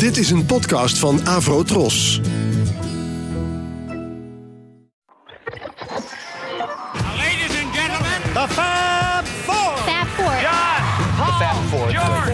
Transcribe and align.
Dit 0.00 0.16
is 0.16 0.30
een 0.30 0.46
podcast 0.46 0.98
van 0.98 1.26
Avro 1.26 1.62
Tros. 1.62 2.20
Ladies 7.16 7.54
and 7.62 7.74
gentlemen, 7.74 8.20
The 8.32 8.46
Fab 8.48 9.26
Four. 9.26 9.76
Fab 9.76 10.06
Four. 10.06 10.40
John, 10.40 10.82
Paul, 11.16 11.38
Fab 11.38 11.56
Four. 11.68 11.90
George. 11.90 12.32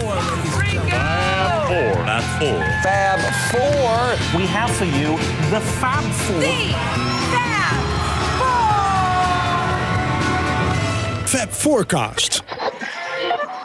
Fab 2.05 2.23
Four. 2.39 2.63
Fab 2.81 3.19
Four. 3.51 4.39
We 4.39 4.47
have 4.47 4.71
for 4.71 4.85
you 4.85 5.17
the 5.49 5.61
Fab 5.61 6.03
Four. 6.03 6.41
Fab 11.25 11.49
Forecast. 11.49 12.43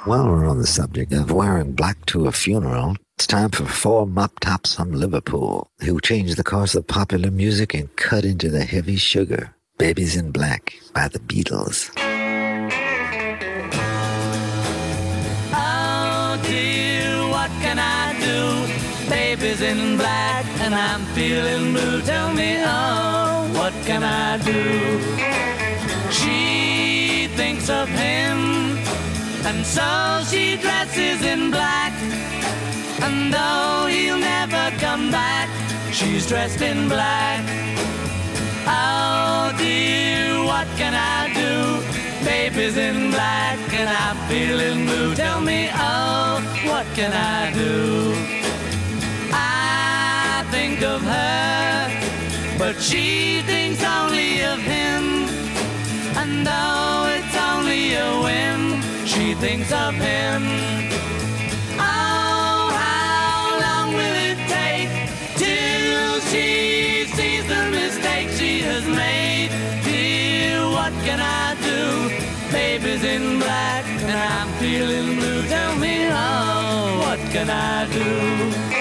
While 0.04 0.26
we're 0.28 0.48
on 0.48 0.58
the 0.58 0.66
subject 0.66 1.12
of 1.12 1.30
wearing 1.30 1.72
black 1.74 2.04
to 2.06 2.26
a 2.26 2.32
funeral, 2.32 2.96
it's 3.22 3.26
time 3.28 3.50
for 3.50 3.64
four 3.66 4.04
mop 4.04 4.40
tops 4.40 4.74
from 4.74 4.90
Liverpool 4.90 5.70
who 5.82 6.00
changed 6.00 6.36
the 6.36 6.42
course 6.42 6.74
of 6.74 6.84
popular 6.88 7.30
music 7.30 7.72
and 7.72 7.94
cut 7.94 8.24
into 8.24 8.50
the 8.50 8.64
heavy 8.64 8.96
sugar. 8.96 9.54
Babies 9.78 10.16
in 10.16 10.32
Black 10.32 10.74
by 10.92 11.06
the 11.06 11.20
Beatles. 11.20 11.88
Oh 15.54 16.42
dear, 16.42 17.28
what 17.30 17.50
can 17.62 17.78
I 17.78 18.18
do? 18.28 19.08
Baby's 19.08 19.60
in 19.60 19.96
black 19.96 20.44
and 20.58 20.74
I'm 20.74 21.04
feeling 21.14 21.74
blue. 21.74 22.02
Tell 22.02 22.32
me, 22.34 22.56
oh, 22.66 23.48
what 23.54 23.72
can 23.86 24.02
I 24.02 24.38
do? 24.38 24.62
She 26.10 27.28
thinks 27.36 27.70
of 27.70 27.88
him 27.88 28.78
and 29.46 29.64
so 29.64 30.24
she 30.28 30.56
dresses 30.56 31.22
in 31.22 31.52
black. 31.52 32.31
And 33.04 33.32
though 33.32 33.86
he'll 33.86 34.18
never 34.18 34.64
come 34.78 35.10
back, 35.10 35.48
she's 35.92 36.26
dressed 36.26 36.60
in 36.60 36.88
black. 36.88 37.42
Oh 38.66 39.52
dear, 39.58 40.44
what 40.44 40.68
can 40.76 40.94
I 40.94 41.32
do? 41.34 42.24
Baby's 42.24 42.76
in 42.76 43.10
black 43.10 43.58
and 43.74 43.88
I'm 43.88 44.16
feeling 44.28 44.86
blue. 44.86 45.14
Tell 45.14 45.40
me, 45.40 45.68
oh, 45.74 46.40
what 46.64 46.86
can 46.94 47.12
I 47.12 47.52
do? 47.52 48.14
I 49.32 50.44
think 50.52 50.82
of 50.82 51.02
her, 51.02 52.58
but 52.58 52.80
she 52.80 53.42
thinks 53.42 53.82
only 53.82 54.42
of 54.42 54.60
him. 54.60 55.26
And 56.20 56.46
though 56.46 57.10
it's 57.16 57.36
only 57.36 57.94
a 57.94 58.10
whim, 58.22 58.80
she 59.06 59.34
thinks 59.34 59.72
of 59.72 59.94
him. 59.94 60.91
Can 71.04 71.20
I 71.20 71.54
do? 71.68 72.52
Baby's 72.52 73.02
in 73.04 73.38
black 73.38 73.84
and 73.86 74.12
I'm 74.12 74.48
feeling 74.60 75.16
blue. 75.16 75.42
Tell 75.48 75.74
me, 75.76 76.08
oh, 76.10 76.98
what 77.02 77.18
can 77.32 77.50
I 77.50 77.86
do? 77.92 78.71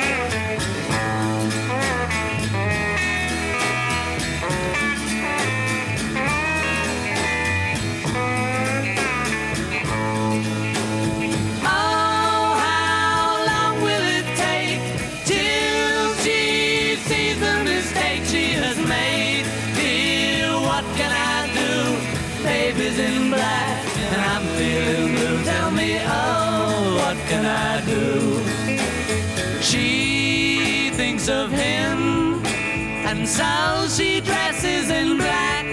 So 33.41 33.87
she 33.97 34.21
dresses 34.21 34.89
in 34.99 35.17
black. 35.17 35.65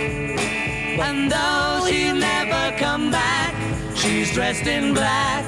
And 1.07 1.21
though 1.35 1.85
he'll 1.91 2.21
never 2.35 2.65
come 2.85 3.05
back, 3.11 3.55
she's 4.01 4.29
dressed 4.37 4.67
in 4.77 4.95
black. 4.95 5.45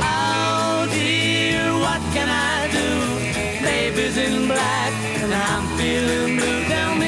Oh 0.00 0.88
dear, 0.98 1.64
what 1.84 2.02
can 2.14 2.28
I 2.52 2.58
do? 2.78 2.90
Baby's 3.66 4.16
in 4.26 4.36
black 4.52 4.92
and 5.22 5.32
I'm 5.48 5.64
feeling 5.78 6.32
blue. 6.38 6.60
Tell 6.72 6.92
me, 7.02 7.05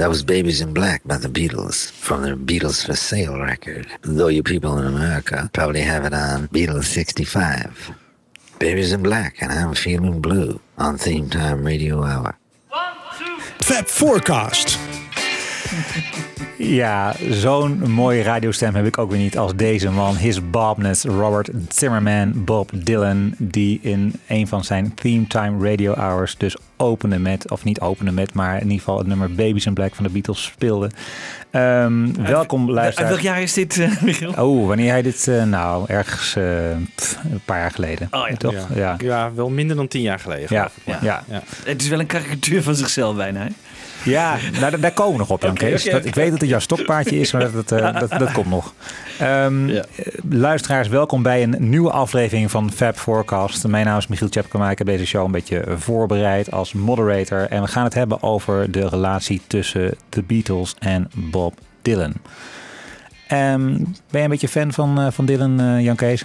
That 0.00 0.08
was 0.08 0.22
Babies 0.22 0.62
in 0.62 0.72
Black 0.72 1.02
by 1.04 1.18
the 1.18 1.28
Beatles 1.28 1.90
from 1.90 2.22
their 2.22 2.34
Beatles 2.34 2.86
for 2.86 2.96
Sale 2.96 3.38
record. 3.38 3.86
Though 4.00 4.28
you 4.28 4.42
people 4.42 4.78
in 4.78 4.86
America 4.86 5.50
probably 5.52 5.82
have 5.82 6.06
it 6.06 6.14
on 6.14 6.48
Beatles 6.48 6.84
65. 6.84 7.90
Babies 8.58 8.94
in 8.94 9.02
Black 9.02 9.42
and 9.42 9.52
I'm 9.52 9.74
Feeling 9.74 10.22
Blue 10.22 10.58
on 10.78 10.96
Theme 10.96 11.28
Time 11.28 11.66
Radio 11.66 12.02
Hour. 12.02 12.38
One, 12.70 12.94
two. 13.18 13.40
Fab 13.60 13.86
Forecast. 13.88 14.78
Ja, 16.56 17.14
zo'n 17.30 17.90
mooie 17.90 18.22
radiostem 18.22 18.74
heb 18.74 18.86
ik 18.86 18.98
ook 18.98 19.10
weer 19.10 19.18
niet 19.18 19.38
als 19.38 19.54
deze 19.54 19.90
man. 19.90 20.16
His 20.16 20.50
Bobness, 20.50 21.04
Robert 21.04 21.50
Zimmerman, 21.68 22.44
Bob 22.44 22.70
Dylan, 22.74 23.34
die 23.38 23.78
in 23.82 24.12
een 24.26 24.48
van 24.48 24.64
zijn 24.64 24.94
Theme 24.94 25.26
Time 25.26 25.70
Radio 25.70 25.94
Hours 25.94 26.36
dus 26.36 26.56
opende 26.80 27.18
met, 27.18 27.50
of 27.50 27.64
niet 27.64 27.80
opende 27.80 28.10
met, 28.12 28.34
maar 28.34 28.54
in 28.54 28.62
ieder 28.62 28.78
geval 28.78 28.98
het 28.98 29.06
nummer 29.06 29.34
Babies 29.34 29.66
in 29.66 29.74
Black 29.74 29.94
van 29.94 30.04
de 30.04 30.10
Beatles 30.10 30.42
speelde. 30.42 30.90
Ehm, 31.50 32.12
welkom 32.22 32.60
Uit 32.60 32.70
luisteraars. 32.70 33.10
welk 33.10 33.22
jaar 33.22 33.42
is 33.42 33.52
dit, 33.52 33.78
eh, 33.78 34.02
Michiel? 34.02 34.32
Oh, 34.38 34.66
wanneer 34.66 34.90
hij 34.90 35.02
dit, 35.02 35.28
eh, 35.28 35.44
nou, 35.44 35.84
ergens 35.86 36.36
eh, 36.36 36.44
pff, 36.94 37.18
een 37.32 37.40
paar 37.44 37.58
jaar 37.58 37.70
geleden. 37.70 38.08
Oh 38.10 38.28
ja. 38.28 38.36
Toch? 38.36 38.52
Ja. 38.52 38.66
Ja. 38.74 38.96
Ja, 38.98 39.34
wel 39.34 39.48
minder 39.50 39.76
dan 39.76 39.88
tien 39.88 40.02
jaar 40.02 40.18
geleden. 40.18 40.46
Ja, 40.48 40.70
ja. 40.84 40.98
Ja. 41.02 41.42
Het 41.64 41.82
is 41.82 41.88
wel 41.88 42.00
een 42.00 42.06
karikatuur 42.06 42.62
van 42.62 42.74
zichzelf 42.74 43.16
bijna. 43.16 43.40
Hè? 43.40 43.48
Ja, 44.04 44.36
nou, 44.60 44.80
daar- 44.80 44.92
komen 44.92 45.12
we 45.12 45.18
nog 45.18 45.30
op, 45.30 45.42
Jan 45.42 45.54
Kees. 45.54 45.84
Dat-. 45.84 46.04
Ik 46.04 46.14
weet 46.14 46.30
dat 46.30 46.40
het 46.40 46.48
jouw 46.48 46.58
stokpaardje 46.58 47.18
is, 47.20 47.32
maar 47.32 47.42
dat, 47.52 47.52
dat, 47.68 47.72
eh, 47.80 48.00
dat, 48.00 48.10
dat 48.18 48.32
komt 48.32 48.46
nog. 48.48 48.72
Ehm, 49.18 49.68
Ja. 49.68 49.84
eh, 49.96 50.06
Luisteraars, 50.30 50.88
welkom 50.88 51.22
bij 51.22 51.42
een 51.42 51.56
nieuwe 51.58 51.90
aflevering 51.90 52.50
van 52.50 52.72
Fab 52.72 52.96
Forecast. 52.96 53.66
Mijn 53.66 53.86
naam 53.86 53.98
is 53.98 54.06
Michiel 54.06 54.28
Tjepkema. 54.28 54.70
Ik 54.70 54.78
heb 54.78 54.86
deze 54.86 55.06
show 55.06 55.24
een 55.24 55.30
beetje 55.32 55.64
voorbereid 55.76 56.50
als 56.50 56.72
moderator. 56.72 57.46
En 57.48 57.62
we 57.62 57.68
gaan 57.68 57.84
het 57.84 57.94
hebben 57.94 58.22
over 58.22 58.70
de 58.70 58.88
relatie 58.88 59.40
tussen 59.46 59.94
de 60.08 60.22
Beatles 60.22 60.74
en 60.78 61.10
Bob 61.14 61.54
Dylan. 61.82 62.12
Ehm, 63.28 63.66
ben 63.76 63.86
je 64.10 64.18
een 64.18 64.28
beetje 64.28 64.48
fan 64.48 64.72
van, 64.72 65.00
eh, 65.00 65.06
van 65.10 65.24
Dylan, 65.24 65.60
eh, 65.60 65.80
Jan 65.80 65.96
Kees? 65.96 66.24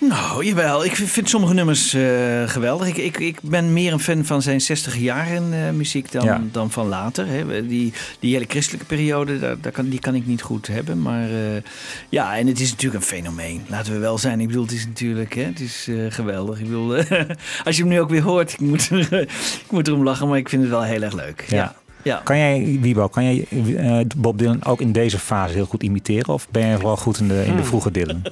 Nou, 0.00 0.44
jawel. 0.44 0.84
Ik 0.84 0.94
vind, 0.96 1.28
sommige 1.28 1.54
nummers 1.54 1.94
eh, 1.94 2.48
geweldig. 2.48 2.88
Ik, 2.88 2.96
ik, 2.96 3.18
ik 3.18 3.38
ben 3.42 3.72
meer 3.72 3.92
een 3.92 4.00
fan 4.00 4.24
van 4.24 4.42
zijn 4.42 4.60
60 4.60 4.96
jaren 4.96 5.52
eh, 5.52 5.70
muziek 5.70 6.12
dan, 6.12 6.24
Ja. 6.24 6.42
dan 6.52 6.70
van 6.70 6.88
later. 6.88 7.26
Hè. 7.26 7.66
Die, 7.66 7.92
die 8.20 8.32
hele 8.32 8.44
christelijke 8.48 8.86
periode, 8.86 9.38
daar, 9.38 9.60
daar 9.60 9.72
kan, 9.72 9.88
die 9.88 10.00
kan 10.00 10.14
ik 10.14 10.26
niet 10.26 10.42
goed 10.42 10.66
hebben. 10.66 11.02
Maar 11.02 11.28
eh, 11.28 11.62
ja, 12.08 12.36
en 12.36 12.46
het 12.46 12.60
is 12.60 12.70
natuurlijk 12.70 13.02
een 13.02 13.08
fenomeen. 13.08 13.62
Laten 13.66 13.92
we 13.92 13.98
wel 13.98 14.18
zijn. 14.18 14.40
Ik 14.40 14.46
bedoel, 14.46 14.62
het 14.62 14.72
is 14.72 14.86
natuurlijk 14.86 15.34
hè, 15.34 15.42
het 15.42 15.60
is, 15.60 15.88
geweldig. 16.08 16.58
Ik 16.58 16.64
bedoel, 16.64 16.94
als 17.64 17.76
je 17.76 17.82
hem 17.82 17.88
nu 17.88 18.00
ook 18.00 18.10
weer 18.10 18.22
hoort, 18.22 18.52
ik 18.52 18.60
moet, 18.60 18.88
er, 18.90 19.12
ik 19.64 19.70
moet 19.70 19.86
erom 19.88 20.02
lachen, 20.04 20.28
maar 20.28 20.38
ik 20.38 20.48
vind 20.48 20.62
het 20.62 20.70
wel 20.70 20.82
heel 20.82 21.02
erg 21.02 21.14
leuk. 21.14 21.44
Ja. 21.48 21.56
Ja. 21.56 21.74
Ja. 22.02 22.20
Kan 22.24 22.38
jij, 22.38 22.78
Wiebo, 22.80 23.08
kan 23.08 23.24
jij 23.24 23.46
eh, 23.76 24.00
Bob 24.16 24.38
Dylan 24.38 24.64
ook 24.64 24.80
in 24.80 24.92
deze 24.92 25.18
fase 25.18 25.54
heel 25.54 25.66
goed 25.66 25.82
imiteren? 25.82 26.34
Of 26.34 26.48
ben 26.50 26.66
je 26.66 26.76
vooral 26.76 26.96
goed 26.96 27.18
in 27.18 27.28
de, 27.28 27.44
in 27.44 27.56
de 27.56 27.64
vroege 27.64 27.90
Dylan? 27.90 28.22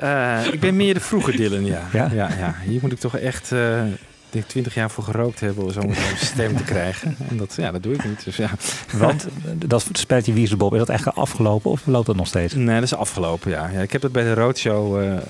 Eh, 0.00 0.38
ik 0.52 0.60
ben 0.60 0.76
meer 0.76 0.94
de 0.94 1.00
vroege 1.00 1.36
Dylan, 1.36 1.64
ja. 1.64 1.88
Ja? 1.92 2.10
Ja, 2.12 2.28
ja. 2.38 2.54
Hier 2.64 2.78
moet 2.82 2.92
ik 2.92 2.98
toch 2.98 3.16
echt 3.16 3.52
eh, 3.52 3.82
ik 4.30 4.36
denk 4.36 4.48
20 4.48 4.74
jaar 4.74 4.90
voor 4.90 5.04
gerookt 5.04 5.40
hebben 5.40 5.64
om 5.64 5.70
zo'n 5.70 5.94
stem 6.16 6.56
te 6.56 6.62
krijgen. 6.62 7.16
En 7.30 7.36
dat, 7.36 7.54
ja, 7.56 7.70
dat 7.70 7.82
doe 7.82 7.94
ik 7.94 8.04
niet. 8.04 8.24
Dus 8.24 8.36
ja. 8.36 8.50
Want 8.94 9.26
dat 9.66 9.88
spelletje 9.92 10.32
Wie 10.32 10.42
is 10.42 10.50
de 10.50 10.56
Bob, 10.56 10.72
is 10.72 10.78
dat 10.78 10.88
echt 10.88 11.14
afgelopen 11.14 11.70
of 11.70 11.86
loopt 11.86 12.06
dat 12.06 12.16
nog 12.16 12.26
steeds? 12.26 12.54
Nee, 12.54 12.74
dat 12.74 12.82
is 12.82 12.94
afgelopen, 12.94 13.50
ja. 13.50 13.68
ja 13.68 13.80
ik 13.80 13.92
heb 13.92 14.00
dat 14.00 14.12
bij 14.12 14.22
de 14.22 14.34
Roadshow, 14.34 14.98
eh, 14.98 15.16
eh, 15.16 15.22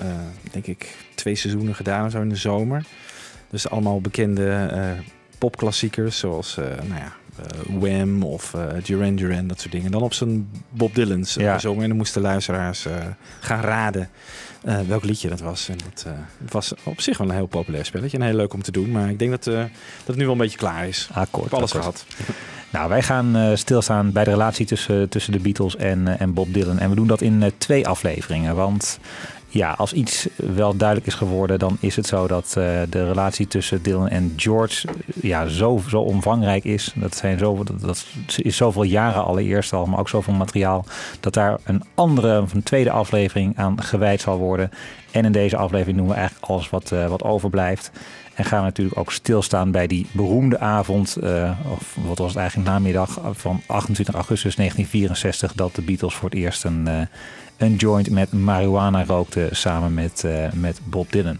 denk 0.50 0.66
ik, 0.66 0.96
twee 1.14 1.34
seizoenen 1.34 1.74
gedaan, 1.74 2.10
zo 2.10 2.20
in 2.20 2.28
de 2.28 2.36
zomer. 2.36 2.84
Dus 3.50 3.70
allemaal 3.70 4.00
bekende 4.00 4.50
eh, 4.50 4.82
popklassiekers, 5.40 6.18
zoals, 6.18 6.56
eh, 6.56 6.64
nou 6.64 7.00
ja, 7.00 7.12
eh, 7.36 7.80
Wham 7.80 8.22
of 8.22 8.54
eh, 8.54 8.62
Duran 8.82 9.14
Duran, 9.16 9.46
dat 9.46 9.60
soort 9.60 9.72
dingen. 9.72 9.90
Dan 9.90 10.02
op 10.02 10.12
zijn 10.14 10.50
Bob 10.70 10.94
Dylan's 10.94 11.34
Ja. 11.34 11.58
zongen. 11.58 11.82
En 11.82 11.88
dan 11.88 11.96
moesten 11.96 12.22
luisteraars 12.22 12.86
gaan 13.40 13.60
raden 13.60 14.08
welk 14.86 15.04
liedje 15.04 15.28
dat 15.28 15.40
was. 15.40 15.68
En 15.68 15.76
dat 15.88 16.06
was 16.50 16.74
op 16.82 17.00
zich 17.00 17.18
wel 17.18 17.28
een 17.28 17.34
heel 17.34 17.46
populair 17.46 17.84
spelletje 17.84 18.18
en 18.18 18.22
heel 18.24 18.34
leuk 18.36 18.52
om 18.54 18.62
te 18.62 18.72
doen. 18.72 18.90
Maar 18.90 19.10
ik 19.10 19.18
denk 19.18 19.30
dat, 19.30 19.44
dat 19.44 19.66
het 20.06 20.16
nu 20.16 20.22
wel 20.24 20.32
een 20.32 20.38
beetje 20.38 20.58
klaar 20.58 20.88
is. 20.88 21.08
Akkoord. 21.12 21.44
Ik 21.44 21.50
heb 21.50 21.58
alles 21.58 21.74
akkoord. 21.74 22.04
gehad. 22.06 22.36
Nou, 22.72 22.88
wij 22.88 23.02
gaan 23.02 23.36
eh, 23.36 23.50
stilstaan 23.56 24.12
bij 24.12 24.24
de 24.24 24.30
relatie 24.30 24.66
tussen, 24.66 25.08
tussen 25.08 25.32
de 25.32 25.38
Beatles 25.38 25.76
en, 25.76 26.18
en 26.18 26.34
Bob 26.34 26.54
Dylan. 26.54 26.78
En 26.78 26.88
we 26.88 26.94
doen 26.94 27.06
dat 27.06 27.20
in 27.20 27.52
twee 27.58 27.88
afleveringen. 27.88 28.54
Want 28.56 28.98
ja, 29.52 29.74
als 29.76 29.92
iets 29.92 30.28
wel 30.36 30.76
duidelijk 30.76 31.08
is 31.08 31.14
geworden, 31.14 31.58
dan 31.58 31.76
is 31.80 31.96
het 31.96 32.06
zo 32.06 32.26
dat 32.26 32.46
eh, 32.46 32.80
de 32.90 33.06
relatie 33.06 33.46
tussen 33.46 33.82
Dylan 33.82 34.08
en 34.08 34.32
George 34.36 34.88
eh, 34.88 35.22
ja, 35.22 35.46
zo, 35.46 35.82
zo 35.88 36.00
omvangrijk 36.00 36.64
is. 36.64 36.92
Dat, 36.94 37.16
zijn 37.16 37.38
zo, 37.38 37.64
dat, 37.64 37.80
dat 37.80 38.06
is 38.36 38.56
zoveel 38.56 38.82
jaren 38.82 39.24
allereerst 39.24 39.72
al, 39.72 39.86
maar 39.86 39.98
ook 39.98 40.08
zoveel 40.08 40.34
materiaal. 40.34 40.84
Dat 41.20 41.34
daar 41.34 41.58
een 41.64 41.82
andere, 41.94 42.44
een 42.52 42.62
tweede 42.62 42.90
aflevering 42.90 43.56
aan 43.56 43.82
gewijd 43.82 44.20
zal 44.20 44.38
worden. 44.38 44.70
En 45.10 45.24
in 45.24 45.32
deze 45.32 45.56
aflevering 45.56 45.98
doen 45.98 46.08
we 46.08 46.14
eigenlijk 46.14 46.46
alles 46.46 46.70
wat, 46.70 46.92
eh, 46.92 47.06
wat 47.06 47.22
overblijft. 47.22 47.90
En 48.34 48.44
gaan 48.44 48.58
we 48.58 48.64
natuurlijk 48.64 48.98
ook 48.98 49.12
stilstaan 49.12 49.70
bij 49.70 49.86
die 49.86 50.06
beroemde 50.12 50.58
avond, 50.58 51.16
of 51.72 51.96
wat 52.06 52.18
was 52.18 52.28
het 52.28 52.36
eigenlijk 52.36 52.68
namiddag 52.68 53.20
van 53.32 53.62
28 53.66 54.14
augustus 54.14 54.56
1964, 54.56 55.52
dat 55.52 55.74
de 55.74 55.82
Beatles 55.82 56.14
voor 56.14 56.28
het 56.28 56.38
eerst 56.38 56.64
een, 56.64 56.88
een 57.60 57.74
joint 57.74 58.10
met 58.10 58.32
marihuana 58.32 59.04
rookten 59.04 59.56
samen 59.56 59.94
met, 59.94 60.24
eh, 60.24 60.52
met 60.52 60.80
Bob 60.84 61.12
Dylan. 61.12 61.38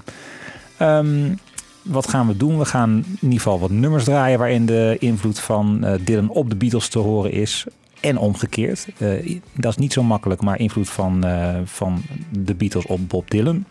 Ehm, 0.77 1.35
wat 1.83 2.09
gaan 2.09 2.27
we 2.27 2.37
doen? 2.37 2.59
We 2.59 2.65
gaan 2.65 2.91
in 2.91 3.17
ieder 3.21 3.37
geval 3.37 3.61
wat 3.61 3.71
nummers 3.71 4.05
draaien 4.05 4.39
waarin 4.39 4.67
de 4.67 4.97
invloed 4.99 5.41
van 5.41 5.85
eh, 5.85 5.95
Dylan 6.05 6.29
op 6.29 6.51
de 6.51 6.57
Beatles 6.57 6.89
te 6.89 6.99
horen 6.99 7.33
is. 7.33 7.67
En 8.01 8.19
omgekeerd. 8.19 8.87
Eh, 8.99 9.39
dat 9.55 9.71
is 9.71 9.77
niet 9.77 9.93
zo 9.93 10.03
makkelijk, 10.03 10.41
maar 10.41 10.59
invloed 10.59 10.91
van, 10.91 11.25
van 11.65 12.03
de 12.31 12.55
Beatles 12.55 12.87
op 12.87 13.09
Bob 13.09 13.31
Dylan. 13.31 13.65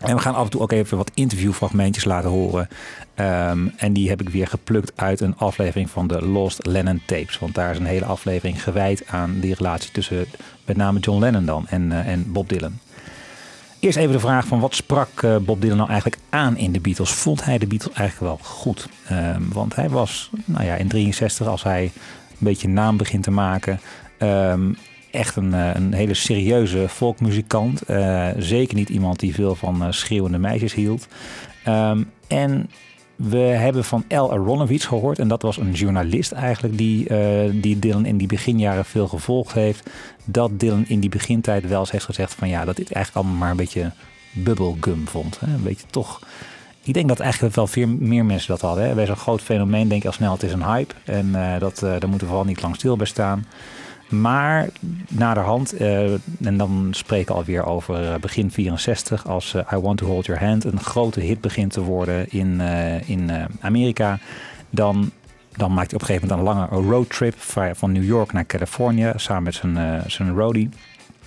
En 0.00 0.16
we 0.16 0.22
gaan 0.22 0.34
af 0.34 0.44
en 0.44 0.50
toe 0.50 0.60
ook 0.60 0.72
even 0.72 0.96
wat 0.96 1.10
interviewfragmentjes 1.14 2.04
laten 2.04 2.30
horen. 2.30 2.68
Ehm, 3.14 3.68
en 3.76 3.92
die 3.92 4.08
heb 4.08 4.20
ik 4.20 4.28
weer 4.28 4.46
geplukt 4.46 4.92
uit 4.94 5.20
een 5.20 5.36
aflevering 5.36 5.90
van 5.90 6.06
de 6.06 6.26
Lost 6.26 6.66
Lennon 6.66 7.02
Tapes. 7.06 7.38
Want 7.38 7.54
daar 7.54 7.70
is 7.70 7.78
een 7.78 7.86
hele 7.86 8.04
aflevering 8.04 8.62
gewijd 8.62 9.06
aan 9.06 9.40
die 9.40 9.54
relatie 9.54 9.90
tussen 9.90 10.26
met 10.66 10.76
name 10.76 10.98
John 10.98 11.20
Lennon 11.20 11.44
dan 11.44 11.66
en, 11.68 11.92
eh, 11.92 12.12
en 12.12 12.32
Bob 12.32 12.48
Dylan. 12.48 12.78
Eerst 13.80 13.98
even 13.98 14.12
de 14.12 14.20
vraag 14.20 14.46
van 14.46 14.60
wat 14.60 14.74
sprak 14.74 15.22
eh, 15.22 15.36
Bob 15.36 15.60
Dylan 15.60 15.76
nou 15.76 15.90
eigenlijk 15.90 16.20
aan 16.28 16.56
in 16.56 16.72
de 16.72 16.80
Beatles? 16.80 17.10
Vond 17.10 17.44
hij 17.44 17.58
de 17.58 17.66
Beatles 17.66 17.94
eigenlijk 17.94 18.32
wel 18.32 18.48
goed? 18.48 18.88
Ehm, 19.08 19.42
want 19.52 19.76
hij 19.76 19.88
was, 19.88 20.30
nou 20.44 20.64
ja, 20.64 20.74
in 20.74 20.88
63 20.88 21.46
als 21.46 21.62
hij 21.62 21.82
een 21.84 22.36
beetje 22.38 22.68
naam 22.68 22.96
begint 22.96 23.22
te 23.22 23.30
maken... 23.30 23.80
ehm, 24.18 24.72
echt 25.10 25.36
een, 25.36 25.54
eh, 25.54 25.70
een 25.74 25.92
hele 25.92 26.14
serieuze 26.14 26.88
folkmuzikant. 26.88 27.82
Eh, 27.82 28.28
zeker 28.38 28.74
niet 28.74 28.88
iemand 28.88 29.18
die 29.20 29.34
veel 29.34 29.54
van 29.54 29.94
schreeuwende 29.94 30.38
meisjes 30.38 30.74
hield. 30.74 31.06
Ehm, 31.64 32.02
en 32.26 32.70
we 33.16 33.36
hebben 33.36 33.84
van 33.84 34.04
El 34.08 34.32
Aronovich 34.32 34.86
gehoord. 34.86 35.18
En 35.18 35.28
dat 35.28 35.42
was 35.42 35.56
een 35.56 35.72
journalist 35.72 36.32
eigenlijk 36.32 36.78
die, 36.78 37.08
eh, 37.08 37.50
die 37.52 37.78
Dylan 37.78 38.04
in 38.06 38.16
die 38.16 38.26
beginjaren 38.26 38.84
veel 38.84 39.08
gevolgd 39.08 39.52
heeft. 39.52 39.90
Dat 40.24 40.60
Dylan 40.60 40.84
in 40.86 41.00
die 41.00 41.10
begintijd 41.10 41.68
wel 41.68 41.80
eens 41.80 41.90
heeft 41.90 42.04
gezegd 42.04 42.34
van 42.34 42.48
ja, 42.48 42.64
dat 42.64 42.76
dit 42.76 42.92
eigenlijk 42.92 43.26
allemaal 43.26 43.42
maar 43.42 43.50
een 43.50 43.64
beetje 43.64 43.90
bubblegum 44.32 45.08
vond. 45.08 45.40
Hè? 45.40 45.54
Een 45.54 45.62
beetje 45.62 45.86
toch... 45.90 46.20
Ik 46.82 46.94
denk 46.94 47.08
dat 47.08 47.20
eigenlijk 47.20 47.54
wel 47.54 47.66
veel 47.66 47.86
meer 47.86 48.24
mensen 48.24 48.48
dat 48.48 48.60
hadden. 48.60 48.84
Hè? 48.84 48.94
Bij 48.94 49.06
zo'n 49.06 49.16
groot 49.16 49.40
fenomeen 49.40 49.88
denk 49.88 50.02
je 50.02 50.08
al 50.08 50.14
snel 50.14 50.32
het 50.32 50.42
is 50.42 50.52
een 50.52 50.64
hype. 50.64 50.94
En 51.04 51.34
eh, 51.34 51.60
dat, 51.60 51.82
eh, 51.82 51.90
daar 51.90 52.08
moeten 52.08 52.18
we 52.18 52.26
vooral 52.26 52.44
niet 52.44 52.62
lang 52.62 52.76
stil 52.76 52.96
bij 52.96 53.06
staan. 53.06 53.46
Maar 54.08 54.68
naderhand, 55.08 55.72
eh, 55.72 56.12
en 56.46 56.56
dan 56.56 56.88
spreken 56.90 57.32
we 57.32 57.38
alweer 57.38 57.64
over 57.66 58.12
eh, 58.12 58.18
begin 58.20 58.50
64, 58.50 59.26
als 59.26 59.54
eh, 59.54 59.72
I 59.72 59.76
Want 59.76 59.98
to 59.98 60.06
Hold 60.06 60.26
Your 60.26 60.44
Hand 60.44 60.64
een 60.64 60.80
grote 60.80 61.20
hit 61.20 61.40
begint 61.40 61.72
te 61.72 61.80
worden 61.80 62.30
in, 62.30 62.60
in 63.06 63.30
Amerika, 63.60 64.18
dan, 64.70 65.10
dan 65.56 65.74
maakt 65.74 65.90
hij 65.90 66.00
op 66.00 66.08
een 66.08 66.14
gegeven 66.14 66.28
moment 66.28 66.48
een 66.48 66.54
lange 66.54 66.88
roadtrip 66.90 67.34
va- 67.38 67.74
van 67.74 67.92
New 67.92 68.04
York 68.04 68.32
naar 68.32 68.46
Californië 68.46 69.12
samen 69.16 69.42
met 69.42 69.54
zijn, 69.54 70.02
zijn 70.06 70.34
roadie. 70.34 70.68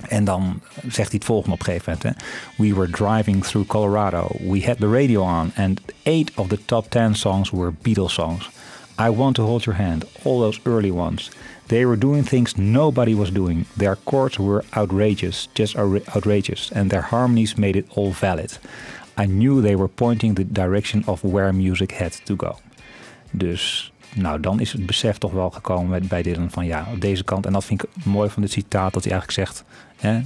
En 0.08 0.24
dan 0.24 0.62
zegt 0.82 0.96
hij 0.96 1.06
het 1.10 1.26
volgende 1.26 1.54
op 1.56 1.60
een 1.60 1.66
gegeven 1.66 1.94
moment. 2.02 2.20
Hè. 2.20 2.26
We 2.64 2.76
were 2.76 2.90
driving 2.90 3.44
through 3.44 3.68
Colorado. 3.70 4.28
We 4.50 4.64
had 4.66 4.78
the 4.80 4.92
radio 4.92 5.22
on. 5.22 5.52
And 5.56 5.82
eight 6.04 6.32
of 6.36 6.48
the 6.48 6.66
top 6.66 6.90
ten 6.90 7.16
songs 7.16 7.50
were 7.50 7.74
Beatles 7.82 8.14
songs. 8.14 8.50
I 9.02 9.10
Want 9.10 9.36
to 9.36 9.46
Hold 9.46 9.64
Your 9.64 9.82
Hand. 9.82 10.06
All 10.24 10.40
those 10.40 10.60
early 10.64 10.92
ones. 10.92 11.32
They 11.70 11.86
were 11.86 11.98
doing 11.98 12.24
things 12.24 12.56
nobody 12.56 13.14
was 13.14 13.32
doing. 13.32 13.66
Their 13.78 13.98
chords 14.04 14.38
were 14.38 14.64
outrageous. 14.70 15.50
Just 15.54 15.76
outra- 15.76 16.16
outrageous. 16.16 16.72
And 16.74 16.90
their 16.90 17.02
harmonies 17.02 17.56
made 17.56 17.78
it 17.78 17.86
all 17.96 18.12
valid. 18.12 18.60
I 19.22 19.26
knew 19.26 19.62
they 19.62 19.76
were 19.76 19.90
pointing 19.90 20.36
the 20.36 20.46
direction 20.52 21.04
of 21.06 21.22
where 21.22 21.54
music 21.54 21.92
had 21.92 22.26
to 22.26 22.36
go. 22.38 22.58
Dus 23.32 23.92
nou, 24.16 24.40
dan 24.40 24.60
is 24.60 24.72
het 24.72 24.86
besef 24.86 25.18
toch 25.18 25.32
wel 25.32 25.50
gekomen 25.50 26.08
bij 26.08 26.22
Dylan 26.22 26.52
van 26.52 26.66
ja, 26.66 26.88
op 26.94 27.02
deze 27.02 27.24
kant. 27.24 27.46
En 27.46 27.54
dat 27.54 27.66
vind 27.66 27.84
ik 27.84 27.90
mooi 28.06 28.30
van 28.30 28.42
dit 28.42 28.52
citaat, 28.52 28.94
dat 28.94 29.04
hij 29.04 29.12
eigenlijk 29.12 29.48
zegt... 29.48 29.64
Hè, 29.96 30.22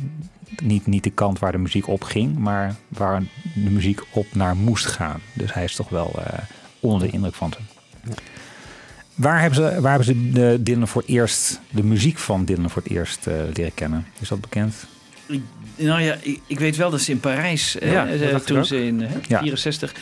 niet, 0.62 0.88
niet 0.88 1.04
de 1.04 1.10
kant 1.10 1.40
waar 1.40 1.52
de 1.52 1.58
muziek 1.58 1.88
op 1.88 2.04
ging, 2.04 2.38
maar 2.38 2.76
waar 2.88 3.24
de 3.54 3.70
muziek 3.70 4.02
op 4.12 4.26
naar 4.34 4.56
moest 4.56 4.86
gaan. 4.86 5.20
Dus 5.34 5.54
hij 5.54 5.64
is 5.64 5.76
toch 5.76 5.90
wel 5.90 6.12
eh, 6.26 6.40
onder 6.80 7.08
de 7.08 7.14
indruk 7.14 7.34
van 7.34 7.52
ze. 7.52 7.73
Waar 9.16 9.40
hebben 9.42 9.56
ze, 9.56 9.82
waar 9.82 9.96
hebben 9.96 10.16
ze 10.16 10.32
de 10.32 10.58
Dylan 10.62 10.88
voor 10.88 11.02
het 11.02 11.10
eerst, 11.12 11.60
de 11.70 11.84
muziek 11.84 12.18
van 12.18 12.46
Dylan 12.46 12.70
voor 12.70 12.82
het 12.82 12.92
eerst 12.92 13.28
eh, 13.28 13.34
leren 13.54 13.74
kennen? 13.74 14.06
Is 14.20 14.30
dat 14.30 14.42
bekend? 14.42 14.76
Nou 15.76 16.02
ja, 16.02 16.18
ik, 16.22 16.40
ik 16.48 16.60
weet 16.60 16.76
wel 16.76 16.90
dat 16.90 17.02
ze 17.02 17.12
in 17.12 17.20
Parijs, 17.20 17.80
eh, 17.80 17.92
Ja, 17.92 18.08
eh, 18.08 18.32
dat 18.32 18.46
toen 18.46 18.66
ze 18.66 18.86
in 18.86 19.02
eh, 19.02 19.10
Ja. 19.28 19.40
64, 19.40 19.94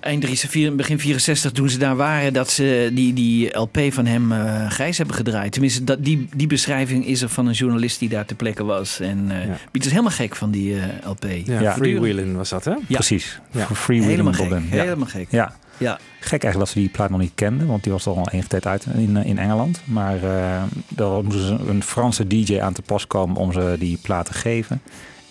eind 0.00 0.22
63, 0.22 0.74
begin 0.74 0.98
64, 0.98 1.52
toen 1.52 1.68
ze 1.68 1.78
daar 1.78 1.96
waren, 1.96 2.32
dat 2.32 2.50
ze 2.50 2.90
die, 2.92 3.12
die 3.12 3.58
LP 3.58 3.78
van 3.88 4.06
hem 4.06 4.32
eh, 4.32 4.70
grijs 4.70 4.96
hebben 4.98 5.16
gedraaid. 5.16 5.52
Tenminste, 5.52 5.84
dat, 5.84 6.04
die, 6.04 6.28
die 6.36 6.46
beschrijving 6.46 7.06
is 7.06 7.22
er 7.22 7.28
van 7.28 7.46
een 7.46 7.52
journalist 7.52 7.98
die 7.98 8.08
daar 8.08 8.24
ter 8.26 8.36
plekke 8.36 8.64
was. 8.64 9.00
En 9.00 9.26
eh 9.30 9.46
Ja. 9.46 9.56
Piet 9.70 9.84
is 9.84 9.90
helemaal 9.90 10.10
gek 10.12 10.36
van 10.36 10.50
die 10.50 10.74
eh, 10.76 10.82
LP. 11.10 11.26
Ja, 11.44 11.60
Ja. 11.60 11.72
Freewheeling 11.72 12.36
was 12.36 12.48
dat, 12.48 12.64
hè? 12.64 12.70
Ja. 12.70 12.78
Precies. 12.88 13.40
Ja. 13.50 13.66
Helemaal 13.86 14.32
gek. 14.32 14.52
Helemaal 14.68 15.06
gek. 15.06 15.26
ja. 15.30 15.54
Ja. 15.78 15.98
Gek 16.20 16.42
eigenlijk 16.42 16.58
dat 16.58 16.68
ze 16.68 16.78
die 16.78 16.88
plaat 16.88 17.10
nog 17.10 17.20
niet 17.20 17.32
kenden, 17.34 17.66
want 17.66 17.82
die 17.82 17.92
was 17.92 18.06
al 18.06 18.28
enige 18.30 18.48
tijd 18.48 18.66
uit 18.66 18.86
in, 18.94 19.16
in 19.16 19.38
Engeland. 19.38 19.80
Maar 19.84 20.16
eh 20.22 20.62
daar 20.88 21.24
moesten 21.24 21.46
ze 21.46 21.58
een 21.68 21.82
Franse 21.82 22.26
DJ 22.26 22.60
aan 22.60 22.72
te 22.72 22.82
pas 22.82 23.06
komen 23.06 23.36
om 23.36 23.52
ze 23.52 23.76
die 23.78 23.98
plaat 24.02 24.26
te 24.26 24.32
geven. 24.32 24.80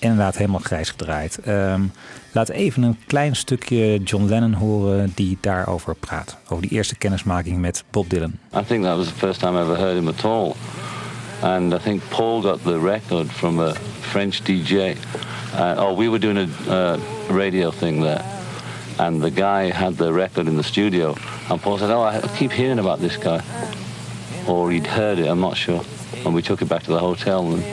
Inderdaad 0.06 0.38
helemaal 0.38 0.60
grijs 0.60 0.90
gedraaid. 0.90 1.40
Ehm 1.40 1.82
laat 2.32 2.50
even 2.50 2.84
een 2.84 2.98
klein 3.08 3.36
stukje 3.36 4.04
John 4.04 4.26
Lennon 4.26 4.54
horen 4.54 5.12
die 5.16 5.38
daarover 5.42 5.96
praat. 5.96 6.38
Over 6.48 6.62
die 6.68 6.72
eerste 6.72 6.96
kennismaking 6.96 7.60
met 7.60 7.84
Bob 7.90 8.10
Dylan. 8.10 8.34
I 8.56 8.64
think 8.68 8.84
that 8.84 8.98
was 8.98 9.08
the 9.08 9.14
first 9.14 9.40
time 9.40 9.58
I 9.58 9.62
ever 9.62 9.78
heard 9.78 9.98
him 9.98 10.08
at 10.08 10.24
all. 10.24 10.56
And 11.42 11.74
I 11.74 11.78
think 11.78 12.02
Paul 12.10 12.42
got 12.42 12.64
the 12.64 12.80
record 12.80 13.32
from 13.32 13.60
a 13.60 13.74
French 14.00 14.42
DJ. 14.42 14.96
Uh, 15.54 15.84
oh, 15.84 15.98
we 15.98 16.10
were 16.10 16.20
doing 16.20 16.50
a 16.70 16.98
radio 17.30 17.72
thing 17.72 18.02
there. 18.02 18.24
And 18.98 19.22
the 19.22 19.32
guy 19.32 19.72
had 19.72 19.98
the 19.98 20.12
record 20.12 20.48
in 20.48 20.56
the 20.56 20.64
studio. 20.64 21.16
And 21.50 21.62
Paul 21.62 21.78
said, 21.78 21.90
Oh, 21.90 22.04
I 22.04 22.20
keep 22.38 22.52
hearing 22.52 22.80
about 22.80 23.00
this 23.00 23.18
guy. 23.18 23.42
Or 24.48 24.72
he'd 24.72 24.88
heard 24.88 25.18
it, 25.20 25.28
I'm 25.28 25.40
not 25.40 25.56
sure. 25.56 25.82
And 26.26 26.36
we 26.36 26.42
took 26.42 26.62
it 26.62 26.68
back 26.68 26.84
to 26.84 26.92
the 26.92 27.00
hotel 27.00 27.40
and 27.54 27.64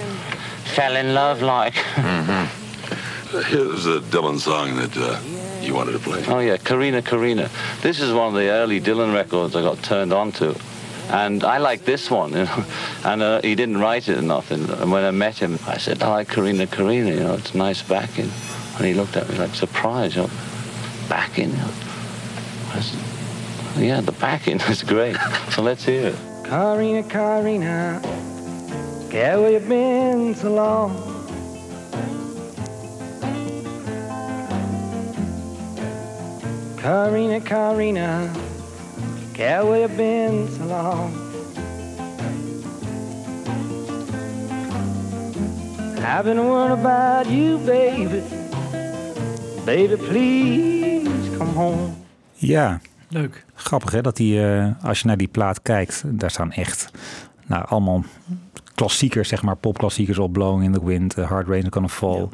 fell 0.64 0.96
in 0.96 1.14
love 1.14 1.42
like. 1.42 1.74
Here's 3.46 3.86
a 3.86 4.00
Dylan 4.00 4.38
song 4.38 4.76
that 4.76 4.96
uh, 4.96 5.18
you 5.62 5.74
wanted 5.74 5.92
to 5.92 5.98
play. 5.98 6.22
Oh 6.26 6.40
yeah, 6.40 6.58
Karina 6.58 7.00
Karina. 7.00 7.50
This 7.80 8.00
is 8.00 8.12
one 8.12 8.28
of 8.28 8.34
the 8.34 8.50
early 8.50 8.80
Dylan 8.80 9.14
records 9.14 9.56
I 9.56 9.62
got 9.62 9.82
turned 9.82 10.12
on 10.12 10.32
to. 10.32 10.54
And 11.08 11.44
I 11.44 11.58
like 11.58 11.84
this 11.84 12.10
one, 12.10 12.30
you 12.34 12.44
know. 12.44 12.64
And 13.04 13.22
uh, 13.22 13.40
he 13.42 13.54
didn't 13.54 13.78
write 13.78 14.08
it 14.08 14.18
or 14.18 14.22
nothing. 14.22 14.68
And 14.68 14.90
when 14.90 15.04
I 15.04 15.10
met 15.10 15.38
him, 15.38 15.58
I 15.66 15.78
said, 15.78 16.02
I 16.02 16.08
like 16.08 16.28
Karina 16.28 16.66
Karina, 16.66 17.10
you 17.10 17.20
know, 17.20 17.34
it's 17.34 17.54
nice 17.54 17.82
backing. 17.82 18.30
And 18.76 18.86
he 18.86 18.94
looked 18.94 19.16
at 19.16 19.28
me 19.28 19.36
like 19.36 19.54
surprised, 19.54 20.16
you 20.16 20.22
know, 20.22 20.30
backing. 21.08 21.50
You 21.50 21.56
know. 21.56 21.70
I 22.72 22.80
said, 22.80 23.82
yeah, 23.82 24.00
the 24.00 24.12
backing 24.12 24.60
is 24.68 24.82
great. 24.82 25.16
So 25.50 25.62
let's 25.62 25.84
hear 25.84 26.08
it. 26.08 26.16
Karina, 26.44 27.02
Karina, 27.02 28.00
yeah, 29.12 29.36
where 29.36 29.52
you 29.52 29.60
been 29.60 30.34
so 30.34 30.48
long? 30.48 30.92
Karina, 36.76 37.40
Karina, 37.40 38.30
yeah, 39.38 39.62
where 39.62 39.80
you 39.80 39.88
been 39.96 40.48
so 40.58 40.64
long? 40.64 41.12
I've 46.04 46.24
been 46.24 46.38
worried 46.38 46.72
about 46.72 47.26
you, 47.30 47.58
baby. 47.58 48.22
Baby, 49.64 49.96
please 49.96 51.36
come 51.38 51.52
home. 51.54 51.92
Ja, 52.34 52.80
Leuk. 53.08 53.44
grappig 53.54 53.92
hè, 53.92 54.00
dat 54.00 54.16
die, 54.16 54.46
eh, 54.46 54.66
als 54.82 55.00
je 55.00 55.06
naar 55.06 55.16
die 55.16 55.28
plaat 55.28 55.62
kijkt, 55.62 56.02
daar 56.06 56.30
staan 56.30 56.52
echt 56.52 56.90
nou, 57.46 57.64
allemaal 57.68 58.04
klassiekers, 58.74 59.28
zeg 59.28 59.42
maar, 59.42 59.56
popklassiekers 59.56 60.18
op 60.18 60.32
Blowing 60.32 60.64
in 60.64 60.72
the 60.72 60.84
Wind, 60.84 61.18
uh, 61.18 61.28
Hard 61.28 61.48
Rain 61.48 61.66
Gonna 61.70 61.88
Fall. 61.88 62.28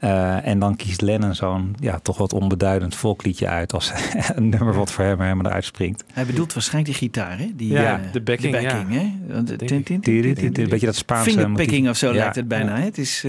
Uh, 0.00 0.46
en 0.46 0.58
dan 0.58 0.76
kiest 0.76 1.00
Lennon 1.00 1.34
zo'n 1.34 1.76
ja, 1.80 1.98
toch 1.98 2.18
wat 2.18 2.32
onbeduidend 2.32 2.96
volkliedje 2.96 3.48
uit 3.48 3.72
als 3.72 3.92
een 4.34 4.48
nummer 4.48 4.74
wat 4.74 4.92
voor 4.92 5.04
hem 5.04 5.20
helemaal 5.20 5.46
eruit 5.46 5.64
springt. 5.64 6.04
Hij 6.12 6.26
bedoelt 6.26 6.52
waarschijnlijk 6.52 6.98
die 6.98 7.08
gitaar, 7.08 7.38
hè? 7.38 7.50
Die, 7.54 7.72
ja, 7.72 7.98
uh, 7.98 8.12
de 8.12 8.20
backing, 8.20 8.56
de 8.56 8.62
backing 8.62 8.92
ja. 8.94 8.98
hè? 8.98 9.36
Een 10.62 10.68
beetje 10.68 10.86
dat 10.86 10.96
Spaanse 10.96 11.30
Fingerpicking 11.30 11.88
of 11.88 11.96
zo 11.96 12.12
lijkt 12.12 12.36
het 12.36 12.48
bijna. 12.48 12.76
Ja. 12.76 12.84
Het 12.84 12.98
is, 12.98 13.24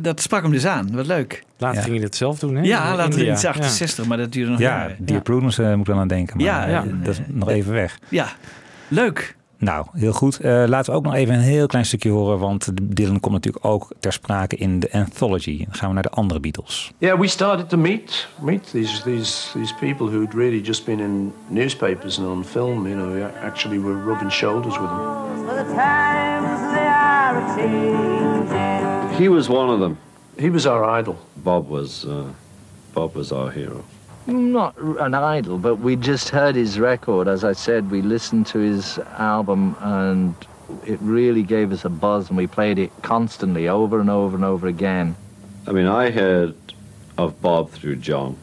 dat 0.00 0.20
sprak 0.20 0.42
hem 0.42 0.50
dus 0.52 0.66
aan. 0.66 0.88
Wat 0.92 1.06
leuk. 1.06 1.44
Later 1.58 1.78
Ja. 1.78 1.84
ging 1.84 1.96
je 1.96 2.02
het 2.02 2.16
zelf 2.16 2.38
doen, 2.38 2.54
hè? 2.54 2.62
Ja, 2.62 2.96
later 2.96 3.20
in 3.20 3.26
India. 3.26 3.48
68, 3.48 4.06
maar 4.06 4.18
dat 4.18 4.32
duurde 4.32 4.50
nog 4.50 4.60
Ja, 4.60 4.66
jaren. 4.78 4.96
Dear 4.98 5.20
Prudence 5.20 5.62
uh, 5.62 5.68
moet 5.68 5.78
ik 5.78 5.86
dan 5.86 5.98
aan 5.98 6.08
denken. 6.08 6.36
Maar 6.36 6.46
Ja, 6.46 6.66
ja, 6.66 6.82
ja. 6.82 6.84
dat 7.02 7.14
is 7.14 7.20
nog 7.26 7.48
even 7.48 7.72
weg. 7.72 7.98
Ja, 8.08 8.28
leuk. 8.88 9.36
Nou, 9.62 9.86
heel 9.92 10.12
goed. 10.12 10.44
Uh, 10.44 10.64
laten 10.66 10.92
we 10.92 10.98
ook 10.98 11.04
nog 11.04 11.14
even 11.14 11.34
een 11.34 11.40
heel 11.40 11.66
klein 11.66 11.84
stukje 11.84 12.10
horen, 12.10 12.38
want 12.38 12.68
Dylan 12.82 13.20
komt 13.20 13.34
natuurlijk 13.34 13.64
ook 13.64 13.88
ter 14.00 14.12
sprake 14.12 14.56
in 14.56 14.80
de 14.80 14.92
anthology. 14.92 15.58
Dan 15.64 15.74
gaan 15.74 15.88
we 15.88 15.94
naar 15.94 16.02
de 16.02 16.10
andere 16.10 16.40
Beatles. 16.40 16.92
Yeah, 16.98 17.20
we 17.20 17.26
started 17.26 17.68
to 17.68 17.76
meet 17.76 18.28
meet 18.40 18.70
these 18.70 19.02
these 19.02 19.58
these 19.58 19.74
people 19.74 20.06
who'd 20.06 20.34
really 20.34 20.60
just 20.60 20.84
been 20.84 21.00
in 21.00 21.32
newspapers 21.46 22.18
and 22.18 22.26
on 22.26 22.44
film. 22.44 22.86
You 22.86 22.96
know, 22.96 23.12
we 23.12 23.24
actually 23.42 23.80
were 23.80 24.04
rubbing 24.04 24.32
shoulders 24.32 24.78
with 24.78 24.88
them. 24.88 25.00
He 29.18 29.28
was 29.28 29.48
one 29.48 29.72
of 29.72 29.78
them. 29.78 29.98
He 30.38 30.50
was 30.50 30.66
our 30.66 31.00
idol. 31.00 31.16
Bob 31.34 31.68
was 31.68 32.04
uh, 32.04 32.12
Bob 32.92 33.14
was 33.14 33.32
our 33.32 33.52
hero. 33.52 33.84
Not 34.26 34.78
an 34.78 35.14
idol, 35.14 35.58
but 35.58 35.76
we 35.76 35.96
just 35.96 36.28
heard 36.28 36.54
his 36.54 36.78
record. 36.78 37.26
As 37.26 37.44
I 37.44 37.52
said, 37.52 37.90
we 37.90 38.02
listened 38.02 38.46
to 38.48 38.58
his 38.58 38.98
album 39.18 39.76
and 39.80 40.34
it 40.86 40.98
really 41.00 41.42
gave 41.42 41.72
us 41.72 41.84
a 41.84 41.88
buzz 41.88 42.28
and 42.28 42.36
we 42.36 42.46
played 42.46 42.78
it 42.78 42.90
constantly 43.02 43.68
over 43.68 44.00
and 44.00 44.08
over 44.08 44.36
and 44.36 44.44
over 44.44 44.68
again. 44.68 45.16
I 45.66 45.72
mean, 45.72 45.86
I 45.86 46.10
heard 46.10 46.54
of 47.18 47.40
Bob 47.42 47.70
through 47.70 47.96
John. 47.96 48.36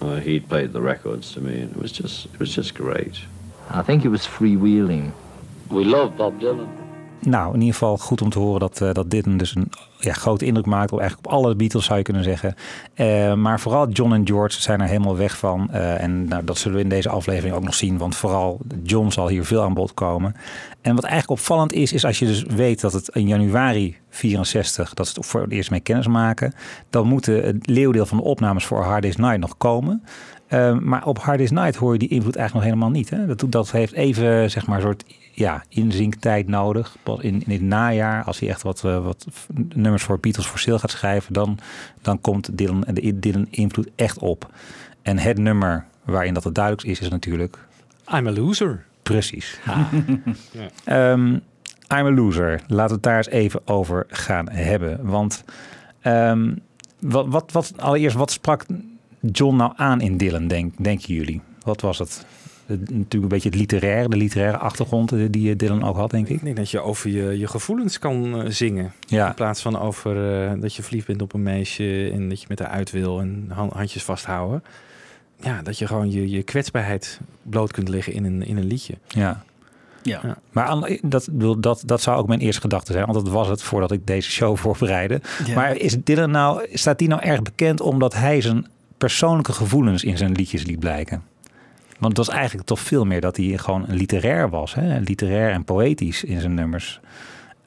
Uh, 0.00 0.16
he'd 0.16 0.48
played 0.48 0.72
the 0.72 0.80
records 0.80 1.32
to 1.32 1.40
me, 1.40 1.60
and 1.60 1.70
it 1.72 1.76
was 1.76 1.90
just 1.90 2.26
it 2.26 2.38
was 2.38 2.54
just 2.54 2.72
great. 2.74 3.20
I 3.68 3.82
think 3.82 4.04
it 4.04 4.08
was 4.08 4.24
freewheeling. 4.26 5.12
We 5.70 5.84
love 5.84 6.16
Bob 6.16 6.40
Dylan. 6.40 6.87
Nou, 7.20 7.48
in 7.54 7.58
ieder 7.60 7.74
geval 7.74 7.96
goed 7.96 8.22
om 8.22 8.30
te 8.30 8.38
horen 8.38 8.60
dat, 8.60 8.80
uh, 8.80 8.92
dat 8.92 9.10
Dylan 9.10 9.36
dus 9.36 9.54
een 9.54 9.70
ja, 9.98 10.12
grote 10.12 10.44
indruk 10.44 10.66
maakt 10.66 10.92
op 10.92 10.98
eigenlijk 10.98 11.28
op 11.28 11.34
alle 11.34 11.54
Beatles 11.54 11.84
zou 11.84 11.98
je 11.98 12.04
kunnen 12.04 12.24
zeggen. 12.24 12.54
Uh, 12.96 13.34
maar 13.34 13.60
vooral 13.60 13.88
John 13.88 14.12
en 14.12 14.26
George 14.26 14.60
zijn 14.60 14.80
er 14.80 14.86
helemaal 14.88 15.16
weg 15.16 15.38
van. 15.38 15.68
Uh, 15.72 16.02
en 16.02 16.28
nou, 16.28 16.44
dat 16.44 16.58
zullen 16.58 16.76
we 16.76 16.82
in 16.82 16.88
deze 16.88 17.08
aflevering 17.08 17.54
ook 17.54 17.62
nog 17.62 17.74
zien, 17.74 17.98
want 17.98 18.16
vooral 18.16 18.58
John 18.82 19.10
zal 19.10 19.28
hier 19.28 19.44
veel 19.44 19.62
aan 19.62 19.74
bod 19.74 19.94
komen. 19.94 20.34
En 20.80 20.94
wat 20.94 21.04
eigenlijk 21.04 21.40
opvallend 21.40 21.72
is, 21.72 21.92
is 21.92 22.04
als 22.04 22.18
je 22.18 22.26
dus 22.26 22.42
weet 22.42 22.80
dat 22.80 22.92
het 22.92 23.08
in 23.08 23.28
januari 23.28 23.96
64, 24.10 24.94
dat 24.94 25.08
ze 25.08 25.12
het 25.16 25.26
voor 25.26 25.40
het 25.40 25.52
eerst 25.52 25.70
mee 25.70 25.80
kennis 25.80 26.06
maken, 26.06 26.54
dan 26.90 27.06
moet 27.06 27.26
het 27.26 27.66
leeuwdeel 27.66 28.06
van 28.06 28.16
de 28.16 28.24
opnames 28.24 28.64
voor 28.66 28.82
Hard 28.82 29.02
Day's 29.02 29.16
Night 29.16 29.38
nog 29.38 29.56
komen. 29.56 30.02
Uh, 30.52 30.78
maar 30.78 31.06
op 31.06 31.18
Hard 31.18 31.38
Day's 31.38 31.50
Night 31.50 31.76
hoor 31.76 31.92
je 31.92 31.98
die 31.98 32.08
invloed 32.08 32.36
eigenlijk 32.36 32.66
nog 32.66 32.74
helemaal 32.74 33.00
niet. 33.00 33.10
Hè? 33.10 33.26
Dat, 33.26 33.44
dat 33.48 33.70
heeft 33.70 33.92
even, 33.92 34.50
zeg 34.50 34.66
maar, 34.66 34.76
een 34.76 34.82
soort 34.82 35.04
ja, 35.32 35.64
inzinktijd 35.68 36.48
nodig. 36.48 36.96
Pas 37.02 37.20
in, 37.20 37.42
in 37.46 37.52
het 37.52 37.62
najaar, 37.62 38.24
als 38.24 38.38
hij 38.38 38.48
echt 38.48 38.62
wat, 38.62 38.82
uh, 38.86 39.04
wat 39.04 39.26
nummers 39.74 40.02
voor 40.02 40.18
Beatles 40.18 40.46
voor 40.46 40.58
sale 40.58 40.78
gaat 40.78 40.90
schrijven, 40.90 41.32
dan, 41.32 41.58
dan 42.02 42.20
komt 42.20 42.58
Dylan, 42.58 42.84
de 42.92 43.18
Dylan 43.18 43.46
invloed 43.50 43.88
echt 43.96 44.18
op. 44.18 44.50
En 45.02 45.18
het 45.18 45.38
nummer 45.38 45.84
waarin 46.04 46.34
dat 46.34 46.44
het 46.44 46.54
duidelijkst 46.54 46.90
is, 46.90 47.00
is 47.06 47.12
natuurlijk... 47.12 47.58
I'm 48.14 48.26
a 48.26 48.32
loser. 48.32 48.84
Precies. 49.02 49.60
um, 50.86 51.32
I'm 51.94 52.06
a 52.06 52.10
loser. 52.10 52.60
Laten 52.66 52.86
we 52.88 52.94
het 52.94 53.02
daar 53.02 53.16
eens 53.16 53.28
even 53.28 53.60
over 53.64 54.06
gaan 54.08 54.50
hebben. 54.50 55.06
Want 55.06 55.44
um, 56.02 56.60
wat, 57.00 57.26
wat, 57.28 57.52
wat, 57.52 57.72
allereerst, 57.76 58.16
wat 58.16 58.30
sprak 58.30 58.64
John 59.32 59.56
nou 59.56 59.72
aan 59.76 60.00
in 60.00 60.16
Dylan, 60.16 60.48
denk, 60.48 60.74
denken 60.76 61.14
jullie? 61.14 61.40
Wat 61.62 61.80
was 61.80 61.98
het? 61.98 62.26
Natuurlijk 62.66 63.12
een 63.12 63.28
beetje 63.28 63.48
het 63.48 63.58
literaire, 63.58 64.08
de 64.08 64.16
literaire 64.16 64.58
achtergrond 64.58 65.32
die 65.32 65.56
Dylan 65.56 65.84
ook 65.84 65.96
had, 65.96 66.10
denk 66.10 66.28
ik. 66.28 66.36
Ik 66.36 66.44
denk 66.44 66.56
dat 66.56 66.70
je 66.70 66.80
over 66.80 67.10
je, 67.10 67.38
je 67.38 67.46
gevoelens 67.46 67.98
kan 67.98 68.40
uh, 68.40 68.50
zingen. 68.50 68.92
Ja. 69.06 69.28
In 69.28 69.34
plaats 69.34 69.62
van 69.62 69.78
over 69.78 70.42
uh, 70.52 70.60
dat 70.60 70.74
je 70.74 70.82
verliefd 70.82 71.06
bent 71.06 71.22
op 71.22 71.32
een 71.32 71.42
meisje 71.42 72.10
en 72.12 72.28
dat 72.28 72.40
je 72.40 72.46
met 72.48 72.58
haar 72.58 72.68
uit 72.68 72.90
wil 72.90 73.20
en 73.20 73.50
handjes 73.72 74.02
vasthouden. 74.02 74.62
Ja, 75.40 75.62
dat 75.62 75.78
je 75.78 75.86
gewoon 75.86 76.10
je, 76.10 76.30
je 76.30 76.42
kwetsbaarheid 76.42 77.20
bloot 77.42 77.72
kunt 77.72 77.88
leggen 77.88 78.12
in 78.12 78.24
een, 78.24 78.46
in 78.46 78.56
een 78.56 78.66
liedje. 78.66 78.94
Ja. 79.08 79.42
Ja. 80.02 80.20
ja. 80.22 80.38
Maar 80.50 80.98
dat, 81.02 81.28
dat, 81.58 81.82
dat 81.86 82.00
zou 82.00 82.18
ook 82.18 82.26
mijn 82.26 82.40
eerste 82.40 82.60
gedachte 82.60 82.92
zijn, 82.92 83.06
want 83.06 83.24
dat 83.24 83.32
was 83.32 83.48
het 83.48 83.62
voordat 83.62 83.92
ik 83.92 84.06
deze 84.06 84.30
show 84.30 84.56
voorbereidde. 84.62 85.20
Ja. 85.46 85.54
Maar 85.54 85.76
is 85.76 85.96
Dylan 86.04 86.30
nou, 86.30 86.66
staat 86.72 86.98
die 86.98 87.08
nou 87.08 87.22
erg 87.22 87.42
bekend 87.42 87.80
omdat 87.80 88.14
hij 88.14 88.40
zijn 88.40 88.66
persoonlijke 88.98 89.52
gevoelens 89.52 90.04
in 90.04 90.16
zijn 90.16 90.32
liedjes 90.32 90.64
liet 90.64 90.78
blijken? 90.78 91.22
Want 91.98 92.16
het 92.16 92.26
was 92.26 92.36
eigenlijk 92.36 92.66
toch 92.66 92.80
veel 92.80 93.04
meer 93.04 93.20
dat 93.20 93.36
hij 93.36 93.58
gewoon 93.58 93.84
literair 93.88 94.50
was. 94.50 94.74
Hè? 94.74 94.98
Literair 94.98 95.50
en 95.50 95.64
poëtisch 95.64 96.24
in 96.24 96.40
zijn 96.40 96.54
nummers. 96.54 97.00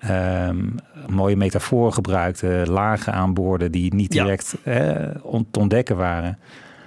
Um, 0.10 0.76
mooie 1.08 1.36
metaforen 1.36 1.94
gebruikte, 1.94 2.64
lagen 2.68 3.14
aanboorde 3.14 3.70
die 3.70 3.94
niet 3.94 4.12
direct 4.12 4.56
ja. 4.64 4.74
te 5.52 5.60
ontdekken 5.60 5.98
waren. 5.98 6.40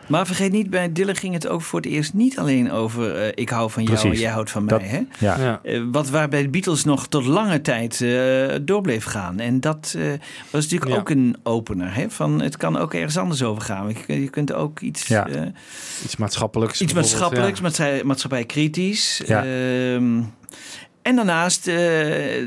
Maar 0.07 0.27
vergeet 0.27 0.53
niet, 0.53 0.71
bij 0.71 0.93
Dylan 0.93 1.17
ging 1.17 1.35
het 1.35 1.49
ook 1.49 1.63
voor 1.63 1.81
het 1.81 1.89
eerst 1.89 2.15
niet 2.15 2.39
alleen 2.39 2.71
over 2.71 3.17
uh, 3.17 3.29
ik 3.35 3.49
hou 3.49 3.71
van 3.71 3.83
jou 3.83 3.95
Precies. 3.97 4.17
en 4.17 4.23
jij 4.25 4.33
houdt 4.33 4.51
van 4.51 4.67
dat, 4.67 4.81
mij. 4.81 4.89
Hè? 4.89 5.03
Ja. 5.19 5.39
Ja. 5.39 5.61
Uh, 5.63 5.83
wat 5.93 6.11
waar 6.11 6.29
bij 6.29 6.43
de 6.43 6.49
Beatles 6.49 6.85
nog 6.85 7.07
tot 7.07 7.25
lange 7.25 7.61
tijd 7.61 8.01
uh, 8.01 8.55
door 8.63 8.81
bleef 8.81 9.05
gaan. 9.05 9.39
En 9.39 9.61
dat 9.61 9.97
was 10.51 10.63
natuurlijk 10.63 10.91
ja. 10.91 10.99
ook 10.99 11.09
een 11.09 11.37
opener. 11.43 11.95
Hè? 11.95 12.11
Van, 12.11 12.41
het 12.41 12.57
kan 12.57 12.77
ook 12.77 12.95
ergens 12.95 13.17
anders 13.17 13.43
over 13.43 13.63
gaan. 13.63 13.95
Je, 14.07 14.21
je 14.21 14.31
kunt 14.31 14.53
ook 14.53 14.81
iets... 14.81 15.07
Ja. 15.07 15.27
iets 16.05 16.17
maatschappelijks. 16.17 16.81
Iets 16.81 16.93
maatschappelijks, 16.93 17.61
maatschappij 18.03 18.45
kritisch. 18.45 19.23
En 21.05 21.17
daarnaast 21.17 21.67
uh, 21.67 21.77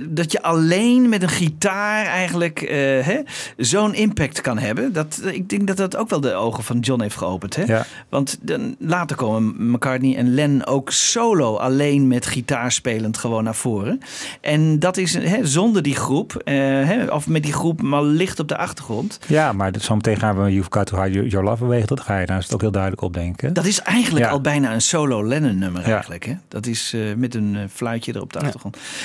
dat 0.10 0.32
je 0.32 0.42
alleen 0.42 1.10
met 1.10 1.22
een 1.22 1.30
gitaar 1.30 2.06
eigenlijk 2.06 2.62
uh, 2.72 3.18
zo'n 3.58 3.94
impact 3.94 4.42
kan 4.42 4.58
hebben. 4.58 4.94
Dat, 4.94 5.22
ik 5.32 5.50
denk 5.50 5.68
dat 5.68 5.78
dat 5.78 5.96
ook 5.96 6.10
wel 6.10 6.20
de 6.20 6.34
ogen 6.34 6.64
van 6.64 6.80
John 6.80 7.02
heeft 7.02 7.16
geopend. 7.16 7.56
Hè? 7.56 7.64
Ja. 7.64 7.86
Want 8.10 8.38
dan, 8.42 8.76
later 8.80 9.16
komen 9.16 9.72
McCartney 9.72 10.16
en 10.16 10.34
Len 10.34 10.66
ook 10.66 10.92
solo 10.92 11.56
alleen 11.56 12.08
met 12.08 12.26
gitaar 12.26 12.72
spelend 12.72 13.18
gewoon 13.18 13.44
naar 13.44 13.56
voren. 13.56 14.00
En 14.42 14.80
dat 14.80 14.98
is 14.98 15.14
hè, 15.14 15.46
zonder 15.46 15.82
die 15.82 15.96
groep, 15.96 16.42
uh, 16.46 16.90
of 17.10 17.28
met 17.28 17.44
die 17.44 17.54
groep 17.54 17.82
maar 17.82 18.04
licht 18.04 18.40
op 18.40 18.48
de 18.48 18.58
achtergrond. 18.58 19.20
Ja, 19.28 19.54
maar 19.54 19.72
zo 19.80 19.96
meteen 19.96 20.18
gaan 20.18 20.44
we 20.44 20.52
You've 20.52 20.70
Got 20.72 20.86
To 20.86 21.04
Hide 21.04 21.28
Your 21.28 21.46
Love 21.46 21.64
bewegen. 21.64 21.88
Dat 21.88 22.00
ga 22.00 22.20
je 22.20 22.26
daar 22.26 22.46
ook 22.54 22.62
heel 22.62 22.72
duidelijk 22.72 23.02
op 23.02 23.14
denken. 23.14 23.54
Dat 23.54 23.66
is 23.66 23.82
eigenlijk 23.82 24.26
ja. 24.26 24.32
al 24.32 24.42
bijna 24.42 24.74
een 24.74 24.82
solo 24.82 25.28
Lennon 25.28 25.58
nummer 25.58 25.84
eigenlijk. 25.84 26.26
Hè? 26.26 26.34
Dat 26.48 26.66
is 26.66 26.96
met 27.16 27.36
een 27.36 27.58
fluitje 27.74 28.16
erop 28.16 28.34
de 28.34 28.46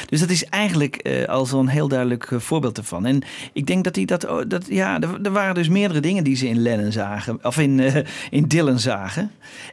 Dus 0.07 0.21
dat 0.21 0.31
is 0.31 0.45
eigenlijk 0.45 1.01
uh, 1.03 1.25
al 1.25 1.47
zo'n 1.47 1.69
heel 1.69 1.89
duidelijk 1.89 2.31
uh, 2.31 2.41
voorbeeld 2.41 2.79
ervan. 2.79 3.07
En 3.07 3.23
ik 3.53 3.67
denk 3.67 3.85
dat 3.85 3.97
hij 3.97 4.05
dat, 4.05 4.21
dat 4.49 4.67
ja, 4.69 5.01
er, 5.01 5.19
er, 5.23 5.31
waren 5.31 5.55
dus 5.55 5.69
meerdere 5.69 6.01
dingen 6.01 6.25
die 6.25 6.37
ze 6.37 6.49
in 6.49 6.63
Lennon 6.63 6.93
zagen, 6.93 7.39
of 7.43 7.59
in, 7.59 7.79
uh, 7.79 7.97
in 8.31 8.49
Dylan 8.49 8.79
zagen. 8.79 9.31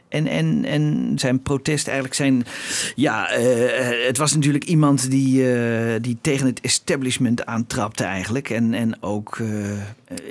En, 0.08 0.26
en, 0.26 0.64
en 0.64 1.12
zijn 1.16 1.42
protest 1.42 1.86
eigenlijk 1.86 2.16
zijn, 2.16 2.44
ja, 2.94 3.26
het 4.06 4.16
was 4.16 4.34
natuurlijk 4.34 4.64
iemand 4.64 5.10
die, 5.10 5.44
die 6.00 6.18
tegen 6.20 6.46
het 6.46 6.60
establishment 6.60 7.46
aantrapte 7.46 8.04
eigenlijk. 8.04 8.50
En, 8.50 8.74
en 8.74 9.02
ook 9.02 9.38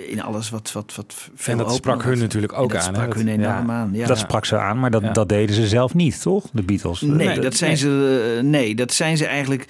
in 0.08 0.22
alles 0.22 0.50
wat, 0.50 0.72
wat, 0.72 0.94
wat 0.96 1.30
veel 1.36 1.54
En 1.54 1.60
dat 1.60 1.74
sprak 1.74 2.04
hun 2.04 2.20
natuurlijk 2.20 2.54
ook 2.54 2.72
dat 2.72 2.88
aan. 2.88 2.96
sprak 2.96 3.14
hun 3.14 3.28
enorm 3.28 3.68
ja. 3.68 3.74
aan. 3.74 3.90
Ja. 3.94 4.08
Dat 4.08 4.18
sprak 4.18 4.46
ze 4.46 4.58
aan, 4.58 4.80
maar 4.80 4.92
dat, 4.92 5.02
ja. 5.02 5.12
dat 5.12 5.30
deden 5.30 5.56
ze 5.56 5.68
zelf 5.68 5.94
niet, 5.94 6.22
toch? 6.22 6.46
De 6.52 6.64
Beatles. 6.64 7.02
Nee, 7.02 7.34
dat, 7.34 7.44
dat 7.44 7.56
zijn 7.56 7.78
ze, 7.78 8.40
nee, 8.44 8.76
dat 8.76 8.94
zijn 8.94 9.18
ze 9.18 9.26
eigenlijk 9.26 9.66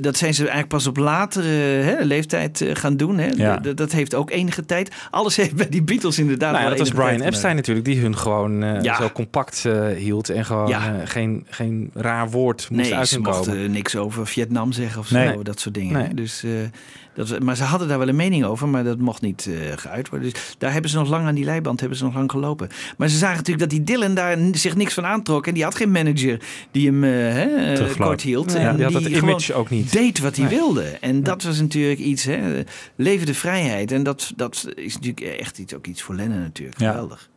dat 0.00 0.16
zijn 0.16 0.34
ze 0.34 0.40
eigenlijk 0.40 0.68
pas 0.68 0.86
op 0.86 0.96
latere 0.96 1.48
hè, 1.82 2.04
leeftijd 2.04 2.64
gaan 2.72 2.96
doen. 2.96 3.18
Hè. 3.18 3.28
Ja. 3.28 3.56
Dat, 3.56 3.76
dat 3.76 3.92
heeft 3.92 4.14
ook 4.14 4.30
enige 4.30 4.64
tijd. 4.64 4.94
Alles 5.10 5.36
heeft 5.42 5.54
bij 5.54 5.68
die 5.68 5.82
Beatles 5.82 6.18
inderdaad. 6.18 6.52
Nou 6.52 6.64
ja, 6.64 6.70
dat 6.70 6.78
was 6.78 6.90
Brian 6.90 7.20
Epstein 7.20 7.56
natuurlijk, 7.56 7.86
die 7.86 8.00
hun 8.00 8.16
gewoon 8.16 8.62
uh, 8.62 8.82
ja. 8.82 8.96
zo 8.96 9.10
compact 9.10 9.64
uh, 9.66 9.86
hield 9.88 10.28
en 10.28 10.44
gewoon 10.44 10.70
uh, 10.70 10.84
geen, 11.04 11.46
geen 11.48 11.90
raar 11.94 12.30
woord 12.30 12.70
moest 12.70 12.90
nee, 12.90 13.06
ze 13.06 13.20
mochten 13.20 13.70
niks 13.70 13.96
over 13.96 14.26
Vietnam 14.26 14.72
zeggen 14.72 15.00
of 15.00 15.06
zo, 15.06 15.16
nee. 15.16 15.42
dat 15.42 15.60
soort 15.60 15.74
dingen. 15.74 15.92
Nee. 15.92 16.14
Dus, 16.14 16.44
dat, 17.14 17.42
maar 17.42 17.56
ze 17.56 17.64
hadden 17.64 17.88
daar 17.88 17.98
wel 17.98 18.08
een 18.08 18.16
mening 18.16 18.44
over, 18.44 18.68
maar 18.68 18.84
dat 18.84 18.98
mocht 18.98 19.20
niet 19.20 19.45
geuit 19.76 20.08
worden. 20.08 20.30
Dus 20.32 20.54
daar 20.58 20.72
hebben 20.72 20.90
ze 20.90 20.96
nog 20.96 21.08
lang 21.08 21.26
aan 21.26 21.34
die 21.34 21.44
leiband, 21.44 21.80
hebben 21.80 21.98
ze 21.98 22.04
nog 22.04 22.14
lang 22.14 22.30
gelopen. 22.30 22.68
Maar 22.96 23.08
ze 23.08 23.18
zagen 23.18 23.36
natuurlijk 23.36 23.70
dat 23.70 23.78
die 23.78 23.84
Dylan 23.84 24.14
daar 24.14 24.38
zich 24.52 24.76
niks 24.76 24.94
van 24.94 25.06
aantrok 25.06 25.46
en 25.46 25.54
die 25.54 25.62
had 25.62 25.74
geen 25.74 25.90
manager 25.90 26.40
die 26.70 26.86
hem 26.86 27.02
hè, 27.02 27.94
kort 27.98 28.22
hield. 28.22 28.52
Ja, 28.52 28.58
en 28.58 28.76
die 28.76 28.84
had 28.84 28.92
dat 28.92 29.06
image 29.06 29.54
ook 29.54 29.70
niet. 29.70 29.92
deed 29.92 30.18
wat 30.18 30.36
hij 30.36 30.46
nee. 30.46 30.58
wilde. 30.58 30.84
En 31.00 31.22
dat 31.22 31.42
was 31.42 31.60
natuurlijk 31.60 32.00
iets, 32.00 32.24
hè, 32.24 32.62
leven 32.96 33.26
de 33.26 33.34
vrijheid. 33.34 33.92
En 33.92 34.02
dat, 34.02 34.32
dat 34.36 34.68
is 34.74 34.94
natuurlijk 34.94 35.20
echt 35.20 35.58
iets, 35.58 35.74
ook 35.74 35.86
iets 35.86 36.02
voor 36.02 36.14
Lennon 36.14 36.40
natuurlijk. 36.40 36.80
Ja. 36.80 36.90
Geweldig. 36.90 37.28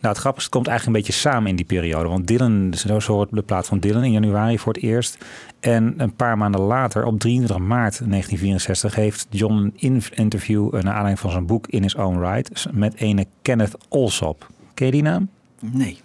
Nou, 0.00 0.14
het 0.14 0.22
grappige 0.22 0.44
het 0.44 0.54
komt 0.54 0.66
eigenlijk 0.66 0.96
een 0.96 1.04
beetje 1.04 1.20
samen 1.20 1.50
in 1.50 1.56
die 1.56 1.64
periode. 1.64 2.08
Want 2.08 2.26
Dylan, 2.26 2.74
zo 2.98 3.12
wordt 3.14 3.34
de 3.34 3.42
plaat 3.42 3.66
van 3.66 3.78
Dylan 3.78 4.04
in 4.04 4.12
januari 4.12 4.58
voor 4.58 4.72
het 4.72 4.82
eerst. 4.82 5.18
En 5.62 5.94
een 5.96 6.14
paar 6.14 6.38
maanden 6.38 6.60
later, 6.60 7.04
op 7.04 7.18
23 7.18 7.58
maart 7.66 7.98
1964, 7.98 8.94
heeft 8.94 9.26
John 9.30 9.54
een 9.54 9.72
in- 9.76 10.02
interview 10.14 10.64
eh, 10.66 10.72
naar 10.72 10.92
aanleiding 10.92 11.18
van 11.18 11.30
zijn 11.30 11.46
boek 11.46 11.66
In 11.66 11.82
His 11.82 11.94
Own 11.96 12.18
Right 12.18 12.66
met 12.72 12.94
ene 12.94 13.26
Kenneth 13.42 13.76
Alsop. 13.88 14.46
Ken 14.74 14.86
je 14.86 14.92
die 14.92 15.02
naam? 15.02 15.28
Nee. 15.60 15.98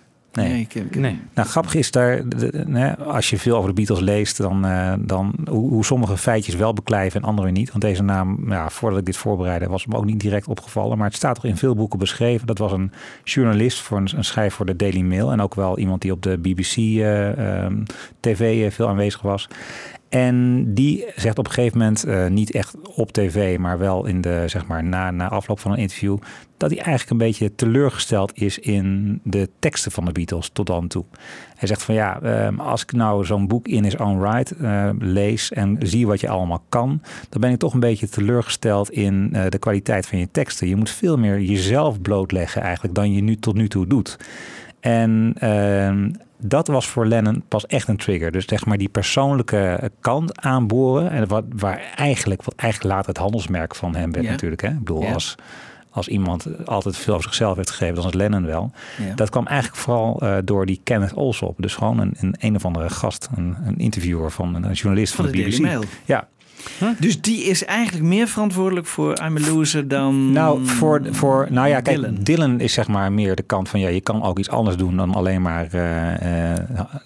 Nee. 0.43 0.59
ik, 0.61 0.75
ik, 0.75 0.95
Nee. 0.95 1.19
Nou, 1.33 1.47
grappig 1.47 1.75
is 1.75 1.91
daar, 1.91 2.29
de- 2.29 2.35
de- 2.51 2.65
hè, 2.79 2.97
als 2.97 3.29
je 3.29 3.37
veel 3.39 3.55
over 3.55 3.69
de 3.69 3.75
Beatles 3.75 3.99
leest, 3.99 4.37
dan, 4.37 4.65
eh, 4.65 4.93
dan 4.99 5.35
hoe, 5.49 5.69
hoe 5.69 5.85
sommige 5.85 6.17
feitjes 6.17 6.55
wel 6.55 6.73
beklijven 6.73 7.21
en 7.21 7.27
andere 7.27 7.51
niet. 7.51 7.69
Want 7.69 7.81
deze 7.83 8.03
naam, 8.03 8.49
ja, 8.51 8.69
voordat 8.69 8.99
ik 8.99 9.05
dit 9.05 9.17
voorbereidde, 9.17 9.67
was 9.67 9.85
me 9.85 9.95
ook 9.95 10.05
niet 10.05 10.19
direct 10.19 10.47
opgevallen. 10.47 10.97
Maar 10.97 11.07
het 11.07 11.15
staat 11.15 11.35
toch 11.35 11.45
in 11.45 11.57
veel 11.57 11.75
boeken 11.75 11.99
beschreven. 11.99 12.47
Dat 12.47 12.57
was 12.57 12.71
een 12.71 12.91
journalist 13.23 13.79
voor 13.81 13.97
een, 13.97 14.09
een 14.15 14.23
schrijver 14.25 14.55
voor 14.57 14.65
de 14.65 14.75
Daily 14.75 15.01
Mail. 15.01 15.31
En 15.31 15.41
ook 15.41 15.55
wel 15.55 15.77
iemand 15.79 16.01
die 16.01 16.11
op 16.11 16.21
de 16.23 16.37
BBC 16.37 16.75
eh, 16.77 17.63
ehm, 17.63 17.83
TV 18.19 18.65
eh, 18.65 18.71
veel 18.71 18.87
aanwezig 18.87 19.21
was. 19.21 19.47
En 20.09 20.65
die 20.73 21.05
zegt 21.15 21.37
op 21.37 21.45
een 21.45 21.51
gegeven 21.51 21.77
moment, 21.77 22.03
eh, 22.03 22.27
niet 22.27 22.51
echt 22.51 22.75
op 22.95 23.11
tv, 23.11 23.57
maar 23.57 23.77
wel 23.77 24.05
in 24.05 24.21
de, 24.21 24.43
zeg 24.45 24.65
maar, 24.65 24.83
na, 24.83 25.11
na 25.11 25.29
afloop 25.29 25.59
van 25.59 25.71
een 25.71 25.77
interview, 25.77 26.17
dat 26.57 26.69
hij 26.69 26.79
eigenlijk 26.79 27.09
een 27.09 27.27
beetje 27.27 27.55
teleurgesteld 27.55 28.31
is 28.41 28.59
in 28.59 29.19
de 29.23 29.49
teksten 29.59 29.91
van 29.91 30.05
de 30.05 30.11
Beatles 30.11 30.49
tot 30.49 30.67
dan 30.67 30.87
toe. 30.87 31.05
Hij 31.55 31.67
zegt 31.67 31.83
van 31.83 31.95
ja, 31.95 32.21
ehm, 32.21 32.59
als 32.59 32.81
ik 32.81 32.91
nou 32.91 33.25
zo'n 33.25 33.47
boek 33.47 33.67
in 33.67 33.83
his 33.83 33.97
own 33.97 34.21
right 34.21 34.51
eh, 34.51 34.89
lees 34.99 35.51
en 35.51 35.77
zie 35.79 36.07
wat 36.07 36.19
je 36.19 36.29
allemaal 36.29 36.63
kan, 36.69 37.01
dan 37.29 37.41
ben 37.41 37.51
ik 37.51 37.59
toch 37.59 37.73
een 37.73 37.79
beetje 37.79 38.09
teleurgesteld 38.09 38.91
in 38.91 39.29
eh, 39.31 39.49
de 39.49 39.57
kwaliteit 39.57 40.07
van 40.07 40.19
je 40.19 40.31
teksten. 40.31 40.67
Je 40.67 40.75
moet 40.75 40.89
veel 40.89 41.17
meer 41.17 41.41
jezelf 41.41 42.01
blootleggen 42.01 42.61
eigenlijk 42.61 42.95
dan 42.95 43.13
je 43.13 43.21
nu 43.21 43.35
tot 43.35 43.55
nu 43.55 43.67
toe 43.67 43.87
doet. 43.87 44.17
En 44.79 45.33
ehm, 45.39 46.11
dat 46.39 46.67
was 46.67 46.87
voor 46.87 47.05
Lennon 47.07 47.43
pas 47.47 47.65
echt 47.65 47.87
een 47.87 47.97
trigger. 47.97 48.31
Dus 48.31 48.45
zeg 48.45 48.65
maar 48.65 48.77
die 48.77 48.89
persoonlijke 48.89 49.91
kant 49.99 50.41
aanboren. 50.41 51.11
En 51.11 51.27
wat, 51.27 51.43
waar 51.55 51.81
eigenlijk, 51.95 52.43
wat 52.43 52.55
eigenlijk 52.55 52.93
later 52.93 53.09
het 53.09 53.17
handelsmerk 53.17 53.75
van 53.75 53.95
hem 53.95 54.11
werd 54.11 54.25
Ja. 54.25 54.31
natuurlijk. 54.31 54.61
Hè? 54.61 54.67
Ik 54.69 54.79
bedoel, 54.79 55.01
Ja. 55.01 55.13
als, 55.13 55.35
als 55.89 56.07
iemand 56.07 56.47
altijd 56.67 56.97
veel 56.97 57.13
over 57.13 57.25
zichzelf 57.25 57.55
heeft 57.55 57.69
gegeven, 57.69 57.95
dan 57.95 58.05
is 58.05 58.13
Lennon 58.13 58.45
wel. 58.45 58.71
Ja. 59.07 59.13
Dat 59.15 59.29
kwam 59.29 59.45
eigenlijk 59.47 59.81
vooral 59.81 60.19
eh, 60.21 60.37
door 60.43 60.65
die 60.65 60.81
Kenneth 60.83 61.15
Alsop. 61.15 61.55
Dus 61.57 61.75
gewoon 61.75 61.99
een, 61.99 62.13
een, 62.19 62.35
een 62.39 62.55
of 62.55 62.65
andere 62.65 62.89
gast, 62.89 63.29
een, 63.35 63.55
een 63.65 63.77
interviewer 63.77 64.31
van 64.31 64.55
een, 64.55 64.71
journalist 64.71 65.15
van, 65.15 65.25
Van 65.25 65.33
de 65.33 65.39
de 65.41 65.43
BBC. 65.49 65.57
Daily 65.61 65.67
Mail. 65.75 65.83
Ja, 66.05 66.27
Dus 66.99 67.21
die 67.21 67.43
is 67.43 67.65
eigenlijk 67.65 68.05
meer 68.05 68.27
verantwoordelijk 68.27 68.87
voor 68.87 69.19
I'm 69.25 69.37
a 69.37 69.39
Loser 69.51 69.87
dan 69.87 70.31
Nou, 70.31 70.65
voor, 70.65 71.01
voor, 71.11 71.47
nou 71.49 71.67
ja, 71.67 71.81
kijk, 71.81 71.97
Dylan. 71.97 72.15
Dylan. 72.19 72.59
is 72.59 72.73
zeg 72.73 72.87
maar 72.87 73.11
meer 73.11 73.35
de 73.35 73.43
kant 73.43 73.69
van 73.69 73.79
ja, 73.79 73.87
je 73.87 74.01
kan 74.01 74.23
ook 74.23 74.39
iets 74.39 74.49
anders 74.49 74.77
doen 74.77 74.95
dan 74.95 75.13
alleen 75.13 75.41
maar 75.41 75.67
eh, 75.71 76.53
eh, 76.53 76.65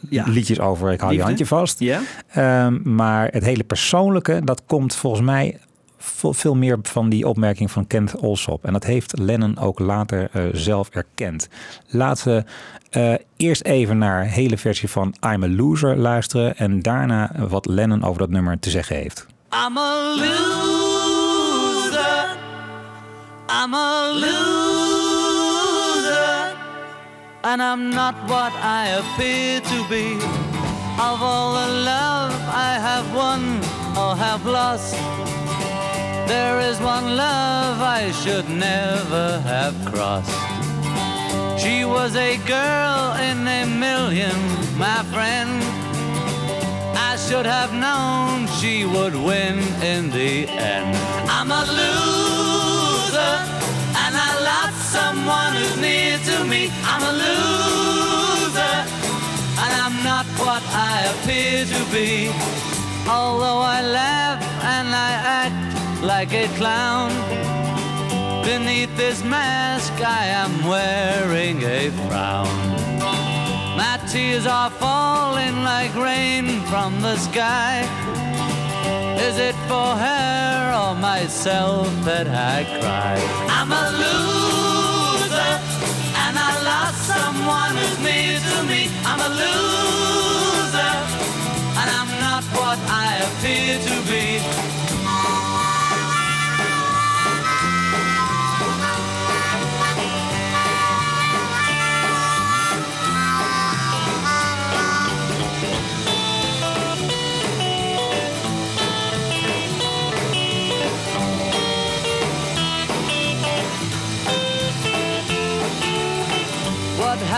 Ja. 0.10 0.24
liedjes 0.28 0.60
over 0.60 0.92
ik 0.92 1.00
hou 1.00 1.14
je 1.14 1.22
handje 1.22 1.46
vast. 1.46 1.80
Ja? 1.80 2.02
Ehm, 2.28 2.94
maar 2.96 3.28
het 3.32 3.44
hele 3.44 3.64
persoonlijke, 3.64 4.42
dat 4.44 4.62
komt 4.66 4.96
volgens 4.96 5.22
mij 5.22 5.58
veel, 5.98 6.56
meer 6.56 6.80
van 6.82 7.10
die 7.10 7.28
opmerking 7.28 7.72
van 7.72 7.88
Kent 7.88 8.22
Alsop. 8.22 8.66
En 8.66 8.74
dat 8.74 8.84
heeft 8.84 9.20
Lennon 9.20 9.58
ook 9.58 9.80
later 9.80 10.30
eh, 10.32 10.44
zelf 10.52 10.90
erkend. 10.90 11.48
Laten 11.88 12.46
we 12.90 13.20
eerst 13.38 13.64
even 13.64 13.98
naar 13.98 14.24
de 14.24 14.30
hele 14.30 14.58
versie 14.58 14.90
van 14.90 15.16
I'm 15.34 15.44
a 15.44 15.48
Loser 15.50 15.98
luisteren. 15.98 16.58
En 16.58 16.82
daarna 16.82 17.32
wat 17.50 17.66
Lennon 17.66 18.04
over 18.04 18.20
dat 18.20 18.30
nummer 18.30 18.60
te 18.60 18.70
zeggen 18.70 18.96
heeft. 18.96 19.28
I'm 19.54 19.76
a 19.78 20.16
loser. 20.16 22.00
I'm 23.50 23.74
a 23.74 24.12
loser. 24.14 24.56
And 27.44 27.62
I'm 27.62 27.90
not 27.90 28.16
what 28.30 28.54
I 28.54 28.88
appear 29.02 29.60
to 29.60 29.84
be. 29.90 30.16
Of 31.02 31.22
all 31.22 31.52
the 31.56 31.68
love 31.84 32.32
I 32.48 32.80
have 32.80 33.14
won 33.14 33.58
or 33.98 34.16
have 34.16 34.46
lost, 34.46 34.96
there 36.30 36.62
is 36.62 36.80
one 36.80 37.18
love 37.18 37.82
I 37.82 38.12
should 38.24 38.48
never 38.50 39.42
have 39.42 39.76
crossed. 39.92 40.32
She 41.62 41.84
was 41.84 42.16
a 42.16 42.38
girl 42.48 43.16
in 43.20 43.46
a 43.46 43.66
million, 43.66 44.38
my 44.78 45.04
friend. 45.12 45.81
Should 47.32 47.46
have 47.46 47.74
known 47.74 48.46
she 48.60 48.84
would 48.84 49.16
win 49.16 49.60
in 49.82 50.10
the 50.10 50.50
end. 50.50 50.98
I'm 51.30 51.50
a 51.50 51.64
loser, 51.80 53.34
and 54.04 54.14
I 54.28 54.32
lost 54.52 54.92
someone 54.92 55.54
who's 55.56 55.78
near 55.78 56.18
to 56.18 56.44
me. 56.44 56.70
I'm 56.84 57.02
a 57.02 57.14
loser, 57.24 58.76
and 59.64 59.72
I'm 59.82 60.04
not 60.04 60.26
what 60.44 60.62
I 60.76 61.08
appear 61.14 61.64
to 61.64 61.82
be. 61.90 62.28
Although 63.08 63.62
I 63.78 63.82
laugh 63.82 64.44
and 64.76 64.90
I 64.90 65.12
act 65.42 66.04
like 66.04 66.34
a 66.34 66.48
clown, 66.58 67.12
beneath 68.44 68.94
this 68.98 69.24
mask 69.24 69.94
I 70.02 70.26
am 70.26 70.68
wearing 70.68 71.64
a 71.64 71.92
frown. 72.10 72.91
My 73.82 73.98
tears 74.08 74.46
are 74.46 74.70
falling 74.70 75.64
like 75.64 75.96
rain 75.96 76.62
from 76.70 77.02
the 77.02 77.16
sky. 77.18 77.82
Is 79.28 79.40
it 79.40 79.56
for 79.70 79.90
her 80.06 80.54
or 80.82 80.94
myself 80.94 81.88
that 82.06 82.28
I 82.28 82.58
cry? 82.78 83.18
I'm 83.58 83.72
a 83.84 83.88
loser, 84.02 85.54
and 86.24 86.36
I 86.50 86.52
lost 86.72 87.00
someone 87.14 87.74
who's 87.80 88.00
near 88.06 88.38
to 88.50 88.58
me. 88.70 88.82
I'm 89.10 89.22
a 89.30 89.32
loser, 89.42 90.94
and 91.80 91.88
I'm 92.00 92.12
not 92.26 92.44
what 92.60 92.78
I 92.86 93.10
appear 93.26 93.80
to 93.90 93.96
be. 94.12 94.81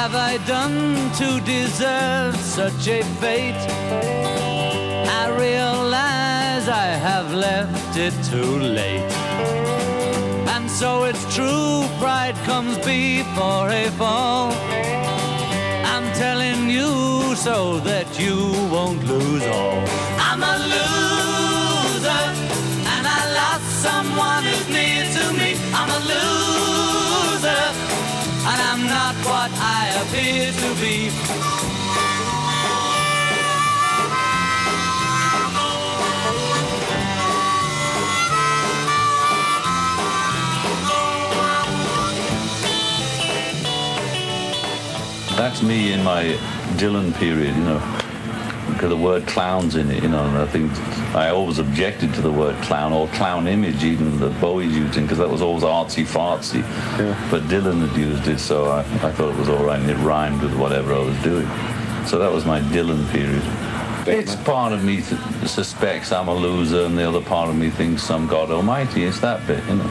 Have 0.04 0.16
I 0.16 0.36
done 0.46 1.12
to 1.22 1.40
deserve 1.46 2.36
such 2.36 2.90
a 2.90 3.02
fate? 3.22 3.64
I 5.22 5.24
realize 5.30 6.68
I 6.68 6.90
have 7.08 7.34
left 7.34 7.96
it 7.96 8.14
too 8.32 8.58
late. 8.80 9.14
And 10.54 10.70
so 10.70 11.06
it's 11.06 11.24
true, 11.34 11.88
pride 12.02 12.36
comes 12.50 12.76
before 12.80 13.70
a 13.70 13.90
fall. 13.92 14.52
I'm 15.94 16.08
telling 16.24 16.70
you 16.70 17.34
so 17.36 17.80
that 17.90 18.08
you 18.20 18.38
won't 18.76 19.02
lose 19.06 19.46
all. 19.56 19.80
I'm 20.28 20.42
a 20.54 20.56
loser, 20.74 22.24
and 22.94 23.04
I 23.20 23.22
lost 23.40 23.70
someone 23.88 24.44
who's 24.50 24.68
near 24.68 25.04
to 25.18 25.24
me. 25.40 25.50
I'm 25.80 25.90
a 25.98 26.00
loser, 26.12 26.43
I'm 28.76 28.88
not 28.88 29.16
what 29.18 29.52
I 29.54 29.88
appear 30.02 30.52
to 30.52 30.70
be. 30.82 31.10
That's 45.38 45.62
me 45.62 45.94
in 45.94 46.04
my 46.04 46.24
Dylan 46.80 47.14
period, 47.14 47.56
you 47.56 47.64
know, 47.64 48.03
because 48.84 48.98
the 48.98 49.02
word 49.02 49.26
clown's 49.28 49.78
in 49.78 49.90
it, 49.90 50.04
you 50.04 50.10
know, 50.10 50.26
and 50.26 50.38
I 50.38 50.46
think 50.46 50.70
I 51.16 51.30
always 51.30 51.58
objected 51.58 52.14
to 52.16 52.22
the 52.22 52.30
word 52.30 52.62
clown 52.64 52.92
or 52.92 53.08
clown 53.20 53.48
image, 53.48 53.82
even 53.82 54.20
that 54.20 54.42
Bowie's 54.42 54.76
using, 54.76 55.04
because 55.04 55.20
that 55.20 55.30
was 55.30 55.42
always 55.42 55.64
artsy 55.64 56.04
fartsy. 56.04 56.62
But 57.32 57.44
Dylan 57.44 57.88
had 57.88 57.98
used 57.98 58.28
it, 58.28 58.40
so 58.40 58.66
I, 58.66 58.80
I 58.80 59.14
thought 59.14 59.32
it 59.34 59.40
was 59.40 59.48
all 59.48 59.64
right, 59.64 59.80
and 59.80 59.90
it 59.90 59.96
rhymed 60.04 60.42
with 60.42 60.54
whatever 60.58 60.94
I 60.94 61.00
was 61.00 61.18
doing. 61.24 61.48
So 62.06 62.20
that 62.20 62.30
was 62.30 62.44
my 62.44 62.60
Dylan 62.60 63.10
period. 63.14 63.44
It's 64.06 64.36
part 64.36 64.74
of 64.74 64.84
me 64.84 65.02
th- 65.02 65.48
suspects 65.48 66.12
I'm 66.12 66.28
a 66.28 66.36
loser, 66.36 66.84
and 66.84 66.98
the 66.98 67.08
other 67.08 67.22
part 67.22 67.48
of 67.48 67.56
me 67.56 67.70
thinks 67.70 68.12
I'm 68.12 68.28
God 68.28 68.52
Almighty. 68.52 69.06
It's 69.06 69.20
that 69.22 69.48
bit, 69.48 69.64
you 69.70 69.76
know. 69.76 69.90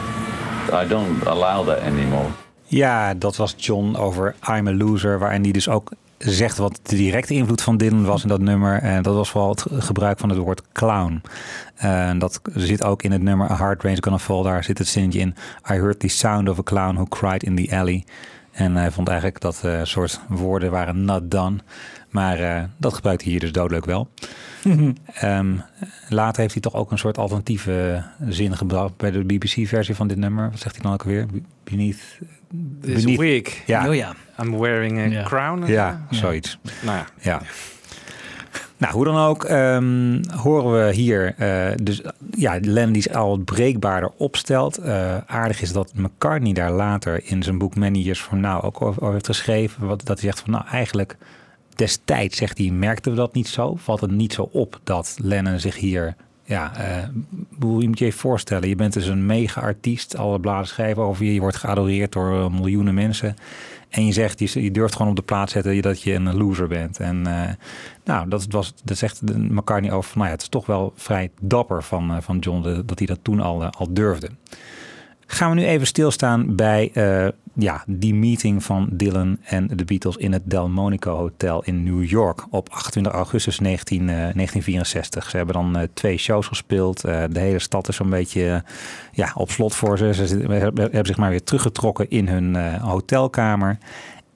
I 0.71 0.85
don't 0.87 1.19
allow 1.23 1.63
that 1.63 1.79
anymore. 1.79 2.31
Ja, 2.67 3.13
dat 3.13 3.37
was 3.37 3.53
John 3.57 3.95
over 3.95 4.35
I'm 4.47 4.67
a 4.67 4.73
Loser, 4.73 5.19
waarin 5.19 5.43
hij 5.43 5.51
dus 5.51 5.69
ook 5.69 5.91
zegt 6.25 6.57
wat 6.57 6.79
de 6.83 6.95
directe 6.95 7.33
invloed 7.33 7.61
van 7.61 7.77
Dylan 7.77 8.05
was 8.05 8.21
in 8.21 8.27
dat 8.27 8.39
nummer. 8.39 8.81
En 8.81 9.03
dat 9.03 9.15
was 9.15 9.29
vooral 9.29 9.49
het 9.49 9.65
gebruik 9.69 10.19
van 10.19 10.29
het 10.29 10.37
woord 10.37 10.61
clown. 10.71 11.21
En 11.75 12.19
dat 12.19 12.41
zit 12.53 12.83
ook 12.83 13.03
in 13.03 13.11
het 13.11 13.21
nummer 13.21 13.51
A 13.51 13.55
Hard 13.55 13.83
Rain's 13.83 13.99
Gonna 14.01 14.19
Fall. 14.19 14.43
Daar 14.43 14.63
zit 14.63 14.77
het 14.77 14.87
zinnetje 14.87 15.19
in. 15.19 15.35
I 15.71 15.73
heard 15.73 15.99
the 15.99 16.07
sound 16.07 16.49
of 16.49 16.59
a 16.59 16.63
clown 16.63 16.95
who 16.95 17.05
cried 17.05 17.43
in 17.43 17.55
the 17.55 17.77
alley. 17.77 18.03
En 18.51 18.75
hij 18.75 18.91
vond 18.91 19.07
eigenlijk 19.07 19.39
dat 19.39 19.63
eh 19.63 19.79
soort 19.83 20.19
woorden 20.27 20.71
waren 20.71 21.05
not 21.05 21.31
done. 21.31 21.57
Maar 22.09 22.39
eh, 22.39 22.63
dat 22.77 22.93
gebruikt 22.93 23.21
hij 23.21 23.31
hier 23.31 23.39
dus 23.39 23.51
doodleuk 23.51 23.85
wel. 23.85 24.09
Ehm, 25.13 25.55
later 26.09 26.41
heeft 26.41 26.53
hij 26.53 26.61
toch 26.61 26.73
ook 26.73 26.91
een 26.91 26.97
soort 26.97 27.17
alternatieve 27.17 28.03
zin 28.27 28.57
gebracht 28.57 28.97
bij 28.97 29.11
de 29.11 29.23
BBC-versie 29.23 29.95
van 29.95 30.07
dit 30.07 30.17
nummer. 30.17 30.49
Wat 30.49 30.59
zegt 30.59 30.75
hij 30.75 30.83
dan 30.83 30.93
ook 30.93 31.03
alweer? 31.03 31.25
Beneath... 31.63 32.19
This 32.81 33.03
beneath- 33.03 33.19
wig. 33.19 33.65
Ja. 33.65 33.87
Oh 33.87 33.95
ja. 33.95 34.13
I'm 34.41 34.57
wearing 34.59 34.99
a 34.99 35.03
Ja. 35.05 35.23
crown. 35.23 35.65
Ja, 35.65 36.05
zoiets. 36.09 36.57
Nou 36.83 36.97
ja. 36.97 37.05
Ja. 37.21 37.41
Nou, 38.77 38.93
hoe 38.93 39.05
dan 39.05 39.17
ook, 39.17 39.43
ehm, 39.43 40.21
horen 40.35 40.85
we 40.87 40.93
hier 40.93 41.35
eh, 41.37 41.75
dus 41.83 42.01
ja, 42.37 42.57
Lennon 42.61 42.93
die 42.93 43.01
zich 43.01 43.13
al 43.13 43.37
breekbaarder 43.37 44.11
opstelt. 44.17 44.77
Eh, 44.77 45.17
aardig 45.25 45.61
is 45.61 45.71
dat 45.71 45.91
McCartney 45.95 46.53
daar 46.53 46.71
later 46.71 47.21
in 47.25 47.43
zijn 47.43 47.57
boek 47.57 47.75
Many 47.75 47.97
Years 47.97 48.21
From 48.21 48.39
Now 48.39 48.65
ook 48.65 48.81
over, 48.81 49.01
over 49.01 49.13
heeft 49.13 49.25
geschreven. 49.25 49.87
Wat, 49.87 50.05
dat 50.05 50.19
hij 50.21 50.29
zegt 50.29 50.39
van 50.39 50.51
nou 50.51 50.65
eigenlijk 50.67 51.17
destijds, 51.75 52.37
zegt 52.37 52.57
hij, 52.57 52.69
merkten 52.69 53.11
we 53.11 53.17
dat 53.17 53.33
niet 53.33 53.47
zo. 53.47 53.75
Valt 53.75 54.01
het 54.01 54.11
niet 54.11 54.33
zo 54.33 54.49
op 54.51 54.79
dat 54.83 55.17
Lennon 55.21 55.59
zich 55.59 55.75
hier... 55.75 56.15
Ja, 56.45 56.75
eh, 56.75 57.07
hoe 57.59 57.81
je 57.81 57.87
moet 57.87 57.99
je 57.99 58.05
even 58.05 58.19
voorstellen. 58.19 58.69
Je 58.69 58.75
bent 58.75 58.93
dus 58.93 59.07
een 59.07 59.25
mega-artiest. 59.25 60.17
Alle 60.17 60.39
bladen 60.39 60.67
schrijven 60.67 61.03
over 61.03 61.25
je. 61.25 61.33
Je 61.33 61.39
wordt 61.39 61.57
geadoreerd 61.57 62.11
door 62.11 62.33
eh, 62.33 62.49
miljoenen 62.49 62.93
mensen. 62.93 63.35
En 63.93 64.05
je 64.05 64.11
zegt, 64.11 64.39
je, 64.39 64.63
je 64.63 64.71
durft 64.71 64.95
gewoon 64.95 65.11
op 65.11 65.15
de 65.15 65.21
plaats 65.21 65.51
zetten 65.51 65.81
dat 65.81 66.01
je 66.01 66.13
een 66.13 66.35
loser 66.35 66.67
bent. 66.67 66.99
En 66.99 67.27
eh, 67.27 67.49
nou, 68.03 68.29
dat, 68.29 68.45
was, 68.49 68.73
dat 68.83 68.97
zegt 68.97 69.21
McCartney 69.37 69.91
over. 69.91 70.11
Nou 70.17 70.27
ja, 70.27 70.33
het 70.33 70.41
is 70.41 70.47
toch 70.47 70.65
wel 70.65 70.93
vrij 70.95 71.31
dapper 71.41 71.83
van, 71.83 72.11
eh, 72.11 72.21
van 72.21 72.37
John 72.37 72.83
dat 72.85 72.97
hij 72.97 73.07
dat 73.07 73.19
toen 73.21 73.39
al, 73.39 73.63
eh, 73.63 73.69
al 73.69 73.93
durfde. 73.93 74.29
Gaan 75.33 75.49
we 75.49 75.55
nu 75.55 75.65
even 75.65 75.87
stilstaan 75.87 76.55
bij 76.55 76.91
eh, 76.93 77.27
ja, 77.53 77.83
die 77.87 78.13
meeting 78.13 78.63
van 78.63 78.87
Dylan 78.91 79.37
en 79.43 79.67
de 79.67 79.85
Beatles 79.85 80.15
in 80.15 80.33
het 80.33 80.41
Delmonico 80.45 81.15
Hotel 81.15 81.63
in 81.63 81.83
New 81.83 82.03
York 82.03 82.45
op 82.49 82.69
28 82.69 83.13
augustus 83.13 83.59
19, 83.59 83.99
eh, 83.99 84.05
1964. 84.05 85.29
Ze 85.29 85.37
hebben 85.37 85.55
dan 85.55 85.77
eh, 85.77 85.87
twee 85.93 86.17
shows 86.17 86.47
gespeeld. 86.47 87.03
Eh, 87.03 87.23
de 87.29 87.39
hele 87.39 87.59
stad 87.59 87.87
is 87.87 87.95
zo'n 87.95 88.09
beetje 88.09 88.49
eh, 88.49 88.59
ja, 89.11 89.31
op 89.35 89.51
slot 89.51 89.75
voor 89.75 89.97
ze. 89.97 90.13
Ze 90.13 90.37
hebben 90.51 91.05
zich 91.05 91.17
maar 91.17 91.29
weer 91.29 91.43
teruggetrokken 91.43 92.09
in 92.09 92.27
hun 92.27 92.55
eh, 92.55 92.83
hotelkamer. 92.83 93.77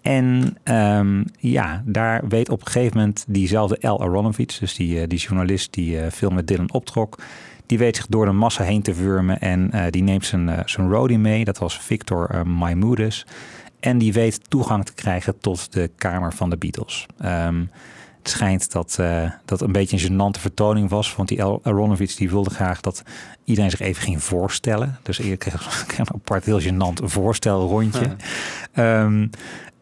En 0.08 0.58
ehm, 0.64 1.24
ja, 1.40 1.84
daar 1.86 2.28
weet 2.28 2.50
op 2.50 2.60
een 2.60 2.72
gegeven 2.72 2.98
moment 2.98 3.26
diezelfde 3.28 3.80
Al 3.82 4.02
Aronovich, 4.02 4.58
dus 4.60 4.76
die, 4.76 5.02
eh, 5.02 5.08
die 5.08 5.20
journalist 5.20 5.74
die 5.74 6.00
eh, 6.00 6.12
veel 6.12 6.30
met 6.30 6.48
Dylan 6.48 6.72
optrok, 6.72 7.18
die 7.68 7.78
weet 7.78 7.96
zich 7.96 8.08
door 8.08 8.26
de 8.26 8.32
massa 8.32 8.64
heen 8.64 8.82
te 8.82 8.94
wurmen 8.94 9.40
en 9.40 9.72
eh, 9.72 9.92
die 9.92 10.04
neemt 10.04 10.26
zijn, 10.26 10.50
eh, 10.50 10.60
zijn 10.66 10.90
roadie 10.90 11.18
mee. 11.18 11.46
Dat 11.46 11.58
was 11.58 11.80
Victor 11.80 12.30
uh, 12.34 12.42
Maimoudes. 12.42 13.26
En 13.80 13.98
die 13.98 14.14
weet 14.14 14.50
toegang 14.50 14.86
te 14.86 14.94
krijgen 14.94 15.40
tot 15.40 15.74
de 15.74 15.90
kamer 15.96 16.34
van 16.34 16.50
de 16.50 16.58
Beatles. 16.58 17.06
Ehm, 17.18 17.66
het 18.18 18.30
schijnt 18.30 18.72
dat 18.72 18.98
uh, 19.00 19.32
dat 19.46 19.62
een 19.62 19.72
beetje 19.72 19.98
een 19.98 20.12
gênante 20.12 20.42
vertoning 20.42 20.90
was. 20.90 21.16
Want 21.16 21.30
die 21.30 21.44
Al 21.44 21.60
Aronovich 21.64 22.16
die 22.16 22.30
wilde 22.30 22.50
graag 22.50 22.82
dat 22.82 23.04
iedereen 23.44 23.72
zich 23.72 23.80
even 23.80 24.04
ging 24.04 24.24
voorstellen. 24.24 24.98
Dus 25.04 25.20
ik 25.20 25.40
kreeg 25.40 25.86
kreeg 25.88 26.10
een 26.10 26.16
apart 26.16 26.46
heel 26.46 26.62
gênant 26.62 27.04
voorstelrondje. 27.04 28.16
Ja. 28.74 29.04
Um, 29.04 29.30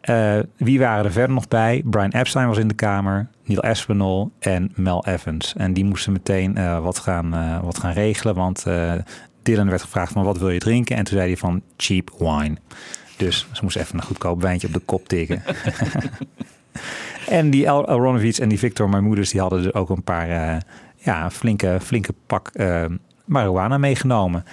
uh, 0.06 0.38
wie 0.56 0.78
waren 0.78 1.04
er 1.04 1.12
verder 1.12 1.34
nog 1.34 1.48
bij? 1.48 1.82
Brian 1.84 2.10
Epstein 2.10 2.46
was 2.46 2.58
in 2.58 2.68
de 2.68 2.74
kamer, 2.74 3.28
Neil 3.44 3.62
Aspinall 3.62 4.28
en 4.38 4.72
Mel 4.74 5.06
Evans. 5.06 5.54
En 5.56 5.72
die 5.72 5.84
moesten 5.84 6.12
meteen 6.12 6.58
uh, 6.58 6.78
wat, 6.80 6.98
gaan, 6.98 7.34
uh, 7.34 7.60
wat 7.62 7.78
gaan 7.78 7.92
regelen, 7.92 8.34
want 8.34 8.64
Dylan 9.42 9.68
werd 9.68 9.82
gevraagd 9.82 10.12
van 10.12 10.24
wat 10.24 10.38
wil 10.38 10.50
je 10.50 10.58
drinken? 10.58 10.96
En 10.96 11.04
toen 11.04 11.16
zei 11.16 11.28
hij 11.28 11.36
van 11.36 11.62
cheap 11.76 12.10
wine. 12.18 12.56
Dus 13.16 13.46
ze 13.52 13.62
moesten 13.62 13.82
even 13.82 13.98
een 13.98 14.04
goedkoop 14.04 14.42
wijntje 14.42 14.66
op 14.66 14.72
de 14.72 14.80
kop 14.84 15.08
tikken. 15.08 15.42
en 17.28 17.50
die 17.50 17.70
Al 17.70 18.16
en 18.16 18.48
die 18.48 18.58
Victor 18.58 18.88
Maimoudes, 18.88 19.30
die 19.30 19.40
hadden 19.40 19.62
dus 19.62 19.74
ook 19.74 19.90
een 19.90 20.02
paar, 20.02 20.28
ja, 20.96 21.30
flinke, 21.30 21.78
flinke 21.80 22.14
pak 22.26 22.52
marihuana 23.26 23.78
meegenomen. 23.78 24.44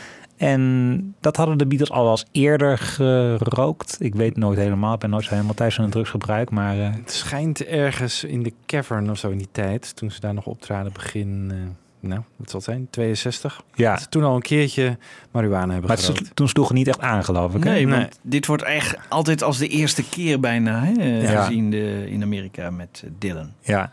En 0.44 1.16
dat 1.20 1.36
hadden 1.36 1.58
de 1.58 1.66
Beatles 1.66 1.92
al 1.92 2.02
wel 2.02 2.12
eens 2.12 2.26
eerder 2.32 2.78
gerookt. 2.78 3.98
Ik 4.00 4.16
weet 4.16 4.38
nooit 4.38 4.58
helemaal. 4.58 4.94
Ik 4.94 5.00
ben 5.00 5.10
nooit 5.10 5.24
zo 5.24 5.30
helemaal 5.30 5.54
thuis 5.54 5.76
van 5.76 5.84
een 5.84 5.90
drugsgebruik. 5.90 6.50
Maar, 6.50 6.78
uh... 6.78 6.90
Het 6.94 7.12
schijnt 7.12 7.66
ergens 7.66 8.24
in 8.24 8.44
de 8.44 8.54
cavern 8.66 9.10
of 9.10 9.18
zo 9.18 9.30
in 9.30 9.38
die 9.38 9.48
tijd. 9.52 9.96
Toen 9.96 10.12
ze 10.12 10.20
daar 10.20 10.34
nog 10.34 10.46
optraden 10.46 10.94
begin... 10.94 11.50
Uh, 11.54 11.58
nou, 12.00 12.22
wat 12.36 12.50
zal 12.50 12.60
het 12.60 12.70
zijn? 12.70 12.88
62? 12.90 13.64
Ja. 13.74 13.92
Dat 13.92 14.02
ze 14.02 14.10
toen 14.10 14.24
al 14.24 14.36
een 14.36 14.42
keertje 14.42 14.98
marihuana 15.32 15.72
hebben 15.72 15.90
maar 15.90 15.98
gerookt. 15.98 16.22
Maar 16.22 16.34
toen 16.34 16.48
sloeg 16.48 16.68
het 16.68 16.78
niet 16.78 16.88
echt 16.88 17.00
aan, 17.00 17.24
geloof 17.24 17.56
ik. 17.56 17.64
Nee, 17.64 17.86
nee, 17.86 17.98
want 18.00 18.20
dit 18.22 18.46
wordt 18.46 18.64
echt 18.64 18.98
altijd 19.10 19.44
als 19.44 19.58
de 19.58 19.68
eerste 19.68 20.10
keer 20.10 20.40
bijna 20.40 20.84
hè, 20.84 21.32
ja. 21.32 21.44
gezien 21.44 21.70
de, 21.70 22.06
in 22.10 22.24
Amerika 22.24 22.70
met 22.70 23.02
uh, 23.06 23.12
Dylan. 23.20 23.52
Ja. 23.62 23.92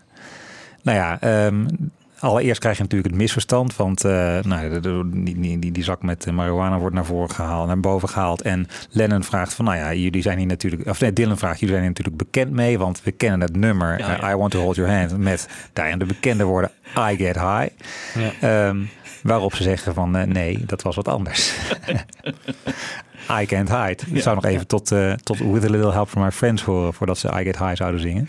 Nou 0.82 0.98
ja, 0.98 1.46
um, 1.46 1.66
Allereerst 2.20 2.60
krijg 2.60 2.76
je 2.76 2.82
natuurlijk 2.82 3.10
het 3.10 3.20
misverstand, 3.20 3.76
want 3.76 4.04
uh, 4.04 4.38
nou, 4.42 4.80
die, 4.80 5.58
die, 5.58 5.72
die, 5.72 5.84
zak 5.84 6.02
met 6.02 6.32
marihuana 6.32 6.78
wordt 6.78 6.94
naar 6.94 7.04
voren 7.04 7.34
gehaald, 7.34 7.66
naar 7.66 7.80
boven 7.80 8.08
gehaald. 8.08 8.42
En 8.42 8.68
Lennon 8.90 9.24
vraagt 9.24 9.54
van, 9.54 9.64
nou 9.64 9.76
ja, 9.76 9.94
jullie 9.94 10.22
zijn 10.22 10.38
hier 10.38 10.46
natuurlijk, 10.46 10.88
of 10.88 11.00
nee, 11.00 11.12
Dylan 11.12 11.38
vraagt, 11.38 11.60
jullie 11.60 11.74
zijn 11.74 11.80
hier 11.80 11.96
natuurlijk 11.96 12.16
bekend 12.16 12.50
mee, 12.50 12.78
want 12.78 13.02
we 13.02 13.10
kennen 13.10 13.40
het 13.40 13.56
nummer 13.56 13.98
ja, 13.98 14.10
ja. 14.10 14.22
Uh, 14.22 14.30
I 14.30 14.34
Want 14.34 14.50
to 14.50 14.60
Hold 14.60 14.76
Your 14.76 14.96
Hand 14.96 15.18
met 15.18 15.48
daarin 15.72 15.98
de 15.98 16.04
bekende 16.04 16.44
woorden 16.44 16.70
I 17.10 17.16
Get 17.16 17.34
High. 17.34 17.68
Ja. 18.40 18.68
Um, 18.68 18.90
waarop 19.22 19.54
ze 19.54 19.62
zeggen 19.62 19.94
van, 19.94 20.16
uh, 20.16 20.22
nee, 20.22 20.64
dat 20.66 20.82
was 20.82 20.96
wat 20.96 21.08
anders. 21.08 21.52
I 23.40 23.46
Can't 23.46 23.68
Hide. 23.68 23.90
Ik 24.06 24.14
ja, 24.14 24.20
zou 24.20 24.34
nog 24.34 24.44
even 24.44 24.66
tot, 24.66 24.86
tot 25.22 25.38
With 25.38 25.64
a 25.64 25.70
Little 25.70 25.92
Help 25.92 26.08
from 26.08 26.22
My 26.22 26.30
Friends 26.30 26.62
horen 26.62 26.94
voordat 26.94 27.18
ze 27.18 27.28
I 27.28 27.44
Get 27.44 27.58
High 27.58 27.76
zouden 27.76 28.00
zingen. 28.00 28.28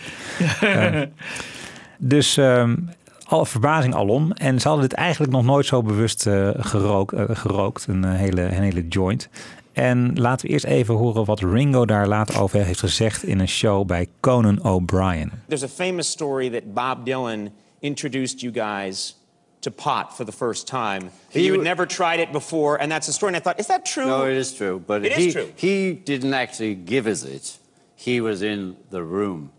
dus 1.98 2.38
um, 2.38 2.90
alle 3.32 3.46
verbazing 3.46 3.96
alom. 3.96 4.32
En 4.32 4.60
ze 4.60 4.68
hadden 4.68 4.90
dit 4.90 4.98
eigenlijk 4.98 5.32
nog 5.32 5.44
nooit 5.44 5.66
zo 5.66 5.84
bewust 5.84 6.26
uh, 6.26 6.50
gerook, 6.58 7.12
uh, 7.12 7.24
gerookt. 7.30 7.86
Een, 7.88 8.04
uh, 8.04 8.14
hele, 8.14 8.42
een 8.42 8.64
hele 8.64 8.88
joint. 8.88 9.30
En 9.74 10.20
laten 10.20 10.48
we 10.48 10.54
eerst 10.54 10.66
even 10.66 10.96
horen 10.96 11.26
wat 11.26 11.40
Ringo 11.40 11.86
daar 11.86 12.08
later 12.08 12.42
over 12.42 12.64
heeft 12.64 12.80
gezegd 12.80 13.24
in 13.24 13.40
een 13.40 13.48
show 13.48 13.86
bij 13.86 14.08
Conan 14.20 14.64
O'Brien. 14.64 15.32
There's 15.48 15.64
a 15.64 15.68
famous 15.68 16.10
story 16.10 16.50
that 16.50 16.74
Bob 16.74 17.06
Dylan 17.06 17.50
introduced 17.80 18.42
you 18.42 18.54
guys 18.54 19.16
to 19.60 19.72
pot 19.72 20.14
for 20.14 20.26
the 20.26 20.32
first 20.32 20.68
time. 20.68 21.02
He 21.30 21.42
you 21.42 21.56
had 21.56 21.64
never 21.64 21.88
tried 21.88 22.20
it 22.20 22.32
before, 22.32 22.82
and 22.82 22.92
that's 22.92 23.08
a 23.08 23.12
story. 23.12 23.34
And 23.34 23.42
I 23.42 23.44
thought, 23.44 23.60
is 23.60 23.68
that 23.68 23.86
true? 23.86 24.06
No, 24.06 24.26
it 24.26 24.38
is 24.38 24.54
true. 24.58 24.80
But 24.86 25.06
it 25.06 25.12
he, 25.12 25.28
is 25.28 25.34
true. 25.34 25.50
he 25.56 25.94
didn't 25.94 26.34
actually 26.34 26.76
give 26.76 27.10
us 27.10 27.24
it. 27.24 27.60
He 27.96 28.22
was 28.22 28.42
in 28.42 28.76
the 28.90 29.04
room. 29.04 29.50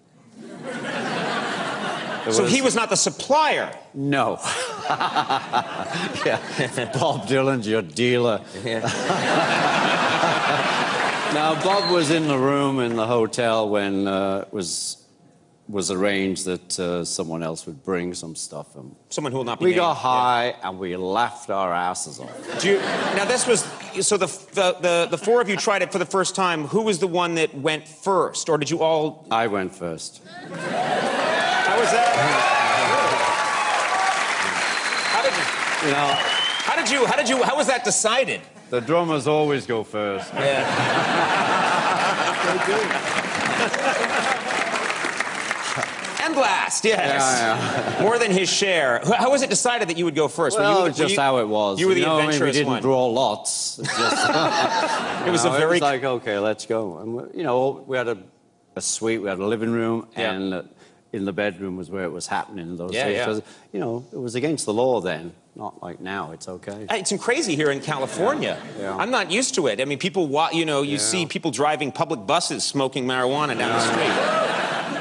So 2.30 2.44
he 2.44 2.62
was 2.62 2.74
not 2.74 2.88
the 2.90 2.96
supplier. 2.96 3.76
No. 3.94 4.38
yeah. 6.24 6.38
Bob 6.94 7.26
Dylan's 7.26 7.66
your 7.66 7.82
dealer. 7.82 8.44
Yeah. 8.64 8.80
now 11.34 11.60
Bob 11.62 11.90
was 11.90 12.10
in 12.10 12.28
the 12.28 12.38
room 12.38 12.78
in 12.80 12.96
the 12.96 13.06
hotel 13.06 13.68
when 13.68 14.06
uh, 14.06 14.44
was 14.52 15.02
was 15.68 15.90
arranged 15.90 16.44
that 16.44 16.78
uh, 16.78 17.04
someone 17.04 17.42
else 17.42 17.66
would 17.66 17.82
bring 17.82 18.12
some 18.14 18.34
stuff. 18.34 18.76
And 18.76 18.94
someone 19.08 19.32
who 19.32 19.38
will 19.38 19.44
not 19.44 19.58
be. 19.58 19.64
We 19.64 19.70
named. 19.70 19.80
got 19.80 19.94
high 19.94 20.48
yeah. 20.48 20.68
and 20.68 20.78
we 20.78 20.96
laughed 20.96 21.50
our 21.50 21.72
asses 21.72 22.20
off. 22.20 22.60
Do 22.60 22.72
you, 22.72 22.78
now 22.78 23.24
this 23.24 23.46
was 23.46 23.62
so 24.06 24.16
the, 24.16 24.26
the 24.26 24.76
the 24.80 25.08
the 25.10 25.18
four 25.18 25.40
of 25.40 25.48
you 25.48 25.56
tried 25.56 25.82
it 25.82 25.90
for 25.90 25.98
the 25.98 26.06
first 26.06 26.34
time. 26.34 26.66
Who 26.68 26.82
was 26.82 26.98
the 26.98 27.08
one 27.08 27.36
that 27.36 27.54
went 27.54 27.88
first, 27.88 28.48
or 28.48 28.58
did 28.58 28.70
you 28.70 28.80
all? 28.80 29.26
I 29.30 29.46
went 29.46 29.74
first. 29.74 30.20
How 31.92 32.32
was 32.32 32.42
that? 32.42 33.32
How 35.12 35.22
did 35.22 35.34
you? 35.36 35.44
You 35.88 35.92
know, 35.94 36.08
how 36.64 36.76
did 36.76 36.90
you? 36.90 37.06
How 37.06 37.16
did 37.16 37.28
you? 37.28 37.42
How 37.42 37.56
was 37.56 37.66
that 37.66 37.84
decided? 37.84 38.40
The 38.70 38.80
drummers 38.80 39.26
always 39.26 39.66
go 39.66 39.82
first. 39.84 40.32
Yeah. 40.32 40.64
they 42.66 42.72
do. 42.72 42.78
And 46.24 46.36
last, 46.36 46.84
yes. 46.84 46.98
Yeah, 47.00 47.96
yeah. 47.96 48.02
More 48.02 48.16
than 48.16 48.30
his 48.30 48.48
share. 48.48 49.00
How 49.04 49.28
was 49.32 49.42
it 49.42 49.50
decided 49.50 49.88
that 49.88 49.98
you 49.98 50.04
would 50.04 50.14
go 50.14 50.28
first? 50.28 50.56
Well, 50.56 50.82
were 50.82 50.88
you, 50.88 50.94
just 50.94 51.14
you, 51.16 51.20
how 51.20 51.38
it 51.38 51.48
was. 51.48 51.80
You 51.80 51.88
were 51.88 51.94
the 51.94 52.02
know, 52.02 52.20
adventurous 52.20 52.40
I 52.40 52.44
mean, 52.44 52.48
we 52.48 52.52
didn't 52.52 52.68
one. 52.68 52.82
draw 52.82 53.06
lots. 53.06 53.78
It, 53.82 53.86
just, 53.86 55.26
it 55.26 55.30
was 55.32 55.44
a 55.44 55.50
very. 55.50 55.78
It 55.78 55.82
was 55.82 55.82
like, 55.82 56.04
okay, 56.04 56.38
let's 56.38 56.64
go. 56.64 56.98
And 56.98 57.34
you 57.36 57.42
know, 57.42 57.82
we 57.88 57.96
had 57.96 58.06
a, 58.06 58.18
a 58.76 58.80
suite, 58.80 59.20
we 59.20 59.28
had 59.28 59.40
a 59.40 59.44
living 59.44 59.72
room, 59.72 60.06
Yeah. 60.16 60.32
and 60.32 60.54
uh, 60.54 60.62
in 61.12 61.24
the 61.24 61.32
bedroom 61.32 61.76
was 61.76 61.88
where 61.90 62.04
it 62.04 62.12
was 62.12 62.26
happening 62.28 62.66
in 62.70 62.76
those 62.76 62.94
Yeah, 62.94 63.06
days. 63.08 63.16
yeah. 63.16 63.34
So, 63.34 63.42
you 63.72 63.80
know, 63.80 64.02
it 64.12 64.18
was 64.20 64.34
against 64.34 64.64
the 64.64 64.72
law 64.72 65.00
then. 65.00 65.32
Not 65.54 65.72
like 65.82 66.00
now. 66.00 66.32
It's 66.32 66.48
okay. 66.48 66.86
It's 66.88 67.12
crazy 67.18 67.54
here 67.54 67.70
in 67.72 67.80
California. 67.80 68.56
Yeah. 68.80 68.96
I'm 69.02 69.10
not 69.10 69.30
used 69.30 69.54
to 69.54 69.66
it. 69.66 69.80
I 69.80 69.84
mean, 69.84 69.98
people, 69.98 70.26
wa- 70.26 70.48
you 70.52 70.64
know, 70.64 70.82
you 70.82 70.92
Yeah. 70.96 70.98
see 71.10 71.26
people 71.26 71.50
driving 71.50 71.92
public 71.92 72.20
buses 72.26 72.64
smoking 72.64 73.06
marijuana 73.06 73.54
down 73.58 73.72
the 73.72 73.80
street. 73.80 74.12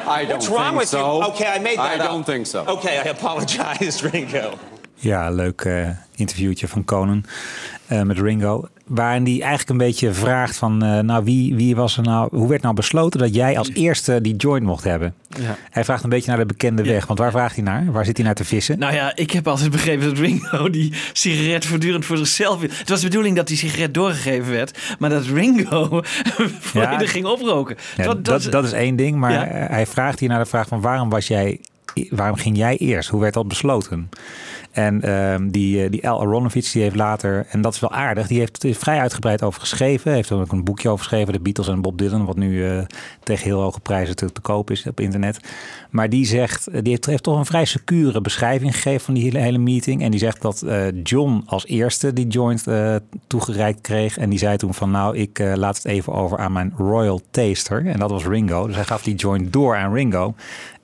I 0.08 0.26
don't 0.26 0.30
What's 0.40 0.50
wrong 0.50 0.66
think 0.72 0.80
with 0.80 0.90
so. 0.90 0.98
you? 1.22 1.28
Okay, 1.30 1.48
I 1.56 1.60
made 1.60 1.78
that 1.78 2.00
I 2.02 2.04
up. 2.04 2.12
don't 2.12 2.26
think 2.26 2.46
so. 2.48 2.66
Okay, 2.68 2.98
I 3.00 3.10
apologize, 3.10 4.04
Ringo. 4.14 4.58
Ja, 4.96 5.30
leuk 5.30 5.62
eh, 5.66 5.90
interviewtje 6.16 6.68
van 6.68 6.84
Conan 6.86 7.24
eh, 7.88 8.02
met 8.04 8.18
Ringo. 8.18 8.68
Waarin 8.94 9.24
hij 9.24 9.40
eigenlijk 9.40 9.70
een 9.70 9.78
beetje 9.78 10.14
vraagt 10.14 10.58
van, 10.58 10.84
eh, 10.84 11.00
nou 11.00 11.24
wie, 11.24 11.56
wie 11.56 11.76
was 11.76 11.98
er 11.98 12.04
nou, 12.04 12.38
hoe 12.38 12.48
werd 12.50 12.62
nou 12.62 12.76
besloten 12.76 13.20
dat 13.20 13.36
jij 13.36 13.58
als 13.58 13.70
eerste 13.74 14.22
die 14.22 14.36
joint 14.36 14.64
mocht 14.66 14.84
hebben? 14.84 15.14
Ja. 15.40 15.58
Hij 15.70 15.84
vraagt 15.84 16.04
een 16.04 16.10
beetje 16.10 16.30
naar 16.30 16.40
de 16.40 16.46
bekende 16.46 16.84
weg, 16.84 17.06
want 17.08 17.20
waar 17.20 17.32
vraagt 17.32 17.56
hij 17.56 17.64
naar? 17.64 17.92
Waar 17.92 18.06
zit 18.06 18.18
hij 18.18 18.26
naar 18.26 18.36
te 18.36 18.46
vissen? 18.46 18.80
Nou 18.80 18.94
ja, 18.94 19.16
ik 19.16 19.32
heb 19.32 19.48
altijd 19.48 19.72
begrepen 19.72 20.06
dat 20.08 20.18
Ringo 20.18 20.70
die 20.70 20.94
sigaret 21.14 21.66
voortdurend 21.66 22.06
voor 22.06 22.18
zichzelf... 22.18 22.62
Het 22.62 22.90
was 22.90 23.00
de 23.02 23.08
bedoeling 23.08 23.36
dat 23.36 23.48
die 23.48 23.58
sigaret 23.58 23.94
doorgegeven 23.94 24.52
werd, 24.52 24.80
maar 25.00 25.10
dat 25.10 25.26
Ringo 25.26 26.02
volledig 26.60 27.12
ging 27.12 27.26
oproken. 27.26 27.76
Ja, 27.98 28.04
Dat- 28.04 28.26
dat, 28.26 28.48
dat- 28.52 28.64
is 28.66 28.72
één 28.72 28.96
ding, 28.96 29.18
maar 29.18 29.32
Ja. 29.32 29.46
hij 29.74 29.86
vraagt 29.88 30.20
hier 30.20 30.30
naar 30.30 30.40
de 30.44 30.50
vraag 30.50 30.68
van 30.68 30.82
waarom 30.82 31.10
was 31.10 31.28
jij, 31.28 31.60
waarom 32.10 32.38
ging 32.38 32.58
jij 32.58 32.78
eerst? 32.78 33.10
Hoe 33.10 33.22
werd 33.22 33.34
dat 33.34 33.48
besloten? 33.48 34.10
En 34.72 35.02
ehm, 35.02 35.50
die, 35.50 35.84
eh, 35.84 35.92
die 35.92 36.10
Al 36.10 36.22
Aronovich, 36.22 36.72
die 36.72 36.82
heeft 36.82 36.96
later, 36.96 37.46
en 37.50 37.62
dat 37.62 37.74
is 37.74 37.80
wel 37.80 37.92
aardig, 37.92 38.28
die 38.28 38.40
heeft 38.40 38.66
vrij 38.78 39.00
uitgebreid 39.00 39.44
over 39.44 39.60
geschreven. 39.60 40.14
Heeft 40.14 40.30
er 40.30 40.40
ook 40.40 40.52
een 40.52 40.64
boekje 40.64 40.90
over 40.90 41.06
geschreven, 41.06 41.34
de 41.34 41.40
Beatles 41.40 41.68
en 41.68 41.82
Bob 41.82 41.98
Dylan, 41.98 42.26
wat 42.26 42.38
nu 42.38 42.68
eh, 42.68 42.84
tegen 43.24 43.46
heel 43.46 43.62
hoge 43.62 43.80
prijzen 43.80 44.16
te, 44.16 44.32
te 44.32 44.42
koop 44.42 44.72
is 44.72 44.86
op 44.88 45.00
internet. 45.00 45.40
Maar 45.90 46.10
die 46.10 46.26
zegt, 46.26 46.68
eh, 46.68 46.82
die 46.82 47.00
heeft, 47.02 47.24
toch 47.24 47.38
een 47.38 47.46
vrij 47.46 47.66
secure 47.66 48.22
beschrijving 48.22 48.74
gegeven 48.74 49.02
van 49.02 49.14
die 49.14 49.24
hele, 49.24 49.40
hele 49.40 49.58
meeting. 49.58 50.02
En 50.02 50.12
die 50.12 50.20
zegt 50.20 50.42
dat 50.42 50.66
John 51.04 51.44
als 51.46 51.66
eerste 51.66 52.14
die 52.14 52.28
joint 52.28 52.68
eh, 52.68 52.96
toegereikt 53.28 53.82
kreeg. 53.82 54.18
En 54.18 54.30
die 54.30 54.40
zei 54.40 54.58
toen 54.58 54.74
van 54.74 54.92
nou, 54.92 55.18
ik 55.18 55.40
laat 55.56 55.76
het 55.76 55.86
even 55.86 56.14
over 56.14 56.38
aan 56.38 56.52
mijn 56.52 56.74
Royal 56.78 57.22
Taster. 57.32 57.86
En 57.86 58.00
dat 58.00 58.10
was 58.10 58.26
Ringo. 58.26 58.68
Dus 58.68 58.76
hij 58.76 58.86
gaf 58.86 59.04
die 59.04 59.16
joint 59.16 59.54
door 59.54 59.76
aan 59.76 59.94
Ringo. 59.94 60.36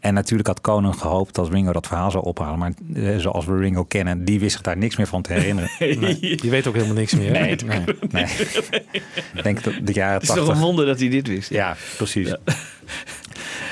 En 0.07 0.13
natuurlijk 0.13 0.47
had 0.47 0.61
Conan 0.61 0.93
gehoopt 0.95 1.35
dat 1.35 1.49
Ringo 1.49 1.71
dat 1.71 1.87
verhaal 1.87 2.11
zou 2.11 2.23
ophalen. 2.25 2.59
Maar 2.59 2.71
eh, 2.95 3.17
zoals 3.17 3.45
we 3.45 3.57
Ringo 3.57 3.83
kennen, 3.83 4.25
die 4.25 4.39
wist 4.39 4.51
zich 4.51 4.61
daar 4.61 4.77
niks 4.77 4.95
meer 4.97 5.07
van 5.07 5.21
te 5.21 5.33
herinneren. 5.33 5.69
Nee, 5.79 6.35
die 6.35 6.49
weet 6.49 6.67
ook 6.67 6.73
helemaal 6.73 6.95
niks 6.95 7.13
meer. 7.15 7.31
Nee, 7.31 7.55
Nee. 7.65 7.83
nee. 8.11 8.25
Ik 9.33 9.43
denk 9.43 9.63
dat 9.63 9.73
de 9.83 9.93
jaren 9.93 10.13
Het 10.13 10.21
is 10.21 10.27
toch 10.27 10.37
80. 10.37 10.55
een 10.55 10.61
wonder 10.61 10.85
dat 10.85 10.99
hij 10.99 11.09
dit 11.09 11.27
wist. 11.27 11.49
Ja, 11.49 11.75
precies. 11.97 12.35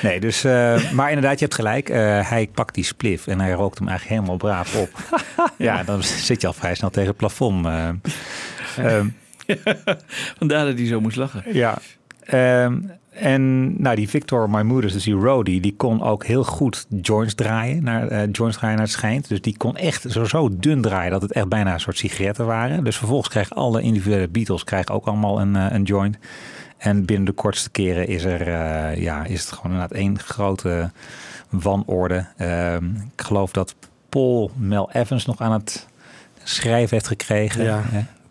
Nee, 0.02 0.20
dus, 0.20 0.44
eh, 0.44 0.90
maar 0.92 1.08
inderdaad, 1.08 1.38
je 1.38 1.44
hebt 1.44 1.54
gelijk. 1.54 1.88
Eh, 1.88 2.28
hij 2.30 2.48
pakt 2.54 2.74
die 2.74 2.84
spliff 2.84 3.26
en 3.26 3.40
hij 3.40 3.52
rookt 3.52 3.78
hem 3.78 3.88
eigenlijk 3.88 4.20
helemaal 4.20 4.38
braaf 4.38 4.74
op. 4.76 4.90
ja, 5.58 5.82
dan 5.82 6.02
zit 6.02 6.40
je 6.40 6.46
al 6.46 6.52
vrij 6.52 6.74
snel 6.74 6.90
tegen 6.90 7.08
het 7.08 7.16
plafond. 7.16 7.66
eh. 7.66 7.88
Ehm, 8.76 9.06
Vandaar 10.38 10.64
dat 10.66 10.78
hij 10.78 10.86
zo 10.86 11.00
moest 11.00 11.16
lachen. 11.16 11.42
ja. 11.52 11.78
Ehm, 12.22 12.78
en 13.18 13.74
nou, 13.82 13.96
die 13.96 14.08
Victor 14.08 14.50
Maimoudis, 14.50 14.92
dus 14.92 15.04
die 15.04 15.14
roadie, 15.14 15.60
die 15.60 15.74
kon 15.76 16.02
ook 16.02 16.24
heel 16.26 16.44
goed 16.44 16.86
joints 17.02 17.34
draaien, 17.34 17.84
naar, 17.84 18.08
eh, 18.08 18.28
joints 18.32 18.56
draaien 18.56 18.76
naar 18.76 18.86
het 18.86 18.94
schijnt. 18.94 19.28
Dus 19.28 19.40
die 19.40 19.56
kon 19.56 19.76
echt 19.76 20.04
zo, 20.08 20.24
zo 20.24 20.48
dun 20.52 20.80
draaien 20.80 21.10
dat 21.10 21.22
het 21.22 21.32
echt 21.32 21.48
bijna 21.48 21.72
een 21.72 21.80
soort 21.80 21.98
sigaretten 21.98 22.46
waren. 22.46 22.84
Dus 22.84 22.96
vervolgens 22.96 23.28
krijgen 23.28 23.56
alle 23.56 23.82
individuele 23.82 24.28
Beatles 24.28 24.64
krijgen 24.64 24.94
ook 24.94 25.06
allemaal 25.06 25.40
een, 25.40 25.56
eh, 25.56 25.66
een 25.70 25.82
joint. 25.82 26.18
En 26.76 27.04
binnen 27.04 27.26
de 27.26 27.32
kortste 27.32 27.70
keren 27.70 28.08
is, 28.08 28.24
er, 28.24 28.40
eh, 28.40 29.02
ja, 29.02 29.24
is 29.24 29.40
het 29.40 29.52
gewoon 29.52 29.72
inderdaad 29.72 29.98
één 29.98 30.18
grote 30.18 30.90
wanorde. 31.48 32.26
Ehm, 32.36 32.84
ik 32.84 33.22
geloof 33.22 33.50
dat 33.50 33.74
Paul 34.08 34.50
Mel 34.54 34.90
Evans 34.92 35.26
nog 35.26 35.40
aan 35.40 35.52
het 35.52 35.86
schrijven 36.42 36.90
heeft 36.90 37.08
gekregen. 37.08 37.64
Ja. 37.64 37.82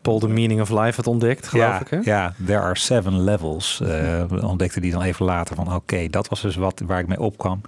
Paul 0.05 0.19
The 0.19 0.27
Meaning 0.27 0.61
of 0.61 0.69
Life 0.69 0.95
had 0.95 1.07
ontdekt, 1.07 1.47
geloof 1.47 1.65
ja, 1.65 1.79
ik. 1.79 1.87
Hè? 1.89 1.99
Ja, 2.03 2.33
there 2.45 2.59
are 2.59 2.77
seven 2.77 3.23
levels. 3.23 3.81
eh, 3.81 4.23
ontdekte 4.51 4.79
die 4.79 4.91
dan 4.91 5.01
even 5.01 5.25
later 5.25 5.55
van 5.55 5.73
oké, 5.73 6.07
dat 6.09 6.27
was 6.27 6.41
dus 6.41 6.55
wat 6.55 6.81
waar 6.85 6.99
ik 6.99 7.07
mee 7.07 7.19
opkwam. 7.19 7.61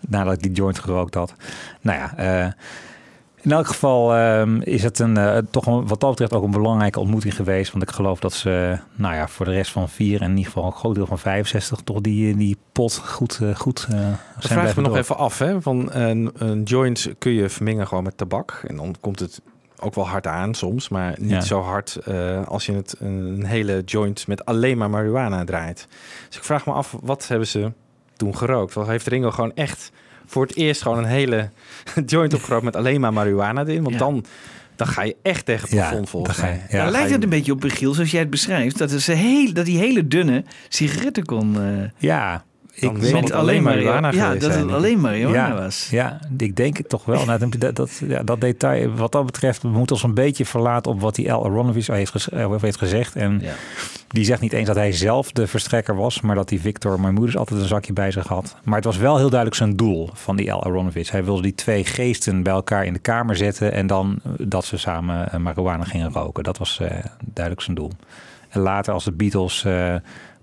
Nadat 0.00 0.32
ik 0.32 0.42
die 0.42 0.52
joint 0.52 0.78
gerookt 0.78 1.14
had. 1.14 1.34
Nou 1.80 1.98
ja, 1.98 2.16
eh, 2.16 2.52
in 3.42 3.52
elk 3.52 3.66
geval 3.66 4.14
ehm, 4.14 4.60
is 4.60 4.82
het 4.82 4.98
een, 4.98 5.16
eh, 5.16 5.38
toch 5.50 5.66
een, 5.66 5.86
wat 5.86 6.00
dat 6.00 6.10
betreft 6.10 6.32
ook 6.32 6.44
een 6.44 6.50
belangrijke 6.50 7.00
ontmoeting 7.00 7.36
geweest. 7.36 7.72
Want 7.72 7.82
ik 7.82 7.90
geloof 7.90 8.20
dat 8.20 8.32
ze, 8.32 8.78
nou 8.94 9.14
ja, 9.14 9.28
voor 9.28 9.46
de 9.46 9.52
rest 9.52 9.72
van 9.72 9.88
vier 9.88 10.20
en 10.20 10.30
in 10.30 10.36
ieder 10.36 10.52
geval 10.52 10.64
een 10.64 10.72
groot 10.76 10.94
deel 10.94 11.06
van 11.06 11.18
65 11.18 11.80
toch 11.80 12.00
die, 12.00 12.36
die 12.36 12.56
pot 12.72 12.98
goed, 12.98 13.38
eh, 13.42 13.54
goed 13.54 13.86
eh 13.90 13.96
Dat 14.34 14.44
zijn 14.44 14.58
vraag 14.58 14.70
ik 14.70 14.76
me 14.76 14.82
nog 14.82 14.96
even 14.96 15.16
af. 15.16 15.38
Hè? 15.38 15.62
Van 15.62 15.92
een, 15.92 16.30
een 16.34 16.62
joint 16.62 17.14
kun 17.18 17.32
je 17.32 17.48
vermengen 17.48 17.86
gewoon 17.86 18.04
met 18.04 18.16
tabak. 18.16 18.62
En 18.66 18.76
dan 18.76 18.94
komt 19.00 19.18
het 19.18 19.40
ook 19.82 19.94
wel 19.94 20.08
hard 20.08 20.26
aan 20.26 20.54
soms. 20.54 20.88
Maar 20.88 21.14
niet 21.20 21.30
Ja. 21.30 21.40
zo 21.40 21.60
hard 21.60 21.96
eh, 21.96 22.46
als 22.46 22.66
je 22.66 22.72
het 22.72 22.94
een 22.98 23.44
hele 23.44 23.82
joint 23.84 24.26
met 24.26 24.44
alleen 24.44 24.78
maar 24.78 24.90
marihuana 24.90 25.44
draait. 25.44 25.86
Dus 26.28 26.36
ik 26.36 26.44
vraag 26.44 26.66
me 26.66 26.72
af, 26.72 26.96
wat 27.02 27.28
hebben 27.28 27.46
ze 27.48 27.72
toen 28.16 28.36
gerookt? 28.36 28.74
Wel 28.74 28.88
heeft 28.88 29.06
Ringo 29.06 29.30
gewoon 29.30 29.54
echt 29.54 29.92
voor 30.26 30.42
het 30.46 30.56
eerst 30.56 30.82
gewoon 30.82 30.98
een 30.98 31.04
hele 31.04 31.50
joint 32.06 32.34
opgerookt 32.34 32.64
met 32.64 32.76
alleen 32.76 33.00
maar 33.00 33.12
marihuana 33.12 33.60
erin? 33.62 33.82
Want 33.82 33.92
Ja. 33.94 33.98
dan, 33.98 34.24
dan 34.76 34.86
ga 34.86 35.02
je 35.02 35.16
echt 35.22 35.44
tegen 35.44 35.62
het 35.62 35.70
Ja, 35.70 35.86
plafond 35.88 36.08
volgens 36.10 36.36
ga 36.38 36.46
je- 36.46 36.52
mij. 36.52 36.60
ja. 36.62 36.68
Dan 36.70 36.82
Dan 36.82 36.90
lijkt 36.92 37.08
je- 37.08 37.14
het 37.14 37.22
een 37.24 37.30
beetje 37.30 37.52
op 37.52 37.62
Michiel, 37.62 37.94
zoals 37.94 38.10
jij 38.10 38.20
het 38.20 38.30
beschrijft. 38.30 38.78
Dat, 38.78 38.90
is 38.90 39.06
heel, 39.06 39.52
dat 39.52 39.64
die 39.64 39.78
hele 39.78 40.08
dunne 40.08 40.44
sigaretten 40.68 41.24
kon... 41.24 41.60
eh, 41.62 41.88
Ja, 41.98 42.44
ik 42.74 42.92
met 42.92 43.12
het 43.12 43.32
alleen 43.32 43.62
marihuana 43.62 44.12
Ja, 44.12 44.34
dat 44.34 44.52
zijn, 44.52 44.66
het 44.66 44.76
alleen 44.76 45.00
marihuana 45.00 45.46
ja, 45.48 45.54
was. 45.54 45.88
Ja, 45.90 46.20
ik 46.38 46.56
denk 46.56 46.76
het 46.76 46.88
toch 46.88 47.04
wel. 47.04 47.24
Nou, 47.24 47.50
dat, 47.58 47.76
dat, 47.76 48.02
ja, 48.06 48.22
dat 48.22 48.40
detail, 48.40 48.94
wat 48.94 49.12
dat 49.12 49.26
betreft, 49.26 49.62
we 49.62 49.68
moeten 49.68 49.96
ons 49.96 50.04
een 50.04 50.14
beetje 50.14 50.44
verlaten 50.46 50.92
op 50.92 51.00
wat 51.00 51.14
die 51.14 51.32
Al 51.32 51.44
Aronovich 51.44 51.86
heeft, 51.86 52.26
eh, 52.26 52.54
heeft 52.60 52.78
gezegd. 52.78 53.16
En 53.16 53.40
Ja. 53.42 53.52
die 54.08 54.24
zegt 54.24 54.40
niet 54.40 54.52
eens 54.52 54.66
dat 54.66 54.76
hij 54.76 54.92
zelf 54.92 55.32
de 55.32 55.46
verstrekker 55.46 55.96
was, 55.96 56.20
maar 56.20 56.34
dat 56.34 56.48
die 56.48 56.60
Victor 56.60 57.00
Maimoudis 57.00 57.36
altijd 57.36 57.60
een 57.60 57.66
zakje 57.66 57.92
bij 57.92 58.10
zich 58.10 58.26
had. 58.26 58.56
Maar 58.64 58.76
het 58.76 58.84
was 58.84 58.96
wel 58.96 59.16
heel 59.16 59.28
duidelijk 59.30 59.58
zijn 59.58 59.76
doel 59.76 60.10
van 60.12 60.36
die 60.36 60.52
Al 60.52 60.64
Aronovich. 60.64 61.10
Hij 61.10 61.24
wilde 61.24 61.42
die 61.42 61.54
twee 61.54 61.84
geesten 61.84 62.42
bij 62.42 62.52
elkaar 62.52 62.84
in 62.84 62.92
de 62.92 62.98
kamer 62.98 63.36
zetten 63.36 63.72
en 63.72 63.86
dan 63.86 64.18
eh, 64.24 64.30
dat 64.38 64.64
ze 64.64 64.76
samen 64.76 65.32
eh, 65.32 65.40
marihuana 65.40 65.84
gingen 65.84 66.12
roken. 66.12 66.42
Dat 66.44 66.58
was 66.58 66.80
duidelijk 67.24 67.64
zijn 67.64 67.76
doel. 67.76 67.90
En 68.48 68.60
later 68.60 68.92
als 68.92 69.04
de 69.04 69.12
Beatles 69.12 69.64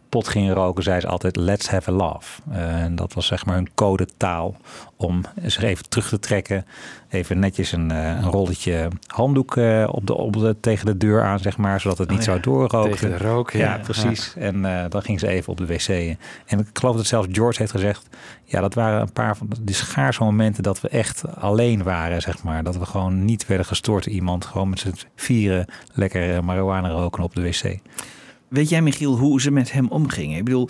pot 0.10 0.28
gingen 0.28 0.54
roken, 0.54 0.84
zei 0.84 1.00
ze 1.00 1.08
altijd 1.08 1.36
let's 1.36 1.68
have 1.68 1.92
a 1.92 1.94
laugh. 1.94 2.28
Eh, 2.52 2.82
en 2.82 2.96
dat 2.96 3.14
was 3.14 3.26
zeg 3.26 3.46
maar 3.46 3.56
hun 3.56 3.70
codetaal 3.76 4.56
om 4.96 5.22
zich 5.46 5.64
even 5.64 5.90
terug 5.90 6.10
te 6.10 6.20
trekken. 6.20 6.66
Even 7.10 7.40
netjes 7.40 7.72
een, 7.72 7.92
eh, 7.92 8.08
een 8.08 8.30
rolletje 8.30 8.88
handdoek 9.08 9.58
eh, 9.58 9.88
op 9.92 10.08
de, 10.08 10.14
op 10.16 10.34
de, 10.34 10.56
tegen 10.60 10.86
de 10.86 10.98
deur 10.98 11.24
aan, 11.24 11.40
zeg 11.40 11.58
maar, 11.58 11.80
zodat 11.80 11.98
het 11.98 12.10
niet 12.10 12.20
Oh 12.20 12.26
zo 12.26 12.34
ja, 12.34 12.40
doorrookte. 12.40 12.90
tegen 12.90 13.18
de 13.18 13.18
rook, 13.18 13.52
ja. 13.52 13.60
ja. 13.60 13.78
precies. 13.78 14.34
En 14.38 14.62
dan 14.90 15.02
ging 15.02 15.20
ze 15.20 15.28
even 15.28 15.52
op 15.52 15.58
de 15.58 15.66
wc. 15.66 15.88
En 16.46 16.60
ik 16.60 16.68
geloof 16.74 16.96
dat 16.96 17.06
zelfs 17.06 17.28
George 17.32 17.60
heeft 17.60 17.72
gezegd, 17.72 18.08
ja, 18.44 18.62
dat 18.62 18.74
waren 18.74 19.02
een 19.02 19.14
paar 19.14 19.38
van 19.38 19.48
die 19.62 19.76
schaarse 19.76 20.24
momenten 20.24 20.64
dat 20.64 20.82
we 20.82 20.90
echt 20.90 21.36
alleen 21.36 21.84
waren, 21.84 22.22
zeg 22.22 22.44
maar. 22.44 22.64
Dat 22.64 22.78
we 22.78 22.86
gewoon 22.86 23.26
niet 23.26 23.48
werden 23.48 23.66
gestoord 23.66 24.04
door 24.04 24.14
iemand. 24.14 24.46
Gewoon 24.46 24.70
met 24.70 24.80
z'n 24.80 24.94
vieren 25.16 25.66
lekker 25.94 26.44
marihuana 26.44 26.90
roken 26.90 27.24
op 27.24 27.36
de 27.36 27.42
wc. 27.42 27.80
Weet 28.50 28.70
jij, 28.70 28.82
Michiel, 28.82 29.18
hoe 29.18 29.42
ze 29.42 29.52
met 29.52 29.72
hem 29.72 29.88
omgingen? 29.88 30.38
Ik 30.38 30.44
bedoel, 30.44 30.70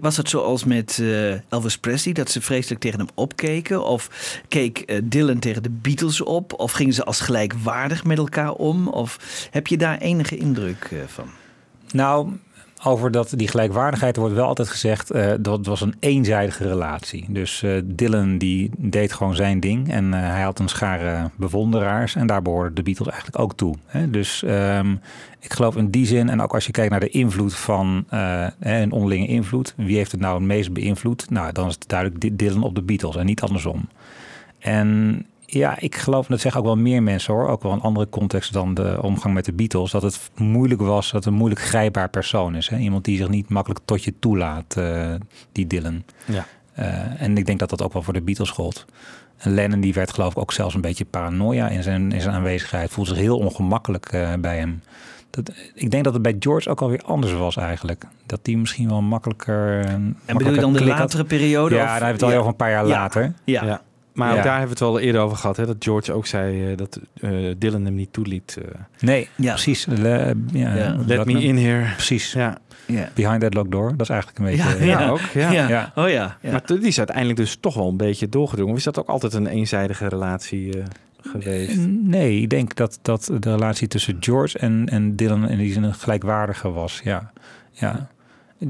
was 0.00 0.16
het 0.16 0.28
zoals 0.28 0.64
met 0.64 0.98
eh, 1.00 1.50
Elvis 1.52 1.78
Presley, 1.78 2.14
dat 2.14 2.30
ze 2.30 2.40
vreselijk 2.40 2.80
tegen 2.80 2.98
hem 2.98 3.08
opkeken? 3.14 3.84
Of 3.84 4.10
keek 4.48 4.78
eh, 4.78 5.00
Dylan 5.04 5.38
tegen 5.38 5.62
de 5.62 5.70
Beatles 5.70 6.20
op? 6.20 6.52
Of 6.52 6.72
gingen 6.72 6.94
ze 6.94 7.04
als 7.04 7.20
gelijkwaardig 7.20 8.04
met 8.04 8.18
elkaar 8.18 8.52
om? 8.52 8.88
Of 8.88 9.18
heb 9.50 9.66
je 9.66 9.76
daar 9.76 9.98
enige 9.98 10.36
indruk 10.36 10.88
eh, 10.92 10.98
van? 11.06 11.28
Nou, 11.90 12.32
over 12.84 13.10
dat, 13.10 13.32
die 13.36 13.48
gelijkwaardigheid 13.48 14.16
wordt 14.16 14.34
wel 14.34 14.46
altijd 14.46 14.68
gezegd 14.68 15.10
eh, 15.10 15.32
dat 15.40 15.66
was 15.66 15.80
een 15.80 15.94
eenzijdige 16.00 16.68
relatie. 16.68 17.26
Dus 17.28 17.62
eh, 17.62 17.72
Dylan 17.84 18.38
die 18.38 18.70
deed 18.76 19.12
gewoon 19.12 19.34
zijn 19.34 19.60
ding 19.60 19.90
en 19.90 20.14
eh, 20.14 20.20
hij 20.20 20.42
had 20.42 20.58
een 20.58 20.68
schare 20.68 21.30
bewonderaars 21.36 22.14
en 22.14 22.26
daar 22.26 22.42
behoorden 22.42 22.74
de 22.74 22.82
Beatles 22.82 23.08
eigenlijk 23.08 23.42
ook 23.42 23.54
toe. 23.54 23.74
Hè? 23.86 24.10
Dus 24.10 24.42
ehm, 24.42 24.92
ik 25.40 25.52
geloof 25.52 25.76
in 25.76 25.90
die 25.90 26.06
zin 26.06 26.28
en 26.28 26.42
ook 26.42 26.54
als 26.54 26.66
je 26.66 26.72
kijkt 26.72 26.90
naar 26.90 27.00
de 27.00 27.08
invloed 27.08 27.54
van 27.54 28.04
een 28.58 28.92
onderlinge 28.92 29.26
invloed, 29.26 29.74
wie 29.76 29.96
heeft 29.96 30.12
het 30.12 30.20
nou 30.20 30.34
het 30.34 30.46
meest 30.46 30.72
beïnvloed? 30.72 31.30
Nou, 31.30 31.52
dan 31.52 31.68
is 31.68 31.74
het 31.74 31.88
duidelijk 31.88 32.20
Dy- 32.20 32.30
Dylan 32.32 32.62
op 32.62 32.74
de 32.74 32.82
Beatles 32.82 33.16
en 33.16 33.26
niet 33.26 33.40
andersom. 33.40 33.88
En 34.58 35.26
ja, 35.52 35.78
ik 35.80 35.96
geloof, 35.96 36.24
en 36.24 36.30
dat 36.30 36.40
zeggen 36.40 36.60
ook 36.60 36.66
wel 36.66 36.76
meer 36.76 37.02
mensen 37.02 37.34
hoor, 37.34 37.48
ook 37.48 37.62
wel 37.62 37.72
een 37.72 37.80
andere 37.80 38.08
context 38.08 38.52
dan 38.52 38.74
de 38.74 38.98
omgang 39.02 39.34
met 39.34 39.44
de 39.44 39.52
Beatles, 39.52 39.90
dat 39.90 40.02
het 40.02 40.30
moeilijk 40.36 40.80
was, 40.80 41.10
dat 41.10 41.24
het 41.24 41.32
een 41.32 41.38
moeilijk 41.38 41.60
grijpbaar 41.60 42.08
persoon 42.08 42.54
is. 42.54 42.68
Hè? 42.68 42.76
Iemand 42.78 43.04
die 43.04 43.16
zich 43.16 43.28
niet 43.28 43.48
makkelijk 43.48 43.80
tot 43.84 44.04
je 44.04 44.14
toelaat, 44.18 44.76
eh, 44.76 45.14
die 45.52 45.66
Dylan. 45.66 46.02
Ja. 46.24 46.46
Eh, 46.72 47.22
en 47.22 47.36
ik 47.36 47.46
denk 47.46 47.58
dat 47.58 47.70
dat 47.70 47.82
ook 47.82 47.92
wel 47.92 48.02
voor 48.02 48.12
de 48.12 48.22
Beatles 48.22 48.50
gold. 48.50 48.84
En 49.38 49.54
Lennon 49.54 49.80
die 49.80 49.92
werd 49.94 50.12
geloof 50.12 50.32
ik 50.32 50.38
ook 50.38 50.52
zelfs 50.52 50.74
een 50.74 50.80
beetje 50.80 51.04
paranoia 51.04 51.68
in 51.68 51.82
zijn, 51.82 52.12
in 52.12 52.20
zijn 52.20 52.34
aanwezigheid. 52.34 52.90
Voelde 52.90 53.10
zich 53.10 53.18
heel 53.18 53.38
ongemakkelijk 53.38 54.06
eh, 54.12 54.32
bij 54.40 54.58
hem. 54.58 54.82
Dat, 55.30 55.52
ik 55.74 55.90
denk 55.90 56.04
dat 56.04 56.12
het 56.12 56.22
bij 56.22 56.36
George 56.38 56.70
ook 56.70 56.80
alweer 56.82 57.02
anders 57.04 57.32
was 57.32 57.56
eigenlijk. 57.56 58.04
Dat 58.26 58.40
die 58.42 58.58
misschien 58.58 58.88
wel 58.88 59.02
makkelijker... 59.02 59.84
En 59.84 60.16
bedoel 60.26 60.52
je 60.54 60.60
dan 60.60 60.72
de 60.72 60.84
latere 60.84 61.24
periode, 61.24 61.74
Ja, 61.74 61.82
of- 61.84 61.88
hebben 61.90 62.06
we 62.06 62.12
het 62.12 62.22
al 62.22 62.30
ja. 62.30 62.36
over 62.36 62.48
een 62.50 62.56
paar 62.56 62.70
jaar 62.70 62.86
Ja. 62.86 62.90
later. 62.90 63.32
Ja. 63.44 63.64
Ja. 63.64 63.80
Maar 64.12 64.32
Ja. 64.32 64.36
ook 64.38 64.42
daar 64.44 64.58
hebben 64.58 64.76
we 64.78 64.84
het 64.84 64.92
wel 64.92 65.00
eerder 65.00 65.20
over 65.20 65.36
gehad. 65.36 65.56
Hè, 65.56 65.66
dat 65.66 65.76
George 65.78 66.12
ook 66.12 66.26
zei 66.26 66.70
eh, 66.70 66.76
dat 66.76 67.00
eh, 67.20 67.30
Dylan 67.58 67.84
hem 67.84 67.94
niet 67.94 68.12
toeliet. 68.12 68.58
eh, 68.62 68.80
Nee, 69.00 69.28
precies. 69.36 69.86
Le- 69.86 70.34
ja, 70.52 70.74
Ja. 70.74 70.94
hoe 70.96 71.04
Let 71.06 71.24
me 71.26 71.42
in 71.42 71.56
here. 71.58 71.92
Precies. 71.92 72.32
Ja. 72.32 72.58
Ja. 72.86 73.08
Behind 73.14 73.40
that 73.40 73.54
locked 73.54 73.70
door. 73.72 73.90
Dat 73.90 74.00
is 74.00 74.08
eigenlijk 74.08 74.38
een 74.38 74.44
beetje... 74.44 74.84
Ja, 74.86 75.08
ook. 75.08 75.20
Ja. 75.34 75.50
Ja. 75.50 75.92
Oh 75.94 76.08
ja. 76.08 76.36
ja. 76.40 76.50
Maar 76.50 76.62
die 76.66 76.78
is 76.80 76.98
uiteindelijk 76.98 77.36
dus 77.38 77.56
toch 77.60 77.74
wel 77.74 77.88
een 77.88 77.96
beetje 77.96 78.28
doorgedrongen. 78.28 78.72
Of 78.72 78.78
is 78.78 78.84
dat 78.84 78.98
ook 78.98 79.08
altijd 79.08 79.32
een 79.32 79.46
eenzijdige 79.46 80.06
relatie? 80.08 80.78
eh? 80.78 80.84
geweest? 81.22 81.76
Nee, 82.02 82.40
ik 82.40 82.48
denk 82.50 82.74
dat, 82.74 82.98
dat 83.02 83.30
de 83.40 83.50
relatie 83.50 83.88
tussen 83.88 84.16
George 84.20 84.58
en, 84.58 84.86
en 84.90 85.16
Dylan 85.16 85.48
in 85.48 85.58
die 85.58 85.72
zin 85.72 85.82
een 85.82 85.94
gelijkwaardige 85.94 86.70
was. 86.70 87.00
Ja. 87.04 87.30
ja. 87.72 88.08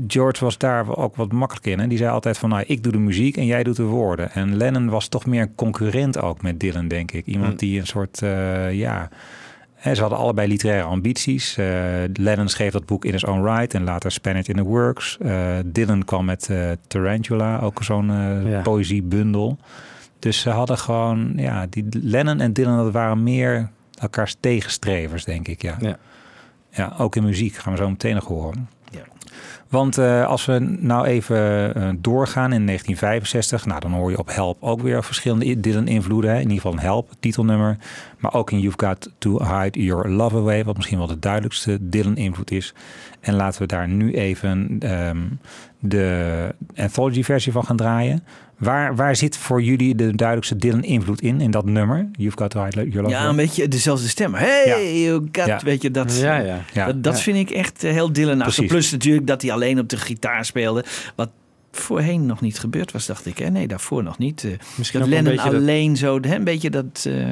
George 0.06 0.44
was 0.44 0.58
daar 0.58 0.96
ook 0.96 1.16
wat 1.16 1.32
makkelijk 1.32 1.66
in. 1.66 1.80
En 1.80 1.88
die 1.88 1.98
zei 1.98 2.10
altijd 2.10 2.38
van, 2.38 2.48
nou, 2.48 2.64
ik 2.66 2.82
doe 2.82 2.92
de 2.92 2.98
muziek 2.98 3.36
en 3.36 3.46
jij 3.46 3.62
doet 3.62 3.76
de 3.76 3.82
woorden. 3.82 4.30
En 4.32 4.56
Lennon 4.56 4.88
was 4.88 5.08
toch 5.08 5.26
meer 5.26 5.42
een 5.42 5.54
concurrent 5.54 6.20
ook 6.20 6.42
met 6.42 6.60
Dylan, 6.60 6.88
denk 6.88 7.12
ik. 7.12 7.26
Iemand 7.26 7.48
Hmm. 7.48 7.56
die 7.58 7.80
een 7.80 7.86
soort, 7.86 8.22
eh, 8.22 8.72
ja... 8.72 9.08
hè, 9.74 9.94
Ze 9.94 10.00
hadden 10.00 10.18
allebei 10.18 10.48
literaire 10.48 10.86
ambities. 10.86 11.56
Eh, 11.56 11.66
Lennon 12.12 12.48
schreef 12.48 12.72
dat 12.72 12.86
boek 12.86 13.04
In 13.04 13.12
His 13.12 13.24
Own 13.24 13.44
Right 13.44 13.74
en 13.74 13.84
later 13.84 14.10
Span 14.12 14.36
It 14.36 14.48
in 14.48 14.56
the 14.56 14.62
Works. 14.62 15.18
Eh, 15.20 15.56
Dylan 15.66 16.04
kwam 16.04 16.24
met 16.24 16.50
Tarantula, 16.86 17.60
ook 17.60 17.82
zo'n 17.82 18.12
Ja. 18.48 18.60
poëziebundel. 18.62 19.58
Dus 20.18 20.40
ze 20.40 20.50
hadden 20.50 20.78
gewoon, 20.78 21.32
ja, 21.36 21.66
die 21.70 21.84
Lennon 21.90 22.40
en 22.40 22.52
Dylan, 22.52 22.76
dat 22.76 22.92
waren 22.92 23.22
meer 23.22 23.70
elkaars 24.00 24.36
tegenstrevers, 24.40 25.24
denk 25.24 25.48
ik, 25.48 25.62
ja. 25.62 25.76
Ja. 25.80 25.96
Ja, 26.72 26.94
ook 26.98 27.16
in 27.16 27.24
muziek 27.24 27.54
gaan 27.54 27.72
we 27.72 27.78
zo 27.78 27.88
meteen 27.90 28.14
nog 28.14 28.24
horen. 28.26 28.68
Want 29.70 29.98
eh, 29.98 30.26
als 30.26 30.44
we 30.44 30.58
nou 30.78 31.06
even 31.06 31.74
eh, 31.74 31.88
doorgaan 31.98 32.52
in 32.52 32.66
1965, 32.66 33.66
nou 33.66 33.80
dan 33.80 33.92
hoor 33.92 34.10
je 34.10 34.18
op 34.18 34.34
Help 34.34 34.56
ook 34.60 34.80
weer 34.80 35.04
verschillende 35.04 35.60
Dylan-invloeden. 35.60 36.34
In 36.34 36.40
ieder 36.40 36.54
geval 36.54 36.72
een 36.72 36.78
Help, 36.78 37.10
titelnummer. 37.20 37.76
Maar 38.18 38.34
ook 38.34 38.50
in 38.50 38.60
You've 38.60 38.86
Got 38.86 39.10
to 39.18 39.38
Hide 39.44 39.82
Your 39.82 40.08
Love 40.08 40.36
Away, 40.36 40.64
wat 40.64 40.76
misschien 40.76 40.98
wel 40.98 41.06
de 41.06 41.18
duidelijkste 41.18 41.78
Dylan-invloed 41.80 42.50
is. 42.50 42.74
En 43.20 43.34
laten 43.34 43.60
we 43.60 43.66
daar 43.66 43.88
nu 43.88 44.12
even 44.14 44.76
ehm, 44.80 45.26
de 45.78 46.54
anthology-versie 46.76 47.52
van 47.52 47.64
gaan 47.64 47.76
draaien. 47.76 48.24
Waar, 48.60 48.96
waar 48.96 49.16
zit 49.16 49.36
voor 49.36 49.62
jullie 49.62 49.94
de 49.94 50.14
duidelijkste 50.14 50.56
Dylan-invloed 50.56 51.20
in, 51.20 51.40
in 51.40 51.50
dat 51.50 51.64
nummer? 51.64 52.08
You've 52.12 52.36
Got 52.38 52.50
to 52.50 52.64
Hide 52.64 52.76
Your 52.88 53.02
Love 53.02 53.08
Ja, 53.14 53.28
een 53.28 53.36
beetje 53.36 53.68
dezelfde 53.68 54.08
stem. 54.08 54.34
Hey, 54.34 54.62
Ja. 54.66 55.00
you 55.08 55.28
got, 55.32 55.46
Ja. 55.46 55.60
weet 55.64 55.82
je, 55.82 55.90
dat, 55.90 56.18
Ja, 56.18 56.36
ja. 56.36 56.60
Ja. 56.72 56.86
dat, 56.86 57.02
dat 57.02 57.16
Ja. 57.16 57.22
vind 57.22 57.36
ik 57.36 57.50
echt 57.50 57.84
eh, 57.84 57.92
heel 57.92 58.12
Dylan. 58.12 58.38
Precies. 58.38 58.66
Plus 58.68 58.90
natuurlijk 58.90 59.26
dat 59.26 59.42
hij 59.42 59.52
alleen 59.52 59.78
op 59.78 59.88
de 59.88 59.96
gitaar 59.96 60.44
speelde. 60.44 60.84
Wat 61.14 61.30
voorheen 61.72 62.26
nog 62.26 62.40
niet 62.40 62.58
gebeurd 62.58 62.92
was, 62.92 63.06
dacht 63.06 63.26
ik. 63.26 63.38
Hè? 63.38 63.48
Nee, 63.50 63.68
daarvoor 63.68 64.02
nog 64.02 64.18
niet. 64.18 64.44
Eh, 64.44 64.50
Misschien 64.76 65.00
dat 65.00 65.08
ook 65.08 65.14
wel 65.14 65.18
een 65.18 65.24
Lennon 65.24 65.32
beetje 65.44 65.50
dat- 65.50 65.60
alleen 65.60 65.96
zo, 65.96 66.20
hè, 66.20 66.34
een 66.34 66.44
beetje 66.44 66.70
dat... 66.70 67.04
eh, 67.08 67.26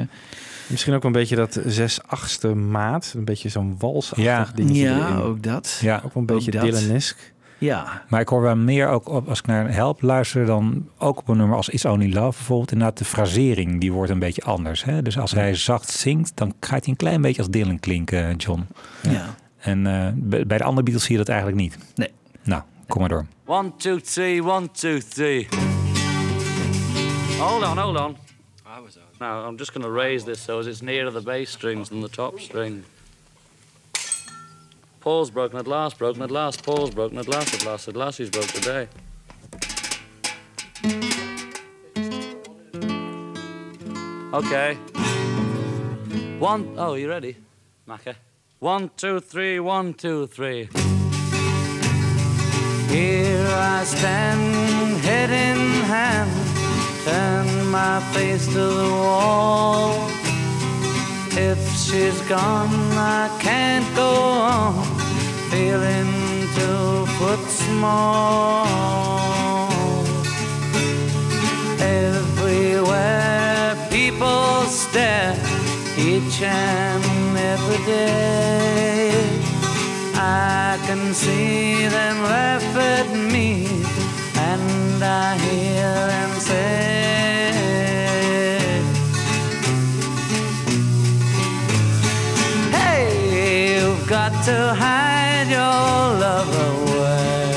Misschien 0.67 0.93
ook 0.93 1.01
wel 1.03 1.11
een 1.11 1.17
beetje 1.19 1.35
dat 1.35 1.59
zes 1.65 1.99
achtste 2.03 2.47
maat. 2.47 3.13
Een 3.17 3.25
beetje 3.25 3.49
zo'n 3.49 3.75
walsachtig 3.79 4.23
Ja. 4.23 4.47
dingetje 4.55 4.81
ja, 4.81 5.07
erin. 5.07 5.21
ook 5.21 5.43
dat. 5.43 5.79
Ja. 5.81 5.95
Ook 5.95 6.01
wel 6.01 6.11
een 6.13 6.25
beetje 6.25 6.51
dat. 6.51 6.61
Dylanesk. 6.61 7.33
Ja, 7.59 8.03
Maar 8.09 8.21
ik 8.21 8.27
hoor 8.27 8.41
wel 8.41 8.55
meer 8.55 8.87
ook 8.87 9.09
op, 9.09 9.27
als 9.29 9.39
ik 9.39 9.45
naar 9.45 9.73
Help 9.73 10.01
luister, 10.01 10.45
dan 10.45 10.89
ook 10.97 11.17
op 11.17 11.27
een 11.27 11.37
nummer 11.37 11.55
als 11.55 11.69
It's 11.69 11.85
Only 11.85 12.13
Love 12.13 12.37
bijvoorbeeld. 12.37 12.71
Inderdaad, 12.71 12.97
de 12.97 13.05
frasering 13.05 13.79
die 13.79 13.91
wordt 13.91 14.11
een 14.11 14.19
beetje 14.19 14.43
anders. 14.43 14.83
Hè? 14.83 15.01
Dus 15.01 15.17
als 15.19 15.31
hij 15.31 15.55
zacht 15.55 15.89
zingt, 15.89 16.31
dan 16.37 16.53
gaat 16.59 16.79
hij 16.83 16.89
een 16.89 16.95
klein 16.95 17.21
beetje 17.21 17.41
als 17.41 17.51
Dylan 17.51 17.79
klinken, 17.79 18.35
John. 18.35 18.67
ja. 19.01 19.35
En 19.59 19.87
eh, 19.87 20.11
bij 20.15 20.45
bij 20.45 20.57
de 20.57 20.63
andere 20.63 20.83
Beatles 20.83 21.03
zie 21.03 21.11
je 21.11 21.17
dat 21.17 21.29
eigenlijk 21.29 21.61
niet. 21.61 21.77
Nee. 21.95 22.09
Nou, 22.43 22.61
kom 22.87 22.99
maar 22.99 23.09
door. 23.09 23.25
One, 23.45 23.71
two, 23.77 23.97
three, 23.97 24.43
one, 24.43 24.71
two, 24.71 24.97
three. 25.09 25.47
Hold 27.39 27.63
on, 27.63 27.77
hold 27.77 27.97
on. 27.99 28.15
Now, 29.19 29.49
I'm 29.49 29.57
just 29.57 29.71
going 29.71 29.85
to 29.85 29.91
raise 29.93 30.25
this 30.25 30.43
so 30.43 30.59
as 30.59 30.65
it's 30.65 30.81
nearer 30.81 31.11
the 31.11 31.21
bass 31.21 31.51
strings 31.51 31.89
than 31.89 32.01
the 32.01 32.09
top 32.09 32.39
string. 32.39 32.83
Pause 35.09 35.31
broken 35.31 35.57
at 35.57 35.65
last, 35.65 35.97
broken 35.97 36.21
at 36.21 36.29
last, 36.29 36.63
pause 36.63 36.91
broken 36.91 37.17
at 37.17 37.27
last, 37.27 37.55
at 37.55 37.65
last, 37.65 37.87
at 37.87 37.95
last, 37.95 38.19
he's 38.19 38.29
broke 38.29 38.45
today. 38.45 38.87
Okay. 44.31 44.75
One, 46.37 46.75
oh, 46.77 46.93
you 46.93 47.09
ready, 47.09 47.37
Macca? 47.87 48.13
One, 48.59 48.91
two, 48.97 49.19
three, 49.19 49.59
one, 49.59 49.95
two, 49.95 50.27
three. 50.27 50.69
Here 52.89 53.47
I 53.49 53.83
stand, 53.85 54.97
head 54.97 55.31
in 55.31 55.85
hand, 55.85 56.29
turn 57.03 57.65
my 57.71 57.99
face 58.13 58.45
to 58.45 58.59
the 58.59 58.89
wall. 58.91 60.07
If 61.31 61.57
she's 61.75 62.21
gone, 62.29 62.69
I 62.93 63.35
can't 63.41 63.95
go 63.95 64.09
on, 64.09 64.88
feeling 65.49 66.11
two 66.55 67.05
foot 67.17 67.43
small. 67.49 68.67
Everywhere 71.79 73.75
people 73.89 74.63
stare, 74.65 75.35
each 75.97 76.41
and 76.43 77.37
every 77.37 77.81
day. 77.85 79.11
I 80.15 80.77
can 80.85 81.13
see 81.13 81.87
them 81.87 82.21
laugh 82.23 82.75
at 82.75 83.09
me, 83.33 83.65
and 84.35 85.03
I 85.03 85.37
hear 85.37 85.91
them 86.13 86.31
say, 86.39 87.51
Hey, 92.77 93.79
you've 93.79 94.07
got 94.07 94.31
to 94.45 94.75
hide 94.75 95.28
your 95.49 95.57
love 95.57 96.51
away. 96.69 97.53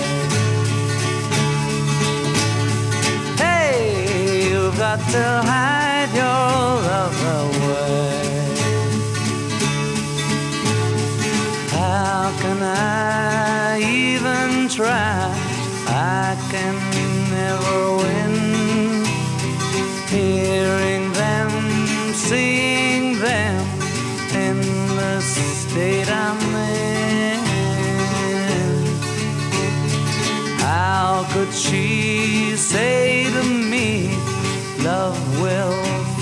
Hey, 3.37 4.49
you've 4.49 4.77
got 4.79 4.99
to 5.11 5.43
hide 5.49 5.72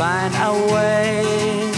find 0.01 0.35
a 0.35 0.53
way? 0.73 1.71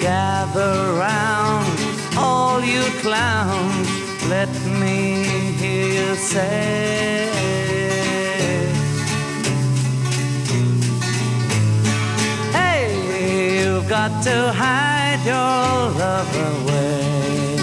Gather 0.00 0.74
round, 1.04 1.78
all 2.16 2.60
you 2.64 2.82
clowns, 3.00 3.88
let 4.34 4.52
me 4.80 5.22
hear 5.60 5.86
you 5.98 6.16
say. 6.16 7.30
Hey, 12.58 12.88
you've 13.56 13.88
got 13.88 14.12
to 14.24 14.36
hide 14.62 15.22
your 15.32 15.62
love 16.02 16.32
away. 16.50 17.56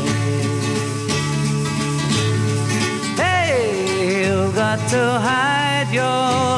Hey, 3.24 4.24
you've 4.24 4.56
got 4.56 4.80
to 4.93 5.04
hide 5.28 5.89
your 5.91 6.48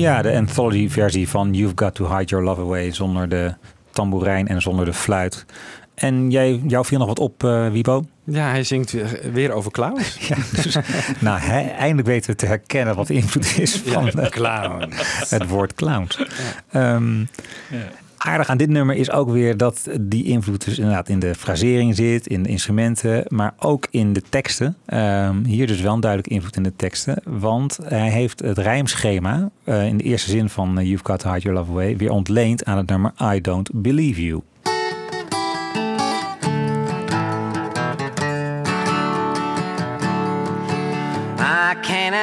Ja, 0.00 0.22
de 0.22 0.36
anthology-versie 0.36 1.28
van 1.28 1.52
You've 1.54 1.72
Got 1.76 1.94
to 1.94 2.16
Hide 2.16 2.24
Your 2.24 2.44
Love 2.44 2.60
Away 2.60 2.92
zonder 2.92 3.28
de 3.28 3.54
tamboerijn 3.90 4.48
en 4.48 4.62
zonder 4.62 4.84
de 4.84 4.92
fluit. 4.92 5.44
En 5.94 6.30
jij, 6.30 6.60
jou 6.66 6.84
viel 6.84 6.98
nog 6.98 7.06
wat 7.08 7.18
op, 7.18 7.44
eh 7.44 7.68
Wibo? 7.68 8.04
Ja, 8.24 8.48
hij 8.50 8.64
zingt 8.64 8.90
weer, 8.92 9.20
weer 9.32 9.52
over 9.52 9.70
clowns. 9.70 10.16
Ja, 10.28 10.36
dus, 10.62 10.76
nou, 11.20 11.38
hij, 11.38 11.72
eindelijk 11.74 12.08
weten 12.08 12.30
we 12.30 12.36
te 12.36 12.46
herkennen 12.46 12.94
wat 12.94 13.06
de 13.06 13.14
invloed 13.14 13.58
is 13.58 13.76
van 13.76 14.04
Ja, 14.04 14.10
de 14.10 14.28
clown. 14.28 14.92
het 15.28 15.48
woord 15.48 15.74
clowns. 15.74 16.18
Ehm, 16.70 17.24
Aardig 18.22 18.48
aan 18.48 18.56
dit 18.56 18.68
nummer 18.68 18.96
is 18.96 19.10
ook 19.10 19.30
weer 19.30 19.56
dat 19.56 19.88
die 20.00 20.24
invloed 20.24 20.64
dus 20.64 20.78
inderdaad 20.78 21.08
in 21.08 21.18
de 21.18 21.34
frasering 21.34 21.96
zit, 21.96 22.26
in 22.26 22.42
de 22.42 22.48
instrumenten, 22.48 23.24
maar 23.28 23.54
ook 23.58 23.86
in 23.90 24.12
de 24.12 24.22
teksten. 24.28 24.76
Ehm, 24.86 25.44
hier 25.44 25.66
dus 25.66 25.80
wel 25.80 25.94
een 25.94 26.00
duidelijke 26.00 26.34
invloed 26.34 26.56
in 26.56 26.62
de 26.62 26.76
teksten, 26.76 27.22
want 27.24 27.78
hij 27.82 28.10
heeft 28.10 28.40
het 28.40 28.58
rijmschema 28.58 29.50
eh, 29.64 29.86
in 29.86 29.96
de 29.96 30.04
eerste 30.04 30.30
zin 30.30 30.48
van 30.48 30.78
eh, 30.78 30.84
You've 30.84 31.04
Got 31.04 31.18
to 31.18 31.28
Hide 31.28 31.40
Your 31.40 31.58
Love 31.58 31.70
Away 31.70 31.96
weer 31.96 32.10
ontleend 32.10 32.64
aan 32.64 32.76
het 32.76 32.88
nummer 32.88 33.12
I 33.34 33.40
Don't 33.40 33.70
Believe 33.72 34.24
You. 34.24 34.42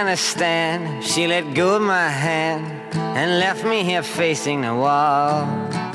understand. 0.07 1.03
She 1.03 1.27
let 1.27 1.53
go 1.53 1.75
of 1.75 1.81
my 1.81 2.07
hand 2.07 2.63
and 2.93 3.39
left 3.39 3.65
me 3.65 3.83
here 3.83 4.03
facing 4.03 4.61
the 4.61 4.73
wall. 4.73 5.86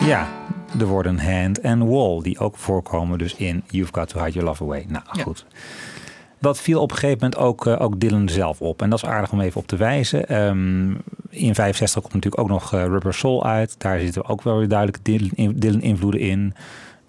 Ja, 0.00 0.28
de 0.78 0.86
woorden 0.86 1.18
hand 1.18 1.60
en 1.60 1.88
wall, 1.88 2.22
die 2.22 2.38
ook 2.38 2.56
voorkomen 2.56 3.18
dus 3.18 3.34
in 3.34 3.62
You've 3.68 3.92
Got 3.92 4.08
To 4.08 4.18
Hide 4.18 4.30
Your 4.32 4.48
Love 4.48 4.62
Away. 4.62 4.84
Nou, 4.88 5.04
goed. 5.22 5.46
Dat 6.38 6.60
viel 6.60 6.80
op 6.80 6.90
een 6.90 6.96
gegeven 6.96 7.18
moment 7.20 7.40
ook, 7.40 7.66
eh, 7.66 7.80
ook 7.80 8.00
Dylan 8.00 8.28
zelf 8.28 8.60
op. 8.60 8.82
En 8.82 8.90
dat 8.90 9.02
is 9.02 9.08
aardig 9.08 9.32
om 9.32 9.40
even 9.40 9.60
op 9.60 9.66
te 9.66 9.76
wijzen. 9.76 10.28
Ehm, 10.28 10.90
in 11.30 11.54
65 11.54 12.02
komt 12.02 12.14
natuurlijk 12.14 12.42
ook 12.42 12.48
nog 12.48 12.74
eh, 12.74 12.84
Rubber 12.84 13.14
Soul 13.14 13.44
uit. 13.46 13.74
Daar 13.78 13.98
zitten 14.00 14.28
ook 14.28 14.42
wel 14.42 14.56
weer 14.58 14.68
duidelijk 14.68 15.04
Dylan- 15.04 15.52
Dylan-invloeden 15.56 16.20
in. 16.20 16.54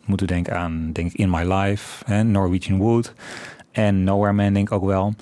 Moeten 0.05 0.27
denken 0.27 0.57
aan, 0.57 0.89
denk 0.93 1.11
ik, 1.11 1.19
In 1.19 1.29
My 1.29 1.53
Life, 1.53 2.03
hè, 2.05 2.23
Norwegian 2.23 2.77
Wood. 2.77 3.13
En 3.71 4.03
Nowhere 4.03 4.33
Man 4.33 4.53
denk 4.53 4.67
ik 4.67 4.73
ook 4.73 4.85
wel. 4.85 5.13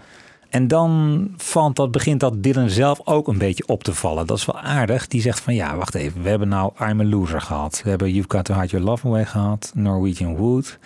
En 0.50 0.68
dan 0.68 1.28
valt 1.38 1.76
dat, 1.76 1.92
begint 1.92 2.20
dat 2.20 2.44
Dylan 2.44 2.70
zelf 2.70 3.00
ook 3.04 3.28
een 3.28 3.38
beetje 3.38 3.68
op 3.68 3.84
te 3.84 3.94
vallen. 3.94 4.28
Dat 4.28 4.38
is 4.38 4.46
wel 4.46 4.60
aardig. 4.60 5.08
Die 5.08 5.22
zegt 5.22 5.40
van 5.40 5.54
ja, 5.56 5.76
wacht 5.76 5.96
even. 5.96 6.24
We 6.24 6.30
hebben 6.30 6.48
nou 6.48 6.72
I'm 6.90 7.00
a 7.00 7.04
Loser 7.04 7.42
gehad. 7.42 7.82
We 7.84 7.90
hebben 7.90 8.12
You've 8.12 8.30
Got 8.30 8.46
To 8.46 8.54
Hide 8.54 8.68
Your 8.68 8.86
Love 8.86 9.08
Away 9.08 9.26
gehad. 9.26 9.72
Norwegian 9.76 10.36
Wood. 10.36 10.80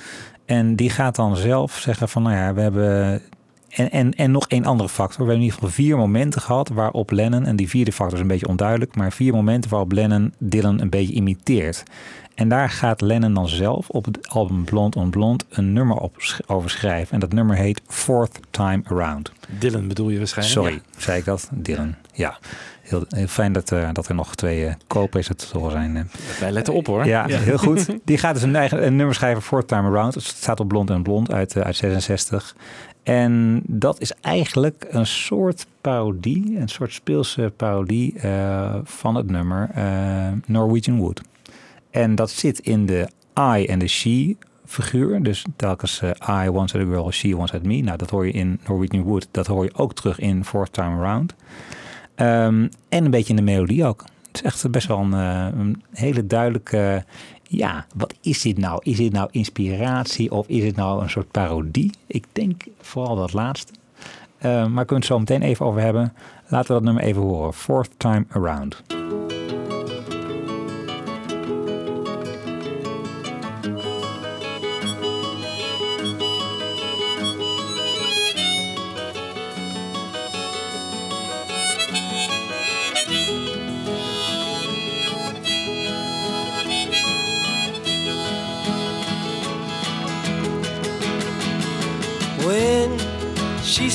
En 0.46 0.76
die 0.76 0.90
gaat 0.90 1.16
dan 1.16 1.36
zelf 1.36 1.78
zeggen 1.78 2.10
van 2.10 2.24
nou 2.24 2.36
ja, 2.36 2.54
we 2.54 2.62
hebben... 2.62 3.22
En, 3.70 3.92
en, 3.92 4.14
en 4.14 4.32
nog 4.32 4.48
één 4.48 4.66
andere 4.66 4.90
factor. 4.90 5.26
We 5.26 5.32
hebben 5.32 5.36
in 5.36 5.42
ieder 5.42 5.60
geval 5.60 5.74
vier 5.74 5.98
momenten 5.98 6.42
gehad 6.42 6.70
waarop 6.70 7.12
Lennon... 7.12 7.46
en 7.46 7.56
die 7.56 7.70
vierde 7.70 7.92
factor 7.92 8.16
is 8.16 8.22
een 8.22 8.28
beetje 8.28 8.48
onduidelijk... 8.48 8.96
maar 8.96 9.12
vier 9.12 9.34
momenten 9.34 9.70
waarop 9.70 9.92
Lennon 9.92 10.34
Dylan 10.38 10.82
een 10.82 10.90
beetje 10.90 11.14
imiteert. 11.14 11.84
En 12.36 12.50
daar 12.50 12.70
gaat 12.70 13.02
Lennon 13.02 13.34
dan 13.34 13.48
zelf 13.48 13.90
op 13.90 14.06
het 14.06 14.30
album 14.30 14.64
Blond 14.64 14.96
on 14.96 15.10
Blond... 15.10 15.46
een 15.50 15.74
nummer 15.74 15.98
op, 15.98 16.16
over 16.48 16.70
schrijven. 16.70 17.14
En 17.14 17.20
dat 17.20 17.34
nummer 17.34 17.56
heet 17.56 17.82
Fourth 17.88 18.40
Time 18.50 18.82
Around. 18.86 19.32
Dylan 19.60 19.88
bedoel 19.88 20.10
je 20.10 20.18
waarschijnlijk? 20.18 20.58
Sorry, 20.60 20.82
zei 20.98 21.20
ik 21.20 21.26
dat? 21.26 21.50
Dylan. 21.52 21.96
Ja, 22.14 22.38
heel, 22.82 23.04
heel 23.10 23.28
fijn 23.28 23.54
dat, 23.54 23.72
eh, 23.72 23.90
dat 23.94 24.08
er 24.08 24.16
nog 24.16 24.36
twee 24.36 24.66
uh, 24.66 24.74
co-presentatoren 24.88 25.72
zijn. 25.72 25.98
eh. 25.98 26.04
Wij 26.40 26.52
letten 26.52 26.74
op 26.74 26.88
hoor. 26.88 27.06
Ja, 27.06 27.26
heel 27.26 27.58
goed. 27.58 27.90
Die 28.06 28.18
gaat 28.18 28.34
dus 28.34 28.44
een 28.44 28.56
eigen 28.56 28.86
een 28.86 28.96
nummer 28.96 29.16
schrijven 29.16 29.42
voor 29.42 29.66
Time 29.66 29.88
Around. 29.88 30.14
Het 30.14 30.24
staat 30.24 30.60
op 30.60 30.68
Blond 30.68 30.90
en 30.90 31.04
Blond 31.04 31.32
uit, 31.32 31.58
uit 31.58 31.76
66. 31.76 32.56
En 33.04 33.62
dat 33.68 34.02
is 34.02 34.14
eigenlijk 34.22 34.86
een 34.90 35.08
soort 35.08 35.66
parodie, 35.82 36.58
een 36.60 36.68
soort 36.70 36.94
speelse 36.94 37.52
parodie 37.56 38.16
van 38.84 39.16
het 39.16 39.30
nummer 39.32 39.70
Norwegian 40.46 40.98
Wood. 40.98 41.22
En 41.94 42.16
dat 42.16 42.30
zit 42.30 42.60
in 42.60 42.86
de 42.86 43.08
I 43.40 43.66
en 43.66 43.80
de 43.80 43.88
she 43.88 44.36
figuur. 44.66 45.24
Dus 45.24 45.46
telkens 45.56 46.02
eh, 46.02 46.46
I 46.46 46.50
once 46.50 46.78
had 46.78 46.88
a 46.88 46.90
girl, 46.90 47.12
she 47.12 47.38
once 47.38 47.54
had 47.54 47.64
me. 47.64 47.82
Nou, 47.82 47.98
dat 47.98 48.10
hoor 48.10 48.26
je 48.26 48.32
in 48.32 48.60
Norwegian 48.68 49.04
Wood. 49.04 49.28
Dat 49.32 49.48
hoor 49.48 49.64
je 49.64 49.74
ook 49.76 49.94
terug 49.94 50.20
in 50.20 50.46
Fourth 50.46 50.74
Time 50.74 50.96
Around. 50.96 51.36
Ehm, 52.16 52.68
en 52.90 53.06
een 53.06 53.12
beetje 53.12 53.30
in 53.30 53.36
de 53.36 53.52
melodie 53.52 53.86
ook. 53.86 54.04
Het 54.28 54.36
is 54.36 54.42
echt 54.42 54.72
best 54.72 54.88
wel 54.88 55.00
een, 55.00 55.14
eh, 55.14 55.60
een 55.60 55.84
hele 55.92 56.28
duidelijke... 56.28 57.06
ja, 57.44 57.86
wat 57.96 58.14
is 58.22 58.42
dit 58.42 58.58
nou? 58.58 58.80
Is 58.84 58.98
dit 58.98 59.12
nou 59.12 59.28
inspiratie 59.32 60.32
of 60.32 60.48
is 60.48 60.64
het 60.64 60.76
nou 60.76 61.02
een 61.02 61.10
soort 61.10 61.32
parodie? 61.32 61.92
Ik 62.08 62.26
denk 62.32 62.64
vooral 62.82 63.16
dat 63.16 63.34
laatste. 63.34 63.74
Eh, 64.38 64.52
maar 64.52 64.86
kunnen 64.86 64.88
we 64.88 64.96
het 64.96 65.06
zo 65.06 65.20
meteen 65.20 65.42
even 65.42 65.66
over 65.66 65.82
hebben. 65.82 66.14
Laten 66.48 66.68
we 66.68 66.74
dat 66.74 66.84
nummer 66.84 67.04
even 67.04 67.22
horen. 67.22 67.54
Fourth 67.54 67.90
Time 67.98 68.26
Around. 68.30 68.84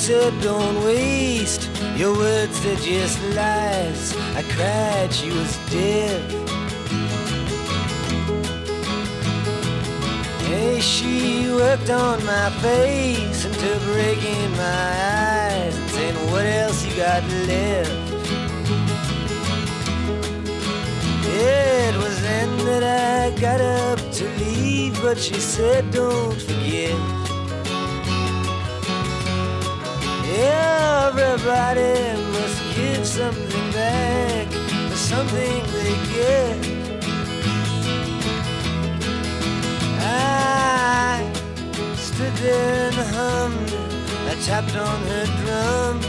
Said, 0.09 0.41
Don't 0.41 0.83
waste 0.87 1.69
your 1.95 2.17
words, 2.17 2.59
they're 2.63 2.77
just 2.77 3.23
lies. 3.37 4.17
I 4.41 4.43
cried, 4.55 5.13
she 5.13 5.29
was 5.29 5.53
dead. 5.71 6.23
Hey, 10.49 10.81
she 10.81 11.51
worked 11.51 11.91
on 11.91 12.25
my 12.25 12.49
face 12.65 13.45
until 13.45 13.79
breaking 13.93 14.51
my 14.53 14.89
eyes 15.43 15.77
and 15.77 15.91
saying, 15.91 16.31
What 16.33 16.47
else 16.47 16.87
you 16.87 16.97
got 16.97 17.23
left? 17.51 17.93
It 21.27 21.95
was 22.03 22.17
then 22.23 22.51
that 22.69 22.83
I 22.83 23.39
got 23.39 23.61
up 23.61 23.99
to 24.13 24.25
leave, 24.41 24.99
but 25.03 25.19
she 25.19 25.35
said, 25.35 25.91
Don't 25.91 26.41
forget. 26.41 27.18
Yeah, 30.31 31.09
everybody 31.09 32.21
must 32.33 32.77
give 32.77 33.07
something 33.07 33.73
back 33.73 34.47
for 34.91 34.97
something 34.97 35.63
they 35.73 35.95
get. 36.15 36.59
I 40.01 41.33
stood 41.97 42.35
there 42.35 42.89
and 42.89 42.95
hummed. 43.17 43.73
I 44.29 44.35
tapped 44.45 44.77
on 44.77 45.01
her 45.13 45.27
drum. 45.41 46.01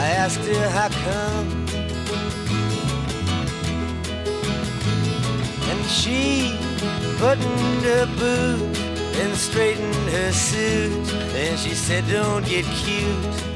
I 0.00 0.08
asked 0.22 0.40
her 0.40 0.68
how 0.70 0.88
come. 1.06 1.48
And 5.70 5.84
she 5.88 6.58
buttoned 7.20 7.82
her 7.84 8.06
boot 8.18 8.76
and 9.22 9.36
straightened 9.36 10.08
her 10.10 10.32
suit. 10.32 11.12
And 11.36 11.56
she 11.56 11.74
said, 11.74 12.08
Don't 12.08 12.44
get 12.44 12.64
cute. 12.64 13.51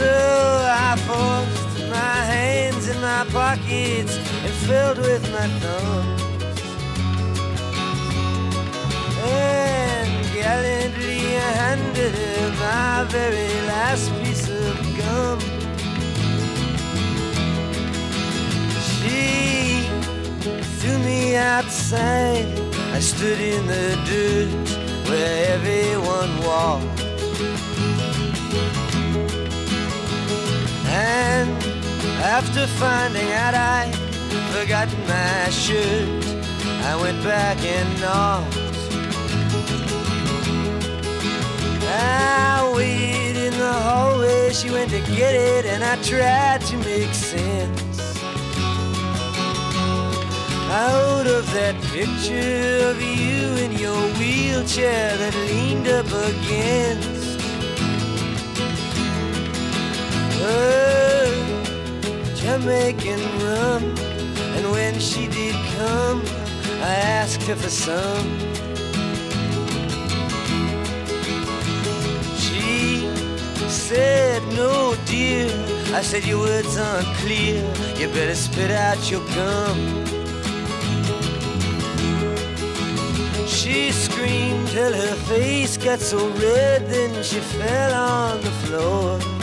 So 0.00 0.06
I 0.06 0.96
forced 1.06 1.90
my 1.90 2.16
hands 2.34 2.88
in 2.88 2.98
my 3.02 3.22
pockets 3.30 4.16
and 4.44 4.54
filled 4.66 4.96
with 4.96 5.22
my 5.30 5.46
thumbs. 5.60 6.22
And 9.28 10.10
gallantly 10.32 11.36
I 11.36 11.50
handed 11.64 12.14
her 12.14 12.48
my 12.64 13.04
very 13.10 13.52
last 13.72 14.10
piece 14.22 14.48
of 14.48 14.74
gum. 14.96 15.38
She 18.88 19.84
threw 20.78 20.98
me 21.10 21.36
outside. 21.36 22.48
I 22.96 23.00
stood 23.00 23.38
in 23.38 23.66
the 23.66 23.86
dirt 24.08 25.10
where 25.10 25.56
everyone 25.56 26.32
walked. 26.48 26.89
And 31.00 31.50
after 32.22 32.66
finding 32.66 33.30
out 33.32 33.54
I'd 33.54 33.94
forgotten 34.54 35.00
my 35.06 35.50
shirt, 35.50 36.24
I 36.90 36.96
went 37.00 37.22
back 37.24 37.58
and 37.58 37.88
knocked. 38.00 38.56
I 41.92 42.72
waited 42.76 43.36
in 43.36 43.58
the 43.58 43.72
hallway, 43.72 44.52
she 44.52 44.70
went 44.70 44.90
to 44.90 45.00
get 45.16 45.34
it, 45.34 45.64
and 45.64 45.82
I 45.82 45.96
tried 46.02 46.60
to 46.70 46.76
make 46.78 47.14
sense 47.14 47.80
out 50.70 51.26
of 51.26 51.44
that 51.52 51.74
picture 51.92 52.90
of 52.90 53.02
you 53.02 53.46
in 53.64 53.72
your 53.72 54.00
wheelchair 54.18 55.16
that 55.16 55.34
leaned 55.48 55.88
up 55.88 56.06
against 56.06 57.40
her 60.38 60.89
Jamaican 62.42 63.20
rum. 63.44 63.82
And 64.56 64.70
when 64.72 64.98
she 64.98 65.28
did 65.28 65.54
come, 65.76 66.22
I 66.82 66.94
asked 67.20 67.42
her 67.42 67.54
for 67.54 67.68
some. 67.68 68.26
She 72.36 73.06
said, 73.68 74.42
No, 74.54 74.96
dear. 75.04 75.48
I 75.94 76.02
said, 76.02 76.24
Your 76.24 76.40
words 76.40 76.78
aren't 76.78 77.06
clear. 77.18 77.62
You 77.96 78.08
better 78.08 78.34
spit 78.34 78.70
out 78.70 79.10
your 79.10 79.24
gum. 79.34 79.78
She 83.46 83.92
screamed 83.92 84.68
till 84.68 84.94
her 84.94 85.16
face 85.28 85.76
got 85.76 86.00
so 86.00 86.28
red, 86.30 86.88
then 86.88 87.22
she 87.22 87.40
fell 87.40 87.92
on 87.94 88.40
the 88.40 88.50
floor. 88.62 89.39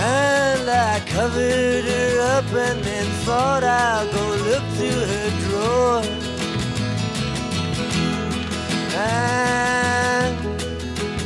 And 0.00 0.70
I 0.70 1.00
covered 1.06 1.84
her 1.84 2.20
up 2.36 2.44
and 2.54 2.80
then 2.84 3.04
thought 3.24 3.64
I'll 3.64 4.06
go 4.12 4.24
look 4.48 4.62
through 4.76 5.02
her 5.12 5.30
drawer. 5.42 6.02
And 8.94 10.36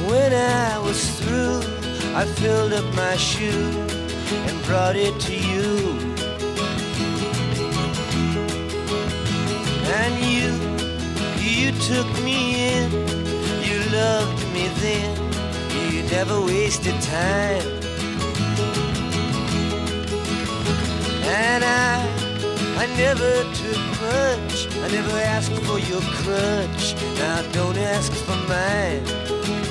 when 0.09 0.33
I 0.33 0.79
was 0.79 1.21
through, 1.21 1.61
I 2.17 2.25
filled 2.25 2.73
up 2.73 2.95
my 2.95 3.15
shoe 3.17 3.69
and 4.49 4.63
brought 4.65 4.97
it 4.97 5.21
to 5.21 5.35
you. 5.35 5.99
And 10.01 10.15
you, 10.33 10.49
you 11.39 11.73
took 11.73 12.09
me 12.25 12.73
in, 12.73 12.91
you 13.69 13.79
loved 13.93 14.43
me 14.55 14.69
then, 14.81 15.15
you 15.93 16.03
never 16.05 16.41
wasted 16.41 16.99
time. 17.03 17.82
And 21.35 21.65
I, 21.65 22.05
I 22.77 22.87
never 22.99 23.33
took 23.55 23.83
much, 24.03 24.69
I 24.85 24.89
never 24.89 25.17
asked 25.17 25.53
for 25.65 25.79
your 25.79 26.03
crutch, 26.21 26.95
now 27.17 27.41
don't 27.53 27.79
ask 27.79 28.13
for 28.13 28.37
mine. 28.47 29.62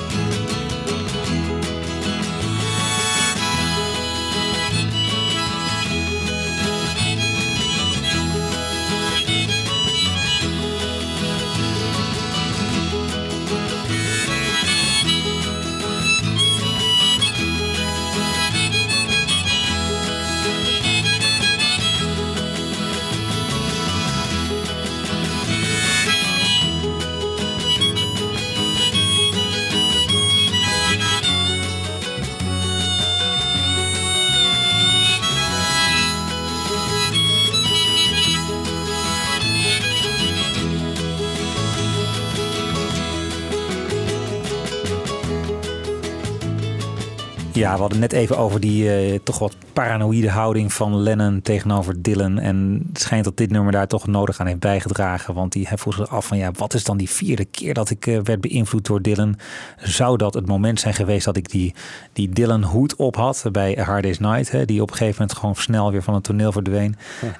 Ja, 47.62 47.74
we 47.74 47.80
hadden 47.80 47.98
net 47.98 48.12
even 48.12 48.38
over 48.38 48.60
die 48.60 48.94
eh, 48.94 49.18
toch 49.24 49.38
wat 49.38 49.56
paranoïde 49.72 50.30
houding 50.30 50.72
van 50.72 50.96
Lennon 50.96 51.42
tegenover 51.42 52.02
Dylan. 52.02 52.38
En 52.38 52.86
het 52.92 53.00
schijnt 53.00 53.24
dat 53.24 53.36
dit 53.36 53.50
nummer 53.50 53.72
daar 53.72 53.86
toch 53.86 54.06
nodig 54.06 54.40
aan 54.40 54.46
heeft 54.46 54.58
bijgedragen. 54.58 55.34
Want 55.34 55.52
die 55.52 55.68
hij 55.68 55.78
vroeg 55.78 55.94
zich 55.94 56.08
af 56.08 56.26
van 56.26 56.36
ja, 56.36 56.50
wat 56.56 56.74
is 56.74 56.84
dan 56.84 56.96
die 56.96 57.10
vierde 57.10 57.44
keer 57.44 57.74
dat 57.74 57.90
ik 57.90 58.06
eh, 58.06 58.18
werd 58.22 58.40
beïnvloed 58.40 58.86
door 58.86 59.02
Dylan? 59.02 59.36
Zou 59.76 60.16
dat 60.16 60.34
het 60.34 60.46
moment 60.46 60.80
zijn 60.80 60.94
geweest 60.94 61.24
dat 61.24 61.36
ik 61.36 61.50
die, 61.50 61.74
die 62.12 62.28
Dylan 62.28 62.62
hoed 62.62 62.96
op 62.96 63.16
had 63.16 63.44
bij 63.52 63.78
A 63.78 63.82
Hard 63.82 64.02
Day's 64.02 64.18
Night? 64.18 64.50
Hè, 64.50 64.64
die 64.64 64.82
op 64.82 64.90
een 64.90 64.96
gegeven 64.96 65.20
moment 65.20 65.38
gewoon 65.38 65.54
snel 65.54 65.92
weer 65.92 66.02
van 66.02 66.14
het 66.14 66.24
toneel 66.24 66.52
verdween. 66.52 66.96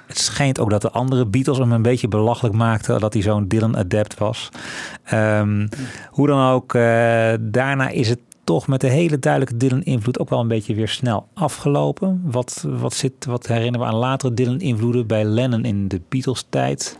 Het 0.07 0.17
schijnt 0.17 0.59
ook 0.59 0.69
dat 0.69 0.81
de 0.81 0.91
andere 0.91 1.25
Beatles 1.25 1.57
hem 1.57 1.71
een 1.71 1.81
beetje 1.81 2.07
belachelijk 2.07 2.55
maakten 2.55 2.99
dat 2.99 3.13
hij 3.13 3.21
zo'n 3.21 3.47
Dylan 3.47 3.77
adept 3.77 4.17
was. 4.17 4.49
Ehm, 5.03 5.67
hoe 6.09 6.27
dan 6.27 6.51
ook, 6.51 6.73
eh, 6.73 7.33
daarna 7.39 7.89
is 7.89 8.09
het 8.09 8.19
toch 8.43 8.67
met 8.67 8.81
de 8.81 8.87
hele 8.87 9.19
duidelijke 9.19 9.57
Dylan-invloed 9.57 10.19
ook 10.19 10.29
wel 10.29 10.39
een 10.39 10.47
beetje 10.47 10.75
weer 10.75 10.87
snel 10.87 11.27
afgelopen. 11.33 12.21
Wat, 12.23 12.65
wat, 12.67 12.93
zit, 12.93 13.25
wat 13.25 13.47
herinneren 13.47 13.87
we 13.87 13.93
aan 13.93 13.99
latere 13.99 14.33
Dylan-invloeden 14.33 15.07
bij 15.07 15.23
Lennon 15.23 15.65
in 15.65 15.87
de 15.87 16.01
Beatles-tijd? 16.09 16.99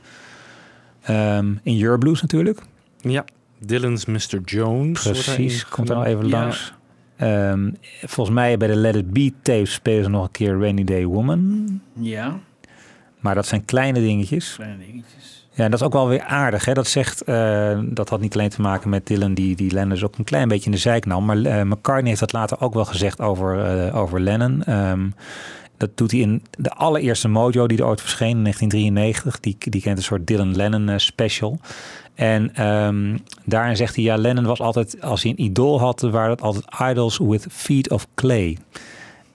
Ehm, 1.01 1.53
in 1.63 1.75
Your 1.77 1.97
Blues 1.97 2.21
natuurlijk. 2.21 2.61
Ja, 3.01 3.25
Dylan's 3.59 4.05
Mr. 4.05 4.39
Jones. 4.45 5.01
Precies, 5.01 5.67
komt 5.67 5.89
er 5.89 5.95
nog 5.95 6.05
even 6.05 6.27
Ja. 6.27 6.39
langs. 6.39 6.73
Ehm, 7.15 7.71
volgens 8.01 8.35
mij 8.35 8.57
bij 8.57 8.67
de 8.67 8.75
Let 8.75 8.95
It 8.95 9.11
Be 9.11 9.33
tapes 9.41 9.73
spelen 9.73 10.03
ze 10.03 10.09
nog 10.09 10.23
een 10.23 10.31
keer 10.31 10.59
Rainy 10.59 10.83
Day 10.83 11.05
Woman. 11.05 11.81
Ja, 11.93 12.39
Maar 13.19 13.35
dat 13.35 13.45
zijn 13.47 13.65
kleine 13.65 13.99
dingetjes. 13.99 14.53
kleine 14.55 14.77
dingetjes. 14.85 15.32
Ja, 15.56 15.70
dat 15.70 15.80
is 15.80 15.86
ook 15.86 15.93
wel 15.93 16.08
weer 16.08 16.22
aardig. 16.22 16.66
Hè? 16.66 16.74
Dat 16.74 16.88
zegt, 16.88 17.22
eh, 17.22 17.80
dat 17.84 18.10
had 18.10 18.22
niet 18.22 18.34
alleen 18.34 18.49
te 18.49 18.62
maken 18.62 18.89
met 18.89 19.08
Dylan, 19.08 19.34
die, 19.34 19.56
die 19.56 19.72
Lennon 19.72 19.89
dus 19.89 20.04
ook 20.04 20.18
een 20.18 20.24
klein 20.24 20.47
beetje 20.47 20.66
in 20.66 20.72
de 20.72 20.78
zijk 20.78 21.06
nam. 21.06 21.26
Maar 21.26 21.41
eh, 21.41 21.62
McCartney 21.62 22.08
heeft 22.08 22.20
dat 22.20 22.34
later 22.34 22.62
ook 22.62 22.74
wel 22.74 22.86
gezegd 22.86 23.22
over, 23.22 23.66
eh, 23.66 23.95
over 23.95 24.22
Lennon. 24.22 24.64
Ehm, 24.64 25.10
dat 25.78 25.97
doet 25.97 26.12
hij 26.12 26.20
in 26.20 26.43
de 26.58 26.70
allereerste 26.70 27.28
Mojo 27.28 27.68
die 27.68 27.78
er 27.78 27.86
ooit 27.86 28.01
verscheen 28.01 28.38
in 28.38 28.41
1993. 28.41 29.39
Die, 29.39 29.56
die 29.60 29.82
kent 29.82 29.97
een 29.97 30.04
soort 30.04 30.28
Dylan-Lennon 30.28 30.89
eh, 30.89 30.97
special. 30.97 31.60
En 32.16 32.56
ehm, 32.56 33.18
daarin 33.45 33.76
zegt 33.76 33.95
hij, 33.95 34.04
ja, 34.04 34.16
Lennon 34.16 34.45
was 34.45 34.60
altijd, 34.60 35.01
als 35.01 35.24
hij 35.24 35.32
een 35.32 35.43
idool 35.43 35.80
had, 35.80 36.01
waren 36.01 36.30
het 36.30 36.41
altijd 36.41 36.66
idols 36.91 37.18
with 37.18 37.47
feet 37.51 37.91
of 37.91 38.08
clay. 38.16 38.58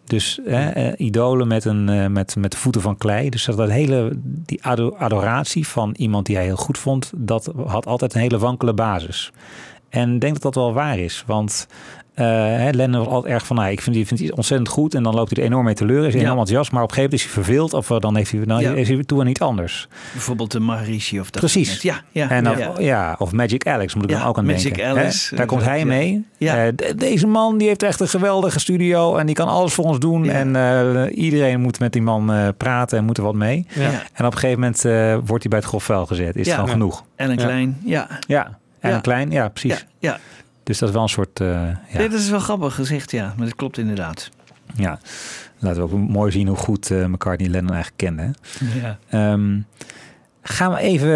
Dus 0.09 0.41
hè, 0.45 0.71
eh, 0.71 1.07
idolen 1.07 1.49
met, 1.49 1.65
een, 1.65 1.89
eh, 1.89 2.07
met, 2.07 2.37
met 2.37 2.57
voeten 2.57 2.81
van 2.81 2.97
klei. 2.97 3.31
Dus 3.31 3.45
dat 3.45 3.71
hele, 3.71 4.13
die 4.23 4.65
ado- 4.65 4.95
adoratie 4.99 5.67
van 5.69 5.95
iemand 5.97 6.27
die 6.27 6.37
hij 6.37 6.45
heel 6.45 6.57
goed 6.57 6.79
vond, 6.79 7.13
dat 7.17 7.53
had 7.67 7.87
altijd 7.87 8.15
een 8.15 8.21
hele 8.21 8.39
wankele 8.39 8.75
basis. 8.75 9.33
En 9.89 10.15
ik 10.15 10.21
denk 10.21 10.33
dat 10.33 10.43
dat 10.43 10.55
wel 10.55 10.73
waar 10.73 10.99
is. 10.99 11.25
Want 11.27 11.67
hè, 12.25 12.71
Lennon 12.71 13.05
was 13.05 13.09
altijd 13.15 13.35
erg 13.35 13.47
van, 13.47 13.57
nou, 13.57 13.71
ik 13.71 13.81
vind 13.81 13.97
die, 13.97 14.07
vind 14.07 14.21
die 14.21 14.37
ontzettend 14.37 14.69
goed. 14.69 14.95
En 14.95 15.03
dan 15.03 15.15
loopt 15.15 15.31
hij 15.37 15.39
er 15.45 15.51
enorm 15.51 15.65
mee 15.65 15.75
teleur. 15.75 15.99
Is 15.99 16.13
hij 16.13 16.13
Ja. 16.13 16.19
enorm 16.27 16.39
enthousiast. 16.39 16.73
Maar 16.73 16.83
op 16.83 16.89
een 16.89 16.95
gegeven 16.95 17.17
moment 17.19 17.31
is 17.31 17.35
hij 17.35 17.45
verveeld. 17.45 17.75
Of 17.75 17.91
eh, 17.91 17.99
dan 18.01 18.17
heeft 18.17 18.31
hij, 18.31 18.41
nou, 18.45 18.61
Ja. 18.63 18.73
is 18.73 18.89
hij 18.89 19.05
toe 19.05 19.21
aan 19.21 19.27
iets 19.27 19.41
anders. 19.41 19.89
Bijvoorbeeld 20.13 20.53
de 20.53 20.61
Maharishi 20.61 21.21
of 21.21 21.31
dat. 21.31 21.41
Precies. 21.41 21.83
Ja, 21.83 22.01
ja. 22.11 22.31
en 22.31 22.45
dan, 22.45 22.59
ja. 22.59 22.73
ja. 22.79 23.17
of 23.19 23.33
Magic 23.33 23.67
Alex 23.67 23.95
moet 23.95 24.05
ik 24.05 24.11
Ja, 24.11 24.19
dan 24.19 24.27
ook 24.29 24.39
aan 24.39 24.47
Magic 24.47 24.63
denken. 24.75 24.97
hè? 24.97 25.03
Alice, 25.03 25.35
Daar 25.37 25.47
komt 25.47 25.65
hij 25.65 25.79
ja. 25.79 25.85
mee. 25.85 26.25
Ja. 26.37 26.65
Eh, 26.67 26.73
de- 26.77 26.95
deze 26.97 27.27
man 27.27 27.59
die 27.59 27.69
heeft 27.69 27.83
echt 27.83 28.01
een 28.01 28.09
geweldige 28.09 28.61
studio 28.61 29.17
en 29.17 29.27
die 29.27 29.35
kan 29.35 29.49
alles 29.49 29.73
voor 29.75 29.85
ons 29.85 29.99
doen. 29.99 30.29
En 30.29 30.57
eh, 30.57 31.17
iedereen 31.25 31.61
moet 31.61 31.79
met 31.79 31.93
die 31.93 32.03
man 32.03 32.33
eh, 32.33 32.49
praten 32.57 32.99
en 32.99 33.05
moet 33.05 33.17
er 33.17 33.23
wat 33.25 33.35
mee. 33.35 33.67
Ja. 33.75 33.91
En 34.13 34.25
op 34.27 34.33
een 34.33 34.39
gegeven 34.39 34.61
moment 34.61 34.85
eh, 34.85 34.93
wordt 35.15 35.43
hij 35.43 35.49
bij 35.51 35.59
het 35.59 35.69
grof 35.69 35.85
vuil 35.85 36.07
gezet. 36.07 36.37
Is 36.37 36.47
Ja. 36.47 36.53
het 36.53 36.55
gewoon 36.61 36.69
genoeg. 36.71 37.05
Ellen 37.17 37.37
Ja. 37.39 37.45
Klein, 37.45 37.79
ja. 37.85 38.07
Ja, 38.27 38.59
en 38.81 38.91
Ja. 38.91 38.97
een 38.97 39.03
klein, 39.03 39.31
ja, 39.31 39.49
precies. 39.49 39.87
Ja, 39.99 40.11
ja. 40.11 40.19
Dus 40.69 40.79
dat 40.79 40.89
is 40.89 40.95
wel 40.95 41.03
een 41.03 41.09
soort, 41.09 41.41
eh, 41.41 41.69
ja, 41.93 41.99
dat 41.99 42.13
is 42.13 42.31
wel 42.31 42.39
grappig 42.41 42.75
gezegd, 42.75 43.11
ja. 43.11 43.35
Maar 43.37 43.47
dat 43.47 43.55
klopt 43.57 43.79
inderdaad. 43.79 44.31
ja. 44.77 44.99
Laten 45.59 45.89
we 45.89 45.93
ook 45.95 46.09
mooi 46.09 46.33
zien 46.33 46.47
hoe 46.47 46.57
goed 46.57 46.91
eh 46.91 47.05
McCartney 47.07 47.49
Lennon 47.49 47.73
eigenlijk 47.73 47.97
kende. 47.97 48.23
hè. 48.23 48.81
Ja. 48.81 48.99
Ehm, 49.09 49.61
gaan 50.49 50.73
we 50.73 50.79
even, 50.79 51.09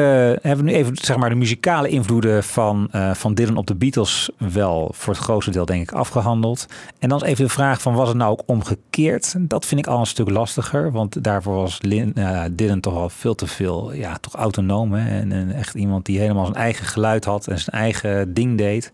hebben 0.42 0.64
we 0.64 0.70
nu 0.70 0.72
even 0.72 0.96
zeg 0.96 1.16
maar, 1.16 1.28
de 1.28 1.34
muzikale 1.34 1.88
invloeden 1.88 2.44
van, 2.44 2.88
eh, 2.90 3.14
van 3.14 3.34
Dylan 3.34 3.56
op 3.56 3.66
de 3.66 3.74
Beatles 3.74 4.30
wel 4.36 4.90
voor 4.94 5.12
het 5.12 5.22
grootste 5.22 5.50
deel 5.50 5.64
denk 5.64 5.82
ik 5.82 5.92
afgehandeld. 5.92 6.66
En 6.98 7.08
dan 7.08 7.18
is 7.22 7.28
even 7.28 7.44
de 7.44 7.50
vraag 7.50 7.82
van 7.82 7.94
was 7.94 8.08
het 8.08 8.16
nou 8.16 8.30
ook 8.30 8.42
omgekeerd? 8.46 9.34
Dat 9.38 9.66
vind 9.66 9.80
ik 9.80 9.86
al 9.86 10.00
een 10.00 10.06
stuk 10.06 10.30
lastiger, 10.30 10.92
want 10.92 11.24
daarvoor 11.24 11.54
was 11.54 11.78
eh, 11.78 12.42
Dylan 12.50 12.80
toch 12.80 12.94
al 12.94 13.08
veel 13.08 13.34
te 13.34 13.46
veel 13.46 13.92
ja, 13.92 14.16
toch 14.20 14.34
autonoom. 14.34 14.94
En, 14.94 15.52
echt 15.52 15.74
iemand 15.74 16.06
die 16.06 16.18
helemaal 16.18 16.44
zijn 16.44 16.56
eigen 16.56 16.86
geluid 16.86 17.24
had 17.24 17.46
en 17.46 17.58
zijn 17.58 17.76
eigen 17.76 18.34
ding 18.34 18.58
deed. 18.58 18.90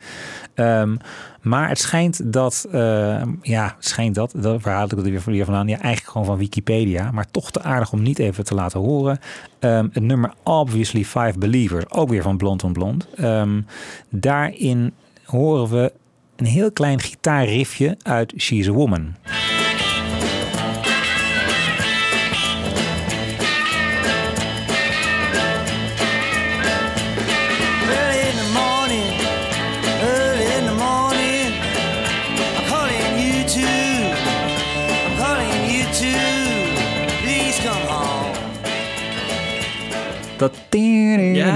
Ehm, 0.55 0.97
maar 1.49 1.69
het 1.69 1.79
schijnt 1.79 2.33
dat, 2.33 2.67
eh, 2.73 3.23
ja, 3.43 3.77
schijnt 3.79 4.15
dat, 4.15 4.33
dat 4.37 4.63
waar 4.63 4.75
haal 4.75 4.85
ik 4.85 4.91
het 4.91 5.03
weer 5.03 5.23
weer 5.25 5.45
vandaan? 5.45 5.69
Ja, 5.69 5.79
eigenlijk 5.81 6.13
gewoon 6.13 6.27
van 6.27 6.39
Wikipedia, 6.39 7.11
maar 7.11 7.31
toch 7.31 7.51
te 7.51 7.63
aardig 7.63 7.93
om 7.93 8.03
niet 8.03 8.19
even 8.19 8.45
te 8.45 8.55
laten 8.55 8.81
horen. 8.81 9.19
Ehm, 9.59 9.89
het 9.93 10.03
nummer 10.03 10.33
Obviously 10.43 11.05
Five 11.05 11.39
Believers, 11.39 11.91
ook 11.91 12.09
weer 12.09 12.23
van 12.23 12.37
Blond 12.37 12.65
on 12.65 12.73
Blond. 12.73 13.09
Ehm, 13.15 13.61
daarin 14.09 14.93
horen 15.25 15.69
we 15.69 15.93
een 16.37 16.47
heel 16.47 16.73
klein 16.73 17.01
gitaarriffje 17.01 17.97
uit 18.03 18.35
She's 18.37 18.69
a 18.69 18.73
Woman. 18.73 19.15
Dat... 40.39 40.57
Ja. 40.71 41.53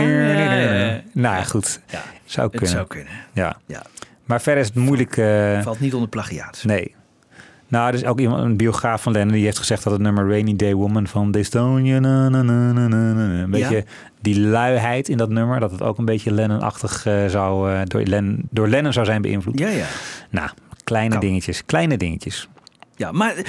Nou 1.12 1.36
ja, 1.36 1.42
goed. 1.42 1.80
zou 2.24 2.46
het 2.46 2.56
kunnen. 2.56 2.76
zou 2.76 2.86
kunnen. 2.86 3.12
Ja. 3.32 3.56
Ja. 3.66 3.82
Maar 4.24 4.40
verder 4.40 4.62
is 4.62 4.68
het 4.68 4.76
moeilijk... 4.76 5.16
eh, 5.16 5.62
Valt 5.62 5.80
niet 5.80 5.94
onder 5.94 6.08
plagiaat. 6.08 6.62
Nee. 6.66 6.94
Nou, 7.68 7.88
er 7.88 7.94
is 7.94 8.04
ook 8.04 8.20
iemand, 8.20 8.42
een 8.44 8.56
biograaf 8.56 9.02
van 9.02 9.12
Lennon, 9.12 9.32
die 9.32 9.44
heeft 9.44 9.58
gezegd 9.58 9.82
dat 9.84 9.92
het 9.92 10.02
nummer 10.02 10.28
Rainy 10.28 10.56
Day 10.56 10.74
Woman 10.74 11.06
van 11.06 11.30
Dystonia, 11.30 11.98
na, 11.98 12.28
na, 12.28 12.42
na, 12.42 12.86
een 13.42 13.50
beetje 13.50 13.76
Ja. 13.76 13.82
die 14.20 14.40
luiheid 14.40 15.08
in 15.08 15.16
dat 15.16 15.28
nummer, 15.28 15.60
dat 15.60 15.70
het 15.70 15.82
ook 15.82 15.98
een 15.98 16.04
beetje 16.04 16.32
Lennon-achtig 16.32 17.06
eh, 17.06 17.26
zou, 17.26 17.72
eh, 17.72 17.80
door, 17.84 18.02
Len, 18.02 18.42
door 18.50 18.68
Lennon 18.68 18.92
zou 18.92 19.06
zijn 19.06 19.22
beïnvloed. 19.22 19.58
Ja, 19.58 19.68
ja. 19.68 19.86
Nou, 20.30 20.50
kleine 20.84 21.18
dingetjes, 21.18 21.64
kleine 21.64 21.96
dingetjes. 21.96 22.48
Ja, 23.02 23.12
maar 23.12 23.36
eh, 23.36 23.44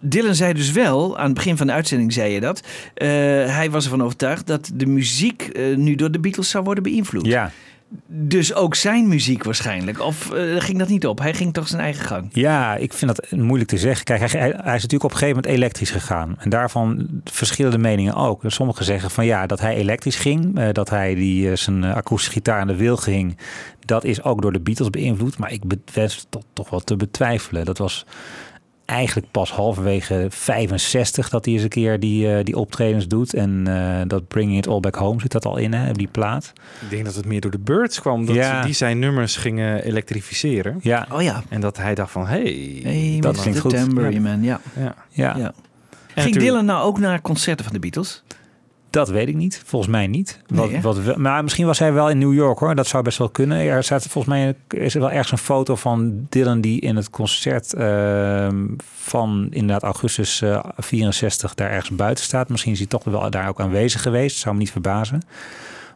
Dylan 0.00 0.34
zei 0.34 0.52
dus 0.52 0.72
wel, 0.72 1.18
aan 1.18 1.24
het 1.24 1.34
begin 1.34 1.56
van 1.56 1.66
de 1.66 1.72
uitzending 1.72 2.12
zei 2.12 2.32
je 2.32 2.40
dat, 2.40 2.60
eh, 2.94 3.08
hij 3.54 3.70
was 3.70 3.84
ervan 3.84 4.02
overtuigd 4.02 4.46
dat 4.46 4.70
de 4.74 4.86
muziek 4.86 5.42
eh, 5.42 5.76
nu 5.76 5.94
door 5.94 6.10
de 6.10 6.20
Beatles 6.20 6.50
zou 6.50 6.64
worden 6.64 6.82
beïnvloed. 6.82 7.26
Ja. 7.26 7.50
dus 8.06 8.54
ook 8.54 8.74
zijn 8.74 9.08
muziek 9.08 9.44
waarschijnlijk. 9.44 10.00
Of 10.00 10.30
ging 10.58 10.78
dat 10.78 10.88
niet 10.88 11.06
op? 11.06 11.18
Hij 11.18 11.34
ging 11.34 11.52
toch 11.52 11.68
zijn 11.68 11.82
eigen 11.82 12.04
gang? 12.04 12.28
Ja, 12.32 12.76
ik 12.76 12.92
vind 12.92 13.16
dat 13.16 13.30
moeilijk 13.30 13.70
te 13.70 13.78
zeggen. 13.78 14.04
Kijk, 14.04 14.20
hij, 14.20 14.40
hij 14.40 14.48
is 14.50 14.82
natuurlijk 14.82 15.04
op 15.04 15.10
een 15.10 15.16
gegeven 15.16 15.36
moment 15.36 15.54
elektrisch 15.54 15.90
gegaan. 15.90 16.34
En 16.38 16.50
daarvan 16.50 17.08
verschillen 17.24 17.72
de 17.72 17.78
meningen 17.78 18.14
ook. 18.14 18.42
Dus 18.42 18.54
sommigen 18.54 18.84
zeggen 18.84 19.10
van 19.10 19.26
ja, 19.26 19.46
dat 19.46 19.60
hij 19.60 19.74
elektrisch 19.74 20.16
ging. 20.16 20.70
dat 20.72 20.90
hij 20.90 21.14
die, 21.14 21.56
zijn 21.56 21.84
akoestische 21.84 22.32
gitaar 22.32 22.60
aan 22.60 22.66
de 22.66 22.76
wil 22.76 22.96
ging. 22.96 23.36
Dat 23.84 24.04
is 24.04 24.22
ook 24.22 24.42
door 24.42 24.52
de 24.52 24.60
Beatles 24.60 24.90
beïnvloed. 24.90 25.38
Maar 25.38 25.52
ik 25.52 25.62
wens 25.92 26.26
dat 26.28 26.44
toch 26.52 26.70
wel 26.70 26.80
te 26.80 26.96
betwijfelen. 26.96 27.64
Dat 27.64 27.78
was 27.78 28.06
eigenlijk 28.90 29.30
pas 29.30 29.52
halverwege 29.52 30.26
65 30.28 31.28
dat 31.28 31.44
hij 31.44 31.54
eens 31.54 31.62
een 31.62 31.68
keer 31.68 32.00
die, 32.00 32.34
eh, 32.36 32.44
die 32.44 32.56
optredens 32.56 33.08
doet. 33.08 33.34
En 33.34 33.62
eh, 33.66 34.00
dat 34.06 34.28
Bringing 34.28 34.58
It 34.58 34.66
All 34.68 34.80
Back 34.80 34.94
Home 34.94 35.20
zit 35.20 35.32
dat 35.32 35.44
al 35.44 35.56
in, 35.56 35.72
hè, 35.72 35.92
die 35.92 36.08
plaat. 36.08 36.52
Ik 36.80 36.90
denk 36.90 37.04
dat 37.04 37.14
het 37.14 37.24
meer 37.26 37.40
door 37.40 37.50
de 37.50 37.58
Birds 37.58 38.00
kwam. 38.00 38.26
Dat 38.26 38.34
Ja. 38.34 38.62
die 38.62 38.74
zijn 38.74 38.98
nummers 38.98 39.36
gingen 39.36 39.84
elektrificeren. 39.84 40.78
Ja. 40.82 41.06
Oh 41.12 41.22
ja. 41.22 41.42
En 41.48 41.60
dat 41.60 41.76
hij 41.76 41.94
dacht 41.94 42.10
van, 42.12 42.26
hey, 42.26 42.80
Hey, 42.82 43.16
Dat 43.20 43.40
klinkt 43.40 43.58
goed. 43.60 43.74
Tambourine 43.74 44.20
Man, 44.28 44.42
ja. 44.42 44.60
Ja. 44.76 44.94
Ja. 45.08 45.36
ja. 45.36 45.52
Ging 46.14 46.36
Dylan 46.36 46.64
nou 46.64 46.82
ook 46.84 46.98
naar 46.98 47.20
concerten 47.20 47.64
van 47.64 47.74
de 47.74 47.80
Beatles? 47.80 48.22
Dat 48.90 49.08
weet 49.08 49.28
ik 49.28 49.34
niet. 49.34 49.62
Volgens 49.66 49.90
mij 49.90 50.06
niet. 50.06 50.40
Wat, 50.82 51.02
wat, 51.02 51.16
maar 51.16 51.42
misschien 51.42 51.66
was 51.66 51.78
hij 51.78 51.92
wel 51.92 52.10
in 52.10 52.18
New 52.18 52.34
York 52.34 52.58
hoor. 52.58 52.74
Dat 52.74 52.86
zou 52.86 53.02
best 53.02 53.18
wel 53.18 53.28
kunnen. 53.28 53.58
Er 53.58 53.84
staat 53.84 54.06
volgens 54.06 54.34
mij 54.34 54.54
is 54.68 54.94
er 54.94 55.00
wel 55.00 55.10
ergens 55.10 55.32
een 55.32 55.38
foto 55.38 55.76
van 55.76 56.26
Dylan 56.28 56.60
die 56.60 56.80
in 56.80 56.96
het 56.96 57.10
concert 57.10 57.72
ehm, 57.72 58.66
van 59.00 59.46
inderdaad 59.50 59.82
augustus 59.82 60.42
eh, 60.42 60.64
64 60.76 61.54
daar 61.54 61.70
ergens 61.70 61.96
buiten 61.96 62.24
staat. 62.24 62.48
Misschien 62.48 62.72
is 62.72 62.78
hij 62.78 62.86
toch 62.86 63.04
wel 63.04 63.30
daar 63.30 63.48
ook 63.48 63.60
aanwezig 63.60 64.02
geweest. 64.02 64.36
Zou 64.36 64.54
me 64.54 64.60
niet 64.60 64.70
verbazen. 64.70 65.22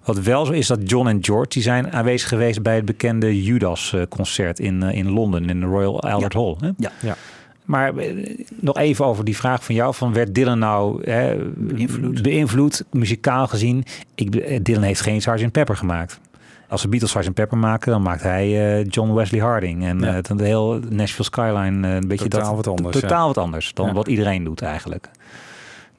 Wat 0.04 0.18
wel 0.18 0.46
zo 0.46 0.52
is 0.52 0.66
dat 0.66 0.90
John 0.90 1.08
en 1.08 1.18
George 1.20 1.48
die 1.48 1.62
zijn 1.62 1.92
aanwezig 1.92 2.28
geweest 2.28 2.62
bij 2.62 2.74
het 2.74 2.84
bekende 2.84 3.42
Judas 3.42 3.92
eh, 3.92 4.02
concert 4.08 4.58
in, 4.58 4.82
eh, 4.82 4.96
in 4.96 5.10
Londen 5.10 5.48
in 5.48 5.60
de 5.60 5.66
Royal 5.66 6.02
Albert 6.02 6.32
Hall. 6.32 6.56
Hè? 6.60 6.70
Ja. 6.76 6.90
Ja. 7.00 7.16
Maar 7.64 7.96
eh, 7.96 8.36
nog 8.60 8.76
even 8.78 9.04
over 9.04 9.24
die 9.24 9.36
vraag 9.36 9.64
van 9.64 9.74
jou: 9.74 9.94
van 9.94 10.12
werd 10.12 10.34
Dylan 10.34 10.58
nou 10.58 11.10
hè, 11.10 11.36
Beïnvloed. 11.56 12.22
beïnvloed, 12.22 12.84
muzikaal 12.92 13.46
gezien? 13.46 13.84
Ik, 14.14 14.34
eh, 14.34 14.60
Dylan 14.62 14.82
heeft 14.82 15.00
geen 15.00 15.20
Sgt. 15.22 15.52
Pepper 15.52 15.76
gemaakt. 15.76 16.20
Als 16.68 16.82
de 16.82 16.88
Beatles 16.88 17.10
Sgt. 17.10 17.34
Pepper 17.34 17.58
maken, 17.58 17.92
dan 17.92 18.02
maakt 18.02 18.22
hij 18.22 18.78
eh, 18.78 18.84
John 18.88 19.12
Wesley 19.12 19.40
Harding. 19.40 19.84
En 19.84 19.98
Ja. 20.00 20.20
dan 20.20 20.36
de 20.36 20.44
heel 20.44 20.80
Nashville 20.88 21.24
Skyline 21.24 21.88
een 21.88 22.08
beetje 22.08 22.28
Totaal 22.28 22.56
dat, 22.56 22.64
wat 22.64 22.78
anders, 22.78 23.00
Totaal 23.00 23.20
ja. 23.20 23.26
wat 23.26 23.38
anders 23.38 23.74
dan 23.74 23.86
Ja. 23.86 23.92
wat 23.92 24.06
iedereen 24.08 24.44
doet 24.44 24.62
eigenlijk. 24.62 25.08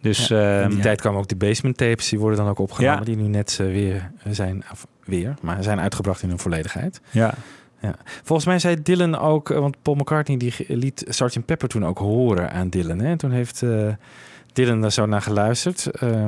Dus 0.02 0.30
in 0.32 0.68
die 0.68 0.78
ja. 0.78 0.82
tijd 0.84 1.02
kwamen 1.02 1.20
ook 1.20 1.28
de 1.28 1.36
basement 1.36 1.78
tapes, 1.78 2.10
die 2.10 2.20
worden 2.20 2.40
dan 2.40 2.48
ook 2.48 2.60
opgenomen, 2.60 3.06
die 3.06 3.16
nu 3.16 3.28
net 3.28 3.56
weer 3.58 4.12
zijn, 4.30 4.64
of 4.72 4.88
weer, 5.06 5.34
maar 5.42 5.64
zijn 5.64 5.80
uitgebracht 5.80 6.22
in 6.22 6.30
hun 6.30 6.40
volledigheid. 6.40 7.02
ja. 7.12 7.34
Ja. 7.86 7.96
Volgens 8.24 8.48
mij 8.48 8.60
zei 8.60 8.82
Dylan 8.82 9.18
ook, 9.18 9.50
eh, 9.50 9.60
want 9.60 9.76
Paul 9.82 9.96
McCartney 9.96 10.38
die 10.38 10.54
liet 10.68 11.06
Sgt. 11.08 11.46
Pepper 11.46 11.68
toen 11.68 11.86
ook 11.86 11.98
horen 11.98 12.52
aan 12.52 12.70
Dylan. 12.70 13.00
Hè? 13.00 13.08
En 13.10 13.18
toen 13.18 13.32
heeft 13.32 13.62
eh, 13.64 13.88
Dylan 14.54 14.82
daar 14.82 14.92
zo 14.92 15.06
naar 15.06 15.22
geluisterd. 15.22 15.86
Eh, 15.86 16.28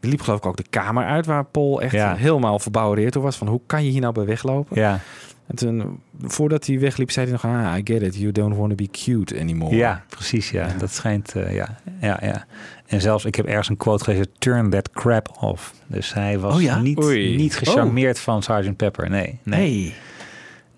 die 0.00 0.10
liep 0.10 0.20
geloof 0.20 0.38
ik 0.38 0.46
ook 0.46 0.56
de 0.56 0.64
kamer 0.70 1.04
uit 1.04 1.26
waar 1.26 1.44
Paul 1.44 1.82
echt 1.82 1.92
Ja. 1.92 2.14
helemaal 2.14 2.58
verbouwereerd 2.58 3.12
door 3.12 3.22
was. 3.22 3.36
Van 3.36 3.48
hoe 3.48 3.60
kan 3.66 3.84
je 3.84 3.90
hier 3.90 4.00
nou 4.00 4.12
bij 4.14 4.24
weglopen? 4.24 4.80
Ja. 4.80 4.98
En 5.46 5.56
toen, 5.56 6.00
voordat 6.22 6.66
hij 6.66 6.78
wegliep, 6.78 7.10
zei 7.10 7.26
hij 7.30 7.38
nog, 7.42 7.44
ah, 7.44 7.76
I 7.78 7.80
get 7.84 8.02
it, 8.02 8.16
you 8.16 8.32
don't 8.32 8.56
want 8.56 8.68
to 8.70 8.74
be 8.74 8.88
cute 8.90 9.38
anymore. 9.40 9.76
Ja, 9.76 10.04
precies. 10.08 10.50
Ja, 10.50 10.68
dat 10.78 10.90
schijnt. 10.92 11.34
eh, 11.34 11.54
ja, 11.54 11.76
ja, 12.00 12.18
ja. 12.22 12.46
En 12.86 13.00
zelfs, 13.00 13.24
ik 13.24 13.34
heb 13.34 13.46
ergens 13.46 13.68
een 13.68 13.76
quote 13.76 14.04
gelezen: 14.04 14.26
"Turn 14.38 14.70
that 14.70 14.90
crap 14.90 15.36
off." 15.40 15.74
Dus 15.86 16.14
hij 16.14 16.38
was 16.38 16.54
Oh 16.54 16.60
ja? 16.62 16.78
niet, 16.80 17.02
Oei. 17.02 17.36
niet 17.36 17.56
gecharmeerd 17.56 18.18
van 18.18 18.42
Sgt. 18.42 18.76
Pepper. 18.76 19.10
Nee, 19.10 19.38
nee. 19.42 19.82
Hey. 19.84 19.94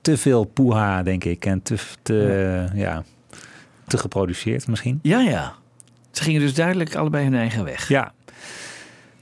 Te 0.01 0.17
veel 0.17 0.45
poeha, 0.45 1.03
denk 1.03 1.25
ik, 1.25 1.47
en 1.47 1.63
te, 1.63 1.77
te, 2.03 2.69
ja. 2.75 3.05
te 3.87 3.99
geproduceerd 3.99 4.69
misschien. 4.69 4.99
Ja, 5.03 5.21
ja. 5.21 5.55
Ze 6.11 6.23
gingen 6.23 6.41
dus 6.41 6.55
duidelijk 6.55 6.95
allebei 6.95 7.25
hun 7.25 7.35
eigen 7.35 7.65
weg. 7.65 7.89
Ja. 7.89 8.13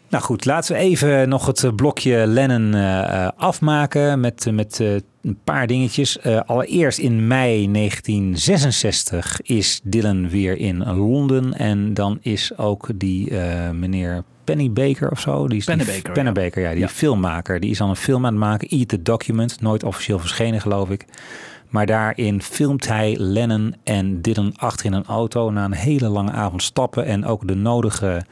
Nou 0.08 0.24
goed, 0.24 0.44
laten 0.44 0.74
we 0.74 0.80
even 0.80 1.28
nog 1.28 1.46
het 1.46 1.64
eh, 1.64 1.72
blokje 1.74 2.26
Lennon 2.26 2.74
eh, 2.74 3.24
eh, 3.24 3.30
afmaken 3.36 4.20
met, 4.20 4.46
met 4.52 4.82
een 5.26 5.38
paar 5.44 5.66
dingetjes. 5.66 6.18
Eh, 6.18 6.40
allereerst 6.46 6.98
in 6.98 7.26
mei 7.26 7.66
1966 7.70 9.40
is 9.42 9.80
Dylan 9.84 10.28
weer 10.28 10.56
in 10.58 10.84
Londen. 10.84 11.54
En 11.54 11.94
dan 11.94 12.18
is 12.22 12.56
ook 12.56 12.88
die 12.94 13.30
eh, 13.38 13.70
meneer 13.70 14.22
Penny 14.44 14.70
Baker 14.70 15.10
of 15.10 15.20
zo. 15.20 15.48
Die 15.48 15.58
is 15.58 15.64
Pennebaker, 15.64 16.12
Pennebaker, 16.12 16.62
ja. 16.62 16.70
die 16.70 16.78
Ja. 16.80 16.88
filmmaker. 16.88 17.60
Die 17.60 17.70
is 17.70 17.78
dan 17.78 17.88
een 17.88 17.96
film 17.96 18.26
aan 18.26 18.32
het 18.32 18.40
maken. 18.42 18.68
Eat 18.68 18.88
the 18.88 19.02
Document. 19.02 19.60
Nooit 19.60 19.84
officieel 19.84 20.18
verschenen, 20.18 20.60
geloof 20.60 20.90
ik. 20.90 21.04
Maar 21.76 21.86
daarin 21.86 22.42
filmt 22.42 22.88
hij 22.88 23.16
Lennon 23.18 23.74
en 23.84 24.20
Dylan 24.22 24.52
achter 24.56 24.86
in 24.86 24.92
een 24.92 25.04
auto 25.06 25.50
na 25.50 25.64
een 25.64 25.72
hele 25.74 26.08
lange 26.08 26.30
avond 26.30 26.62
stappen. 26.62 27.04
En 27.04 27.24
ook 27.24 27.46
de 27.48 27.54
nodige 27.54 28.22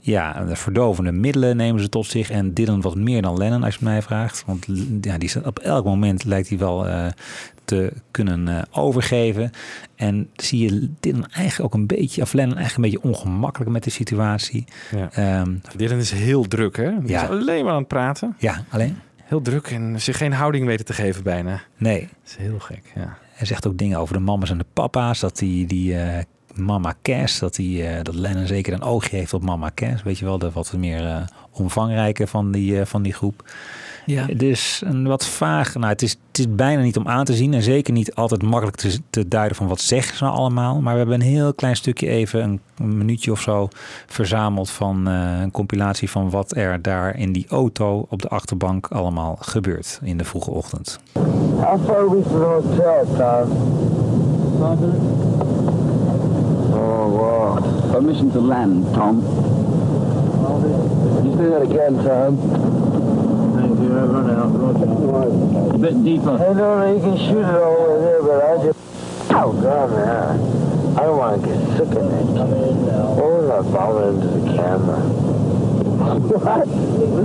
ja, 0.00 0.44
de 0.44 0.56
verdovende 0.56 1.12
middelen 1.12 1.56
nemen 1.56 1.80
ze 1.80 1.88
tot 1.88 2.06
zich. 2.06 2.30
En 2.30 2.54
Dylan 2.54 2.80
wat 2.80 2.94
meer 2.94 3.22
dan 3.22 3.36
Lennon, 3.38 3.62
als 3.64 3.74
je 3.76 3.84
mij 3.84 4.02
vraagt. 4.02 4.42
Want 4.46 4.66
ja, 5.00 5.18
die 5.18 5.30
op 5.44 5.58
elk 5.58 5.84
moment 5.84 6.24
lijkt 6.24 6.48
hij 6.48 6.58
wel 6.58 6.86
eh, 6.86 7.06
te 7.64 7.92
kunnen 8.10 8.48
eh, 8.48 8.62
overgeven. 8.70 9.50
En 9.96 10.28
zie 10.36 10.58
je 10.72 10.90
Dylan 11.00 11.26
eigenlijk 11.32 11.74
ook 11.74 11.80
een 11.80 11.86
beetje, 11.86 12.22
of 12.22 12.32
Lennon 12.32 12.56
eigenlijk 12.56 12.86
een 12.86 13.00
beetje 13.00 13.08
ongemakkelijk 13.16 13.70
met 13.70 13.84
de 13.84 13.90
situatie. 13.90 14.64
Ja. 14.96 15.08
Ehm, 15.12 15.54
Dylan 15.76 15.98
is 15.98 16.10
heel 16.12 16.42
druk, 16.48 16.76
hè? 16.76 17.00
Die 17.00 17.10
Ja. 17.10 17.22
is 17.22 17.28
alleen 17.28 17.64
maar 17.64 17.72
aan 17.72 17.78
het 17.78 17.88
praten. 17.88 18.34
ja, 18.38 18.64
alleen? 18.68 18.96
Heel 19.30 19.42
druk 19.42 19.66
en 19.66 20.00
zich 20.00 20.16
geen 20.16 20.32
houding 20.32 20.66
weten 20.66 20.84
te 20.84 20.92
geven 20.92 21.22
bijna. 21.22 21.62
Nee. 21.76 22.00
Dat 22.00 22.08
is 22.24 22.36
heel 22.36 22.58
gek, 22.58 22.92
ja. 22.94 23.18
Hij 23.32 23.46
zegt 23.46 23.66
ook 23.66 23.78
dingen 23.78 23.98
over 23.98 24.14
de 24.14 24.20
mama's 24.20 24.50
en 24.50 24.58
de 24.58 24.64
papa's. 24.72 25.20
Dat 25.20 25.38
die, 25.38 25.66
die 25.66 25.98
eh, 25.98 26.24
mama 26.54 26.94
Cass, 27.02 27.38
dat, 27.38 27.54
die, 27.54 27.86
eh, 27.86 28.02
dat 28.02 28.14
Lennon 28.14 28.46
zeker 28.46 28.72
een 28.72 28.82
oogje 28.82 29.16
heeft 29.16 29.32
op 29.32 29.42
mama 29.42 29.70
Cass. 29.74 30.02
Weet 30.02 30.18
je 30.18 30.24
wel, 30.24 30.38
de 30.38 30.50
wat 30.50 30.72
meer 30.72 31.06
eh, 31.06 31.22
omvangrijke 31.50 32.26
van 32.26 32.52
die, 32.52 32.84
van 32.84 33.02
die 33.02 33.12
groep. 33.12 33.50
Ja. 34.06 34.26
Dus 34.36 34.82
een 34.84 35.06
wat 35.06 35.26
vaag. 35.26 35.74
Nou, 35.74 35.86
het 35.86 36.02
is, 36.02 36.10
het 36.28 36.38
is 36.38 36.46
bijna 36.48 36.82
niet 36.82 36.96
om 36.96 37.08
aan 37.08 37.24
te 37.24 37.34
zien. 37.34 37.54
En 37.54 37.62
zeker 37.62 37.92
niet 37.92 38.14
altijd 38.14 38.42
makkelijk 38.42 38.76
te, 38.76 38.98
te 39.10 39.28
duiden 39.28 39.56
van 39.56 39.66
wat 39.66 39.80
zeggen 39.80 40.16
ze 40.16 40.24
nou 40.24 40.36
allemaal. 40.36 40.80
Maar 40.80 40.92
we 40.92 40.98
hebben 40.98 41.20
een 41.20 41.26
heel 41.26 41.54
klein 41.54 41.76
stukje 41.76 42.08
even, 42.08 42.42
een, 42.42 42.60
een 42.78 42.98
minuutje 42.98 43.30
of 43.30 43.40
zo, 43.40 43.68
verzameld 44.06 44.70
van 44.70 45.08
eh, 45.08 45.40
een 45.40 45.50
compilatie 45.50 46.10
van 46.10 46.30
wat 46.30 46.56
er 46.56 46.82
daar 46.82 47.16
in 47.16 47.32
die 47.32 47.46
auto 47.48 48.06
op 48.08 48.22
de 48.22 48.28
achterbank 48.28 48.86
allemaal 48.86 49.36
gebeurt 49.40 50.00
in 50.02 50.16
de 50.16 50.24
vroege 50.24 50.50
ochtend. 50.50 50.98
How 51.60 51.84
far 51.84 52.08
the 52.08 52.38
hotel, 52.38 53.04
Tom? 53.16 53.52
Oh, 56.72 57.06
wow. 57.06 57.92
Permission 57.92 58.30
to 58.32 58.40
land, 58.40 58.94
Tom. 58.94 59.22
You 61.24 61.36
say 61.36 61.48
that 61.48 61.62
again, 61.62 61.94
Tom. 62.04 62.79
I 63.92 64.04
run 64.04 64.30
out. 64.30 65.74
A 65.74 65.78
bit 65.78 66.04
deeper. 66.04 66.38
Hey, 66.38 66.54
no, 66.54 66.94
you 66.94 67.00
can 67.00 67.16
shoot 67.18 67.38
it 67.38 67.54
all 67.54 67.76
over 67.76 68.00
there, 68.00 68.22
but 68.22 68.44
I 68.44 68.64
just... 68.64 68.78
Oh, 69.30 69.52
God, 69.52 69.90
man. 69.90 70.96
I 70.96 71.02
don't 71.02 71.18
want 71.18 71.42
to 71.42 71.48
get 71.48 71.58
sick 71.76 71.88
in 71.88 72.04
it. 72.04 72.26
What 73.16 73.30
was 73.30 73.50
I 73.50 73.62
vomiting 73.70 74.22
into 74.22 74.28
the 74.38 74.56
camera? 74.56 75.00
what? 76.20 76.68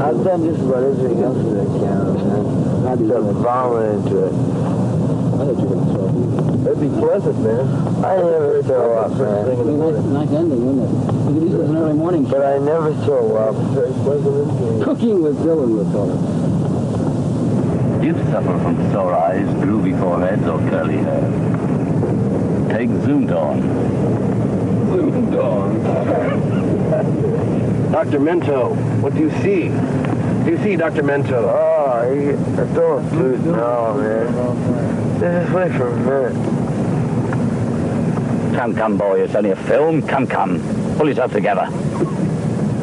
I've 0.02 0.24
done 0.24 0.46
just 0.46 0.62
about 0.62 0.84
everything 0.84 1.24
else 1.24 1.38
to 1.38 1.50
the 1.50 1.66
camera, 1.80 2.14
man. 2.14 2.88
I've 2.88 3.08
done 3.08 3.34
vomiting 3.42 4.04
into 4.04 4.26
it. 4.26 4.75
I 5.36 5.38
thought 5.38 5.60
you 5.60 5.68
were 5.68 5.76
going 5.76 5.86
to 5.86 5.92
throw 5.92 6.72
It'd 6.72 6.80
be 6.80 6.88
pleasant, 6.88 7.38
man. 7.40 7.68
I 8.06 8.16
never 8.16 8.64
throw 8.64 8.98
up, 8.98 9.12
man. 9.18 9.48
It'd 9.52 9.66
be 9.68 9.74
nice, 9.74 10.04
nice 10.06 10.32
ending, 10.32 10.66
wouldn't 10.66 10.88
it? 10.88 10.92
You 11.12 11.34
could 11.34 11.44
use 11.44 11.54
it 11.54 11.62
as 11.62 11.70
an 11.70 11.76
early 11.78 11.94
morning. 11.94 12.24
But 12.24 12.46
I 12.46 12.58
never 12.58 12.94
throw 13.04 13.36
up. 13.36 13.56
Very 13.76 13.92
pleasant 13.92 14.84
Cooking 14.84 15.22
with 15.22 15.38
Dylan, 15.40 15.76
we'll 15.76 15.92
call 15.92 16.10
it. 16.10 16.20
You 18.06 18.14
suffer 18.32 18.58
from 18.64 18.92
sore 18.94 19.14
eyes, 19.14 19.48
droopy 19.62 19.92
foreheads, 19.94 20.48
or 20.48 20.60
curly 20.70 20.98
hair. 20.98 21.30
Take 22.70 22.90
Zoomdon. 22.90 23.62
Zoomdon. 24.96 25.82
Dr. 27.96 28.20
Mento, 28.20 28.76
what 29.00 29.14
do 29.14 29.22
you 29.22 29.32
see? 29.42 29.70
Do 30.44 30.52
you 30.52 30.58
see 30.62 30.76
Dr. 30.76 31.02
Mento? 31.02 31.32
Oh, 31.32 31.86
I, 31.96 32.34
I 32.62 32.66
don't 32.76 33.46
now, 33.46 33.94
man. 33.94 35.20
Just 35.22 35.54
wait 35.54 35.72
for 35.72 35.88
a 35.88 35.96
minute. 35.96 36.36
Come, 38.54 38.76
come, 38.76 38.98
boy, 38.98 39.22
it's 39.22 39.34
only 39.34 39.52
a 39.52 39.56
film. 39.56 40.02
Come, 40.02 40.28
come. 40.28 40.60
Pull 40.98 41.08
yourself 41.08 41.32
together. 41.32 41.70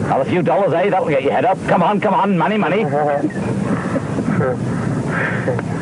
Now, 0.08 0.22
a 0.22 0.24
few 0.24 0.40
dollars, 0.40 0.72
eh? 0.72 0.88
That'll 0.88 1.10
get 1.10 1.24
your 1.24 1.32
head 1.32 1.44
up. 1.44 1.58
Come 1.68 1.82
on, 1.82 2.00
come 2.00 2.14
on. 2.14 2.38
Money, 2.38 2.56
money. 2.56 2.84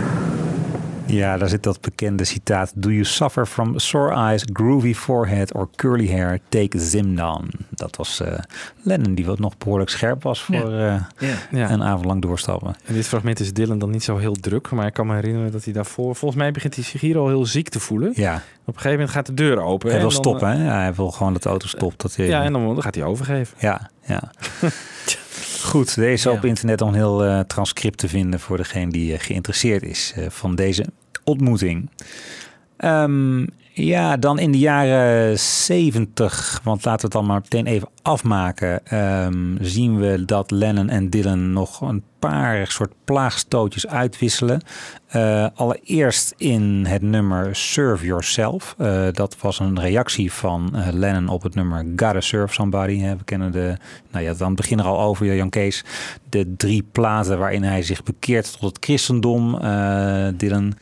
Ja, 1.12 1.36
daar 1.36 1.48
zit 1.48 1.62
dat 1.62 1.80
bekende 1.80 2.24
citaat. 2.24 2.72
Do 2.74 2.90
you 2.90 3.04
suffer 3.04 3.46
from 3.46 3.78
sore 3.78 4.14
eyes, 4.14 4.44
groovy 4.52 4.94
forehead 4.94 5.54
or 5.54 5.68
curly 5.76 6.08
hair? 6.10 6.38
Take 6.48 6.78
Zimdan. 6.78 7.50
Dat 7.68 7.96
was 7.96 8.20
eh, 8.20 8.38
Lennon, 8.82 9.14
die 9.14 9.26
wat 9.26 9.38
nog 9.38 9.58
behoorlijk 9.58 9.90
scherp 9.90 10.22
was 10.22 10.42
voor 10.42 10.54
Ja. 10.70 11.08
eh, 11.16 11.28
Ja. 11.50 11.70
een 11.70 11.82
avond 11.82 12.04
lang 12.04 12.22
doorstappen. 12.22 12.74
In 12.84 12.94
dit 12.94 13.06
fragment 13.08 13.40
is 13.40 13.52
Dylan 13.52 13.78
dan 13.78 13.90
niet 13.90 14.04
zo 14.04 14.16
heel 14.16 14.34
druk, 14.34 14.70
maar 14.70 14.86
ik 14.86 14.92
kan 14.92 15.06
me 15.06 15.14
herinneren 15.14 15.52
dat 15.52 15.64
hij 15.64 15.72
daarvoor, 15.72 16.16
volgens 16.16 16.40
mij 16.40 16.52
begint 16.52 16.74
hij 16.74 16.84
zich 16.84 17.00
hier 17.00 17.18
al 17.18 17.28
heel 17.28 17.46
ziek 17.46 17.68
te 17.68 17.80
voelen. 17.80 18.12
Ja. 18.14 18.34
Op 18.34 18.76
een 18.76 18.82
gegeven 18.82 18.90
moment 18.90 19.10
gaat 19.10 19.26
de 19.26 19.34
deur 19.34 19.60
open. 19.60 19.88
Hij 19.90 19.98
en 19.98 20.02
wil 20.04 20.12
dan, 20.12 20.22
stoppen, 20.24 20.48
eh, 20.50 20.56
hè? 20.58 20.64
Ja, 20.64 20.80
hij 20.80 20.94
wil 20.94 21.10
gewoon 21.10 21.32
dat 21.32 21.42
de 21.42 21.48
auto 21.48 21.66
stopt. 21.66 22.00
Dat 22.00 22.16
hij, 22.16 22.26
Ja, 22.26 22.42
en 22.42 22.52
dan, 22.52 22.66
dan 22.66 22.82
gaat 22.82 22.94
hij 22.94 23.04
overgeven. 23.04 23.56
Ja, 23.60 23.90
ja. 24.06 24.30
Goed, 25.62 25.96
is 25.98 26.26
op 26.26 26.44
internet 26.44 26.78
nog 26.80 26.88
een 26.88 26.94
heel 26.94 27.24
eh, 27.24 27.40
transcript 27.40 27.98
te 27.98 28.08
vinden 28.08 28.40
voor 28.40 28.56
degene 28.56 28.90
die 28.92 29.18
geïnteresseerd 29.18 29.82
is 29.82 30.12
eh, 30.16 30.26
van 30.28 30.54
deze 30.54 30.84
ontmoeting. 31.30 31.90
Ehm, 32.76 33.44
ja, 33.72 34.16
dan 34.16 34.38
in 34.38 34.52
de 34.52 34.58
jaren 34.58 35.38
70, 35.38 36.60
want 36.64 36.84
laten 36.84 37.00
we 37.00 37.06
het 37.06 37.12
dan 37.12 37.26
maar 37.26 37.40
meteen 37.40 37.66
even 37.66 37.88
afmaken, 38.02 38.86
ehm, 38.86 39.56
zien 39.60 39.98
we 39.98 40.24
dat 40.24 40.50
Lennon 40.50 40.88
en 40.88 41.10
Dylan 41.10 41.52
nog 41.52 41.80
een 41.80 42.02
paar 42.18 42.66
soort 42.66 42.92
plaagstootjes 43.04 43.86
uitwisselen. 43.86 44.60
Eh, 45.06 45.46
allereerst 45.54 46.34
in 46.36 46.84
het 46.88 47.02
nummer 47.02 47.56
Serve 47.56 48.06
Yourself. 48.06 48.74
Eh, 48.78 49.06
dat 49.12 49.36
was 49.40 49.58
een 49.58 49.80
reactie 49.80 50.32
van 50.32 50.70
eh, 50.74 50.88
Lennon 50.92 51.28
op 51.28 51.42
het 51.42 51.54
nummer 51.54 51.84
Gotta 51.96 52.20
Serve 52.20 52.54
Somebody. 52.54 52.98
Hè. 52.98 53.16
We 53.16 53.24
kennen 53.24 53.52
de, 53.52 53.76
nou 54.10 54.24
ja, 54.24 54.34
dan 54.34 54.54
begin 54.54 54.78
er 54.78 54.84
al 54.84 55.00
over, 55.00 55.34
Jan 55.34 55.50
Kees, 55.50 55.84
de 56.28 56.54
drie 56.56 56.82
platen 56.92 57.38
waarin 57.38 57.62
hij 57.62 57.82
zich 57.82 58.02
bekeert 58.02 58.52
tot 58.52 58.74
het 58.74 58.84
christendom. 58.84 59.58
Dylan, 60.36 60.74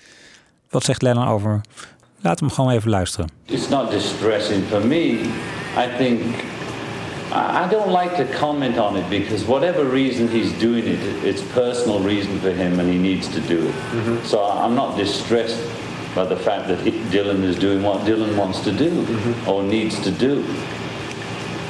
wat 0.71 0.85
zegt 0.85 1.03
Lennon 1.03 1.29
over? 1.29 1.61
Laten 2.21 2.39
we 2.39 2.47
hem 2.47 2.55
gewoon 2.55 2.71
even 2.71 2.91
luisteren. 2.91 3.29
It's 3.45 3.69
not 3.69 3.91
distressing 3.91 4.65
for 4.69 4.87
me. 4.87 5.21
I 5.77 5.97
think 5.97 6.21
I 7.33 7.65
I 7.65 7.69
don't 7.71 7.91
like 7.91 8.17
to 8.17 8.39
comment 8.39 8.79
on 8.79 8.97
it 8.97 9.09
because 9.09 9.45
whatever 9.45 9.85
reason 9.85 10.29
he's 10.29 10.53
doing 10.59 10.85
it, 10.87 10.99
it's 11.25 11.43
personal 11.43 12.01
reason 12.01 12.41
for 12.41 12.51
him 12.51 12.81
and 12.81 12.89
he 12.89 12.99
needs 12.99 13.29
to 13.29 13.41
do 13.41 13.59
it. 13.69 13.75
Mm-hmm. 13.75 14.25
So 14.25 14.39
I'm 14.39 14.75
not 14.75 14.97
distressed 14.97 15.61
by 16.15 16.25
the 16.25 16.37
fact 16.37 16.69
that 16.69 16.79
he, 16.81 16.91
Dylan 16.91 17.43
is 17.43 17.59
doing 17.59 17.83
what 17.83 18.07
Dylan 18.07 18.37
wants 18.37 18.61
to 18.61 18.73
do 18.73 18.91
mm-hmm. 18.91 19.49
or 19.49 19.63
needs 19.63 20.01
to 20.01 20.11
do. 20.11 20.45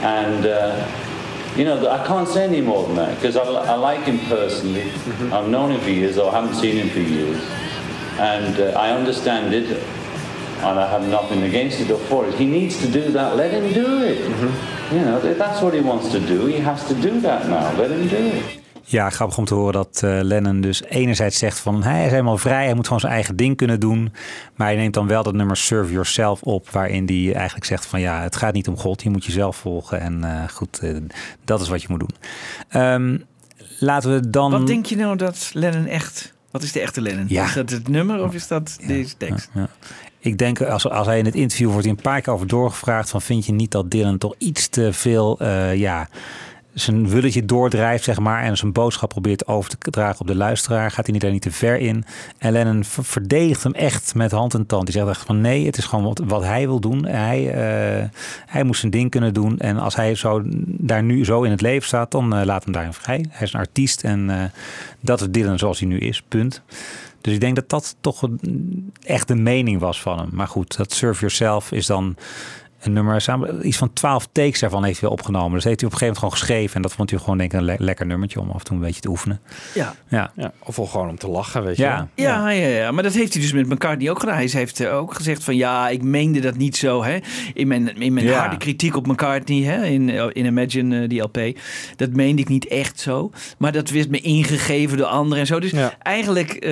And 0.03 0.47
uh, 0.47 0.87
you 1.57 1.65
know, 1.65 1.89
I 1.91 2.07
can't 2.07 2.29
say 2.29 2.45
any 2.45 2.61
more 2.61 2.87
than 2.87 2.97
that 2.97 3.17
because 3.17 3.37
I, 3.37 3.43
I 3.43 3.75
like 3.75 4.05
him 4.05 4.19
personally. 4.29 4.91
Mm-hmm. 4.91 5.33
I've 5.33 5.49
known 5.49 5.73
him 5.73 5.81
for 5.81 5.91
years, 5.91 6.17
or 6.19 6.31
I 6.31 6.41
haven't 6.41 6.55
seen 6.55 6.77
him 6.77 6.89
for 6.89 7.01
years, 7.01 7.43
and 8.19 8.59
uh, 8.59 8.85
I 8.85 8.91
understand 8.91 9.53
it, 9.55 9.71
and 10.63 10.79
I 10.79 10.87
have 10.89 11.09
nothing 11.09 11.43
against 11.43 11.81
it 11.81 11.91
or 11.91 11.99
for 11.99 12.27
it. 12.27 12.35
He 12.35 12.45
needs 12.45 12.79
to 12.79 12.91
do 12.91 13.13
that. 13.13 13.37
Let 13.37 13.51
him 13.51 13.73
do 13.73 14.03
it. 14.03 14.19
You 14.93 15.01
know, 15.05 15.19
if 15.25 15.39
that's 15.39 15.61
what 15.61 15.75
he 15.75 15.81
wants 15.81 16.11
to 16.11 16.21
do. 16.21 16.47
He 16.47 16.61
has 16.61 16.87
to 16.89 16.95
do 16.95 17.21
that 17.21 17.49
now. 17.49 17.79
Let 17.79 17.91
him 17.91 18.09
do 18.09 18.17
it. 18.17 18.59
Ja, 18.91 19.11
grappig 19.11 19.39
om 19.39 19.45
te 19.45 19.55
horen 19.55 19.73
dat 19.73 20.01
eh, 20.05 20.19
Lennon 20.23 20.61
dus 20.61 20.83
enerzijds 20.85 21.39
zegt 21.39 21.59
van 21.59 21.83
hij 21.83 22.05
is 22.05 22.11
helemaal 22.11 22.39
vrij, 22.39 22.65
hij 22.65 22.75
moet 22.75 22.85
gewoon 22.85 23.01
zijn 23.01 23.13
eigen 23.13 23.37
ding 23.37 23.57
kunnen 23.57 23.81
doen. 23.81 24.13
Maar 24.55 24.67
hij 24.67 24.77
neemt 24.77 24.95
dan 24.95 25.07
wel 25.07 25.23
dat 25.23 25.35
nummer 25.35 25.57
Serve 25.57 25.93
Yourself 25.93 26.43
op, 26.43 26.71
waarin 26.71 27.07
hij 27.07 27.35
eigenlijk 27.35 27.67
zegt 27.67 27.87
van 27.87 28.01
ja, 28.01 28.23
het 28.23 28.37
gaat 28.37 28.55
niet 28.55 28.69
om 28.69 28.77
God, 28.77 29.03
je 29.03 29.11
moet 29.11 29.25
jezelf 29.25 29.57
volgen. 29.57 30.01
En 30.01 30.25
eh, 30.25 30.49
goed, 30.49 30.79
eh, 30.79 30.97
dat 31.45 31.61
is 31.61 31.69
wat 31.69 31.83
je 31.83 31.89
moet 31.91 31.99
doen. 32.01 32.15
Ehm, 32.69 33.19
laten 33.79 34.15
we 34.15 34.31
dan... 34.31 34.51
Wat 34.51 34.67
denk 34.67 34.87
je 34.87 34.97
nou 34.97 35.17
dat 35.17 35.51
Lennon 35.53 35.87
echt... 35.87 36.37
Wat 36.59 36.67
is 36.67 36.73
de 36.73 36.81
echte 36.81 37.01
Lennon? 37.01 37.25
Ja. 37.29 37.45
Is 37.45 37.53
dat 37.53 37.71
het 37.71 37.89
nummer 37.89 38.25
of 38.25 38.35
is 38.35 38.49
dat 38.49 38.79
deze 38.87 39.17
tekst? 39.17 39.49
Ik 40.19 40.39
denk, 40.39 40.63
als, 40.63 40.89
als 40.89 41.07
hij 41.07 41.19
in 41.19 41.25
het 41.25 41.35
interview 41.35 41.69
wordt 41.69 41.85
hij 41.85 41.95
een 41.97 42.03
paar 42.03 42.21
keer 42.21 42.33
over 42.33 42.47
doorgevraagd... 42.47 43.11
van 43.11 43.23
vind 43.23 43.47
je 43.47 43.53
niet 43.53 43.71
dat 43.71 43.91
Dylan 43.91 44.19
toch 44.19 44.35
iets 44.39 44.69
te 44.69 44.93
veel... 44.93 45.41
eh, 45.41 45.77
ja, 45.77 46.09
zijn 46.81 47.09
wulletje 47.09 47.45
doordrijft, 47.45 48.05
zeg 48.05 48.19
maar... 48.19 48.43
en 48.43 48.57
zijn 48.57 48.73
boodschap 48.73 49.09
probeert 49.09 49.47
over 49.47 49.71
te 49.71 49.91
dragen 49.91 50.21
op 50.21 50.27
de 50.27 50.35
luisteraar... 50.35 50.91
gaat 50.91 51.05
hij 51.05 51.13
niet 51.13 51.23
daar 51.23 51.31
niet 51.31 51.43
te 51.43 51.51
ver 51.51 51.79
in. 51.79 52.05
En 52.39 52.53
Lennon 52.53 52.85
ver- 52.85 53.05
verdedigt 53.05 53.63
hem 53.63 53.73
echt 53.73 54.15
met 54.15 54.31
hand 54.31 54.55
en 54.55 54.67
tand. 54.67 54.85
Die 54.85 54.95
zegt 54.95 55.09
echt 55.09 55.27
van 55.27 55.41
nee, 55.41 55.67
het 55.67 55.79
is 55.79 55.85
gewoon 55.85 56.05
wat, 56.05 56.21
wat 56.25 56.43
hij 56.43 56.67
wil 56.67 56.81
doen. 56.81 57.05
Hij, 57.07 57.51
eh, 57.51 58.09
hij 58.47 58.65
moet 58.65 58.77
zijn 58.77 58.91
ding 58.93 59.11
kunnen 59.11 59.35
doen. 59.35 59.59
En 59.59 59.79
als 59.79 59.97
hij 59.97 60.15
zo, 60.15 60.43
daar 60.65 61.03
nu 61.03 61.25
zo 61.25 61.43
in 61.43 61.51
het 61.51 61.61
leven 61.61 61.87
staat... 61.87 62.11
dan 62.11 62.37
eh, 62.37 62.45
laat 62.45 62.65
hem 62.65 62.73
daarin 62.73 62.93
vrij. 62.93 63.25
Hij 63.29 63.47
is 63.47 63.53
een 63.53 63.61
artiest 63.61 64.03
en 64.03 64.31
eh, 64.31 64.45
dat 65.01 65.21
is 65.21 65.27
Dylan 65.31 65.59
zoals 65.59 65.79
hij 65.79 65.89
nu 65.89 65.99
is, 65.99 66.23
punt. 66.29 66.63
Dus 67.21 67.35
ik 67.35 67.41
denk 67.41 67.57
dat 67.57 67.69
dat 67.69 67.97
toch 68.01 68.29
echt 69.03 69.29
de 69.29 69.35
mening 69.35 69.81
was 69.81 70.01
van 70.01 70.19
hem. 70.19 70.29
Maar 70.33 70.49
goed, 70.49 70.77
dat 70.77 70.93
Serve 70.93 71.21
Yourself 71.21 71.73
is 71.73 71.87
dan 71.87 72.17
een 72.81 72.93
nummer. 72.93 73.21
Samen, 73.21 73.67
iets 73.67 73.77
van 73.77 73.93
twaalf 73.93 74.29
takes 74.33 74.61
daarvan 74.61 74.85
heeft 74.85 75.01
hij 75.01 75.11
opgenomen. 75.11 75.53
Dus 75.53 75.65
heeft 75.65 75.81
hij 75.81 75.89
op 75.89 75.95
een 75.95 75.99
gegeven 75.99 76.21
moment 76.23 76.39
gewoon 76.39 76.49
geschreven. 76.57 76.77
En 76.77 76.83
dat 76.83 76.93
vond 76.93 77.11
hij 77.11 77.19
gewoon 77.19 77.39
denk 77.39 77.53
ik 77.53 77.59
een 77.59 77.65
le- 77.65 77.77
lekker 77.79 78.07
nummertje 78.07 78.41
om 78.41 78.51
af 78.51 78.59
en 78.59 78.65
toe 78.65 78.77
een 78.77 78.83
beetje 78.83 79.01
te 79.01 79.09
oefenen. 79.09 79.41
Ja. 79.75 79.95
Ja. 80.09 80.31
Ja, 80.37 80.53
of 80.65 80.77
wel 80.77 80.87
gewoon 80.87 81.09
om 81.09 81.19
te 81.19 81.29
lachen, 81.29 81.65
weet 81.65 81.77
je 81.77 81.83
Ja. 81.83 82.09
Ja, 82.15 82.51
ja, 82.51 82.67
ja, 82.69 82.91
maar 82.91 83.03
dat 83.03 83.13
heeft 83.15 83.33
hij 83.33 83.43
dus 83.43 83.53
met 83.53 83.69
McCartney 83.69 84.11
ook 84.11 84.21
gedaan. 84.21 84.35
Hij 84.37 84.49
heeft 84.53 84.81
eh, 84.81 84.97
ook 84.97 85.15
gezegd 85.15 85.45
van 85.45 85.57
ja, 85.57 85.89
ik 85.89 86.03
meende 86.03 86.41
dat 86.41 86.57
niet 86.57 86.77
zo. 86.77 87.03
Hè. 87.05 87.19
In 87.55 87.69
mijn, 87.69 87.97
in 88.01 88.13
mijn 88.13 88.27
Ja. 88.27 88.39
harde 88.39 88.57
kritiek 88.57 88.97
op 88.97 89.07
McCartney 89.07 89.63
hè, 89.63 89.85
in, 89.85 90.09
in 90.09 90.45
Imagine, 90.47 91.03
eh, 91.03 91.09
die 91.09 91.21
LP. 91.23 91.39
Dat 91.97 92.11
meende 92.13 92.43
ik 92.43 92.49
niet 92.49 92.67
echt 92.67 93.01
zo. 93.01 93.31
Maar 93.59 93.73
dat 93.73 93.91
werd 93.91 94.11
me 94.11 94.21
ingegeven 94.21 94.97
door 94.99 95.07
anderen 95.07 95.39
en 95.41 95.47
zo. 95.47 95.61
Dus 95.61 95.73
eigenlijk... 96.03 96.51
eh, 96.51 96.71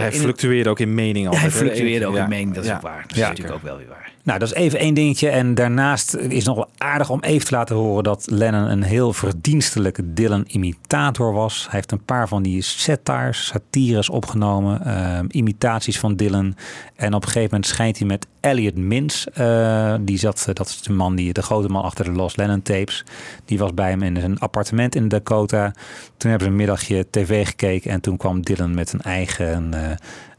Hij 0.00 0.12
fluctueerde 0.12 0.70
ook 0.70 0.80
in 0.80 0.94
mening 0.94 1.26
altijd. 1.26 1.42
Hij 1.42 1.52
fluctueerde 1.52 2.06
ook 2.06 2.14
Ja. 2.16 2.22
in 2.22 2.28
mening, 2.28 2.54
dat 2.54 2.64
is 2.64 2.70
Ja. 2.70 2.76
ook 2.76 2.82
waar. 2.82 3.02
Dat 3.02 3.10
is 3.10 3.16
Ja. 3.18 3.28
natuurlijk 3.28 3.56
ook 3.56 3.62
wel 3.62 3.76
weer 3.76 3.88
waar. 3.88 4.12
Nou, 4.22 4.38
dat 4.38 4.48
is 4.48 4.54
even 4.54 4.67
één 4.74 4.94
dingetje. 4.94 5.28
En 5.28 5.54
daarnaast 5.54 6.14
is 6.14 6.44
nog 6.44 6.56
wel 6.56 6.68
aardig 6.78 7.10
om 7.10 7.20
even 7.20 7.46
te 7.46 7.54
laten 7.54 7.76
horen 7.76 8.04
dat 8.04 8.26
Lennon 8.30 8.70
een 8.70 8.82
heel 8.82 9.12
verdienstelijke 9.12 10.12
Dylan-imitator 10.12 11.32
was. 11.32 11.62
Hij 11.62 11.70
heeft 11.70 11.92
een 11.92 12.04
paar 12.04 12.28
van 12.28 12.42
die 12.42 12.62
satires, 12.62 13.46
satires 13.46 14.08
opgenomen, 14.08 14.84
ehm, 14.84 15.26
imitaties 15.28 15.98
van 15.98 16.16
Dylan. 16.16 16.56
En 16.96 17.14
op 17.14 17.22
een 17.22 17.28
gegeven 17.28 17.50
moment 17.50 17.66
schijnt 17.66 17.98
hij 17.98 18.06
met 18.06 18.26
Elliot 18.40 18.76
Mins, 18.76 19.26
eh, 19.30 19.94
die 20.00 20.18
zat, 20.18 20.44
eh, 20.48 20.54
dat 20.54 20.68
is 20.68 20.82
de 20.82 20.92
man, 20.92 21.14
die, 21.14 21.32
de 21.32 21.42
grote 21.42 21.68
man 21.68 21.82
achter 21.82 22.04
de 22.04 22.12
Lost 22.12 22.36
Lennon 22.36 22.62
tapes. 22.62 23.04
Die 23.44 23.58
was 23.58 23.74
bij 23.74 23.90
hem 23.90 24.02
in 24.02 24.16
zijn 24.20 24.38
appartement 24.38 24.94
in 24.94 25.08
Dakota. 25.08 25.72
Toen 26.16 26.30
hebben 26.30 26.48
ze 26.48 26.52
een 26.52 26.58
middagje 26.58 27.06
tv 27.10 27.46
gekeken 27.46 27.90
en 27.90 28.00
toen 28.00 28.16
kwam 28.16 28.42
Dylan 28.42 28.74
met 28.74 28.92
een 28.92 29.02
eigen 29.02 29.74
eh, 29.74 29.96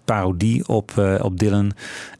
parodie 0.09 0.67
op, 0.67 0.91
eh, 0.97 1.15
op 1.21 1.39
Dylan. 1.39 1.71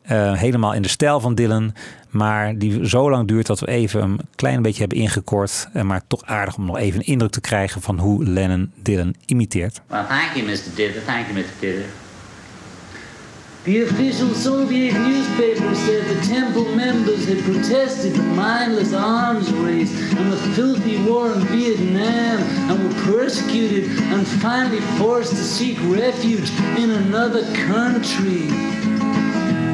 Eh, 0.02 0.34
helemaal 0.34 0.74
in 0.74 0.82
de 0.82 0.88
stijl 0.88 1.20
van 1.20 1.36
Dylan. 1.36 1.74
Maar 2.10 2.58
die 2.58 2.88
zo 2.88 3.10
lang 3.10 3.28
duurt 3.28 3.48
dat 3.48 3.60
we 3.60 3.68
even 3.68 4.02
een 4.02 4.20
klein 4.36 4.62
beetje 4.62 4.80
hebben 4.80 4.98
ingekort. 4.98 5.70
Eh, 5.74 5.84
maar 5.84 6.02
toch 6.08 6.26
aardig 6.26 6.58
om 6.58 6.66
nog 6.66 6.78
even 6.78 7.00
een 7.00 7.06
indruk 7.06 7.32
te 7.32 7.42
krijgen 7.42 7.82
van 7.82 8.00
hoe 8.00 8.26
Lennon 8.26 8.72
Dylan 8.82 9.16
imiteert. 9.26 9.82
Thank 9.88 10.34
you, 10.34 10.46
Mr. 10.46 11.04
Thank. 11.06 12.09
The 13.66 13.82
official 13.82 14.34
Soviet 14.34 14.94
newspaper 14.94 15.76
said 15.76 16.06
the 16.06 16.26
temple 16.26 16.64
members 16.76 17.28
had 17.28 17.44
protested 17.44 18.14
the 18.14 18.24
mindless 18.24 18.94
arms 18.94 19.52
race 19.52 19.92
and 20.14 20.32
the 20.32 20.38
filthy 20.56 21.04
war 21.04 21.34
in 21.34 21.42
Vietnam 21.42 22.40
and 22.72 22.82
were 22.82 23.02
persecuted 23.04 23.90
and 24.00 24.26
finally 24.26 24.80
forced 24.98 25.32
to 25.32 25.44
seek 25.44 25.78
refuge 25.82 26.50
in 26.78 26.90
another 26.90 27.44
country. 27.54 28.48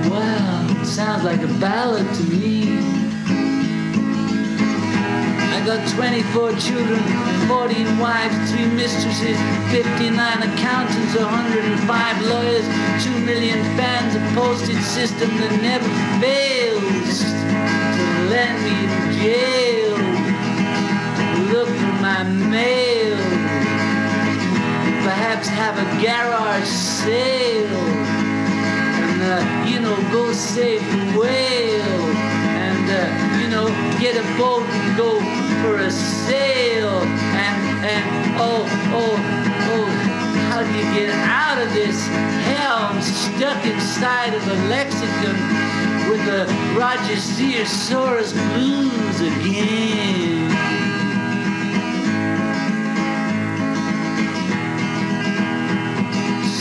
Wow, 0.10 0.82
sounds 0.84 1.24
like 1.24 1.44
a 1.44 1.54
ballad 1.60 2.12
to 2.16 2.24
me. 2.24 2.95
Got 5.66 5.90
24 5.96 6.52
children, 6.58 7.02
14 7.48 7.98
wives, 7.98 8.52
3 8.52 8.68
mistresses, 8.68 9.36
59 9.72 10.44
accountants, 10.44 11.16
105 11.18 12.22
lawyers, 12.28 12.66
2 13.04 13.10
million 13.26 13.58
fans, 13.76 14.14
a 14.14 14.22
postage 14.40 14.84
system 14.84 15.28
that 15.40 15.60
never 15.64 15.90
fails 16.22 17.24
to 17.98 18.30
land 18.30 18.62
me 18.62 18.78
in 18.86 18.94
jail. 19.18 19.98
Look 21.52 21.68
for 21.68 21.96
my 22.00 22.22
mail. 22.22 23.18
Perhaps 25.02 25.48
have 25.48 25.80
a 25.80 25.88
garage 26.00 26.68
sale. 26.68 27.66
And, 29.02 29.22
uh, 29.24 29.66
you 29.68 29.80
know, 29.80 29.98
go 30.12 30.32
save 30.32 30.86
the 30.92 31.18
whale. 31.18 32.16
And, 32.54 32.90
uh, 32.92 33.25
get 34.00 34.18
a 34.18 34.38
boat 34.38 34.64
and 34.64 34.98
go 34.98 35.20
for 35.62 35.78
a 35.80 35.90
sail. 35.90 36.92
And, 36.92 37.86
and, 37.86 38.36
oh, 38.38 38.68
oh, 38.92 39.16
oh, 39.72 39.86
how 40.50 40.62
do 40.62 40.72
you 40.74 40.84
get 40.94 41.10
out 41.10 41.58
of 41.64 41.74
this 41.74 42.06
hell? 42.52 42.92
I'm 42.92 43.02
stuck 43.02 43.66
inside 43.66 44.34
of 44.34 44.46
a 44.46 44.68
lexicon 44.68 45.38
with 46.10 46.26
the 46.26 46.46
Roger 46.78 47.16
Sears 47.16 48.34
blues 48.34 49.22
again. 49.22 50.52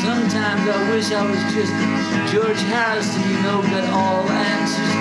Sometimes 0.04 0.68
I 0.68 0.90
wish 0.90 1.10
I 1.10 1.22
was 1.28 1.42
just 1.54 1.72
George 2.32 2.62
Harrison, 2.70 3.22
you 3.30 3.42
know, 3.42 3.62
got 3.62 3.84
all 3.92 4.28
answers. 4.30 4.94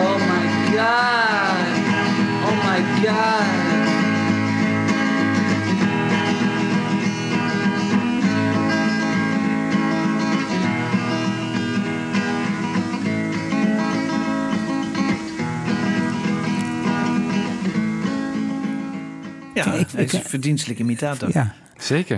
Oh 0.00 0.18
my 0.28 0.57
God. 0.76 1.68
Oh 2.48 2.56
my 2.64 2.80
God. 3.02 3.68
Ja, 19.54 19.70
hij 19.70 20.04
is 20.04 20.12
een 20.12 20.22
verdienstelijke 20.22 20.82
imitator. 20.82 21.28
Ja. 21.32 21.54
Zeker. 21.76 22.16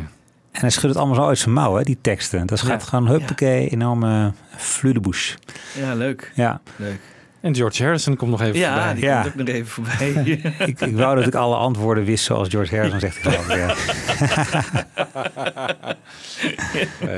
En 0.51 0.61
hij 0.61 0.71
schudt 0.71 0.89
het 0.89 0.97
allemaal 0.97 1.15
zo 1.17 1.27
uit 1.29 1.39
zijn 1.39 1.55
mouw, 1.55 1.75
hè, 1.77 1.83
die 1.83 1.99
teksten. 2.01 2.47
Dat 2.47 2.61
gaat 2.61 2.81
Ja. 2.83 2.87
gewoon 2.89 3.09
huppakee, 3.09 3.69
enorme 3.69 4.33
fludebush. 4.57 5.35
Ja, 5.79 5.95
leuk. 5.95 6.33
Ja. 6.35 6.61
Leuk. 6.77 7.01
En 7.41 7.55
George 7.55 7.83
Harrison 7.83 8.17
komt 8.17 8.31
nog 8.31 8.41
even 8.43 8.59
Ja, 8.59 8.75
voorbij. 8.75 8.95
die 8.95 9.05
Ja. 9.05 9.21
komt 9.23 9.27
ook 9.41 9.47
nog 9.47 9.49
even 9.49 9.67
voorbij. 9.67 10.09
ik, 10.69 10.81
ik 10.81 10.97
wou 10.97 11.17
dat 11.17 11.27
ik 11.27 11.35
alle 11.35 11.57
antwoorden 11.57 12.05
wist 12.05 12.25
zoals 12.25 12.49
George 12.49 12.75
Harrison 12.75 13.01
zegt. 13.01 13.17
Geloof 13.17 13.49
ik, 13.49 13.57
ja. 13.61 13.75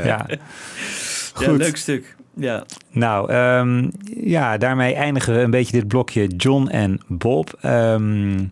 ja. 0.04 0.26
Ja, 1.40 1.52
leuk 1.52 1.76
stuk. 1.76 2.16
Ja. 2.36 2.64
Nou, 2.90 3.30
ehm, 3.32 3.88
ja, 4.24 4.56
daarmee 4.58 4.94
eindigen 4.94 5.34
we 5.34 5.40
een 5.40 5.50
beetje 5.50 5.72
dit 5.72 5.88
blokje 5.88 6.26
John 6.26 6.68
en 6.68 7.00
Bob. 7.08 7.58
Ehm, 7.60 8.44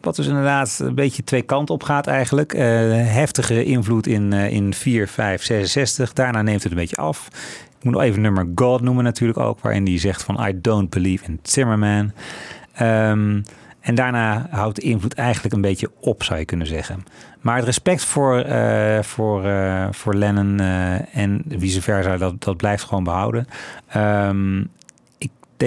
wat 0.00 0.16
dus 0.16 0.26
inderdaad 0.26 0.78
een 0.82 0.94
beetje 0.94 1.24
twee 1.24 1.42
kanten 1.42 1.74
op 1.74 1.82
gaat 1.82 2.06
eigenlijk. 2.06 2.52
Eh, 2.54 2.64
heftige 2.92 3.64
invloed 3.64 4.06
in, 4.06 4.32
eh, 4.32 4.50
in 4.50 4.74
4, 4.74 5.08
5, 5.08 5.42
66. 5.42 6.12
Daarna 6.12 6.42
neemt 6.42 6.62
het 6.62 6.72
een 6.72 6.78
beetje 6.78 6.96
af. 6.96 7.28
Ik 7.82 7.88
moet 7.88 7.96
nog 7.96 8.06
even 8.06 8.22
nummer 8.22 8.48
God 8.54 8.80
noemen 8.80 9.04
natuurlijk 9.04 9.38
ook. 9.38 9.60
Waarin 9.60 9.86
hij 9.86 9.98
zegt 9.98 10.22
van 10.22 10.46
I 10.48 10.60
don't 10.60 10.90
believe 10.90 11.24
in 11.24 11.38
Zimmerman. 11.42 12.12
Ehm, 12.72 13.40
en 13.80 13.94
daarna 13.94 14.46
houdt 14.50 14.76
de 14.76 14.82
invloed 14.82 15.14
eigenlijk 15.14 15.54
een 15.54 15.60
beetje 15.60 15.90
op, 16.00 16.22
zou 16.22 16.38
je 16.38 16.44
kunnen 16.44 16.66
zeggen. 16.66 17.04
Maar 17.40 17.56
het 17.56 17.64
respect 17.64 18.04
voor, 18.04 18.38
eh, 18.38 19.02
voor, 19.02 19.44
eh, 19.44 19.86
voor 19.90 20.14
Lennon 20.14 20.60
eh, 20.60 21.16
en 21.16 21.44
vice 21.48 21.82
versa, 21.82 22.16
dat, 22.16 22.42
dat 22.42 22.56
blijft 22.56 22.84
gewoon 22.84 23.04
behouden. 23.04 23.46
Ehm, 23.88 24.64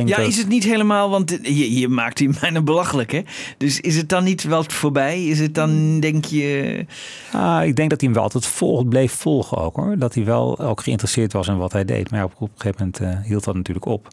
Ja, 0.03 0.17
is 0.17 0.37
het 0.37 0.47
niet 0.47 0.63
helemaal, 0.63 1.09
want 1.09 1.39
je, 1.41 1.79
je 1.79 1.87
maakt 1.87 2.17
die 2.17 2.29
bijna 2.39 2.61
belachelijk, 2.61 3.11
hè? 3.11 3.21
Dus 3.57 3.79
is 3.81 3.97
het 3.97 4.09
dan 4.09 4.23
niet 4.23 4.43
wel 4.43 4.63
voorbij? 4.67 5.25
Is 5.25 5.39
het 5.39 5.55
dan, 5.55 5.99
denk 5.99 6.25
je... 6.25 6.85
Ah, 7.31 7.65
ik 7.65 7.75
denk 7.75 7.89
dat 7.89 7.99
hij 7.99 8.09
hem 8.09 8.13
wel 8.13 8.23
altijd 8.23 8.45
volgt, 8.45 8.89
bleef 8.89 9.11
volgen 9.11 9.57
ook 9.57 9.75
hoor. 9.75 9.97
Dat 9.97 10.13
hij 10.13 10.25
wel 10.25 10.59
ook 10.59 10.81
geïnteresseerd 10.81 11.33
was 11.33 11.47
in 11.47 11.57
wat 11.57 11.71
hij 11.71 11.85
deed. 11.85 12.11
Maar 12.11 12.19
ja, 12.19 12.25
op, 12.25 12.33
op 12.39 12.41
een 12.41 12.61
gegeven 12.61 12.91
moment 12.93 12.99
eh, 12.99 13.27
hield 13.27 13.43
dat 13.43 13.55
natuurlijk 13.55 13.85
op. 13.85 14.07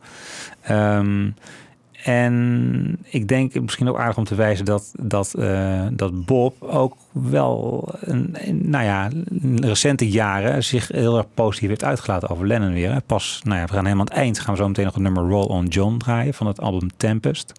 Ehm, 0.60 1.30
en 2.02 2.98
ik 3.04 3.28
denk 3.28 3.60
misschien 3.60 3.88
ook 3.88 3.98
aardig 3.98 4.16
om 4.16 4.24
te 4.24 4.34
wijzen 4.34 4.64
dat, 4.64 4.92
dat, 5.00 5.34
eh, 5.34 5.86
dat 5.92 6.24
Bob 6.24 6.62
ook 6.62 6.96
wel, 7.12 7.88
een, 8.00 8.36
een- 8.38 8.70
nou 8.70 8.84
ja, 8.84 9.08
recente 9.56 10.08
jaren 10.10 10.64
zich 10.64 10.88
heel 10.88 11.16
erg 11.16 11.26
positief 11.34 11.68
heeft 11.68 11.84
uitgelaten 11.84 12.28
over 12.28 12.46
Lennon 12.46 12.72
weer. 12.72 13.00
Pas, 13.06 13.40
nou 13.44 13.58
ja, 13.58 13.66
we 13.66 13.72
gaan 13.72 13.84
helemaal 13.84 14.06
aan 14.06 14.12
het 14.14 14.22
eind, 14.22 14.38
gaan 14.38 14.54
we 14.54 14.60
zo 14.60 14.66
meteen 14.68 14.84
nog 14.84 14.94
het 14.94 15.02
nummer 15.02 15.22
Roll 15.28 15.46
on 15.46 15.66
John 15.66 15.96
draaien 15.96 16.34
van 16.34 16.46
het 16.46 16.60
album 16.60 16.88
Tempest. 16.96 17.52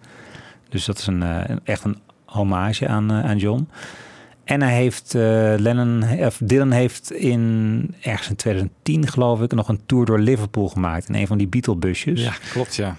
Dus 0.68 0.84
dat 0.84 0.98
is 0.98 1.06
een, 1.06 1.22
eh, 1.22 1.40
een- 1.46 1.60
echt 1.64 1.84
een 1.84 1.98
hommage 2.24 2.88
aan, 2.88 3.10
eh, 3.10 3.24
aan 3.24 3.36
John. 3.38 3.68
En 4.44 4.62
hij 4.62 4.74
heeft, 4.74 5.12
Lennon, 5.58 6.04
of 6.18 6.40
Dylan 6.44 6.70
heeft 6.70 7.12
in 7.12 7.94
ergens 8.00 8.28
in 8.28 8.36
2010 8.36 9.06
geloof 9.08 9.42
ik 9.42 9.52
nog 9.54 9.68
een 9.68 9.80
tour 9.86 10.04
door 10.04 10.18
Liverpool 10.18 10.68
gemaakt 10.68 11.08
in 11.08 11.14
een 11.14 11.26
van 11.26 11.38
die 11.38 11.46
Beatle-busjes. 11.46 12.22
Ja, 12.22 12.32
klopt, 12.52 12.74
ja. 12.74 12.96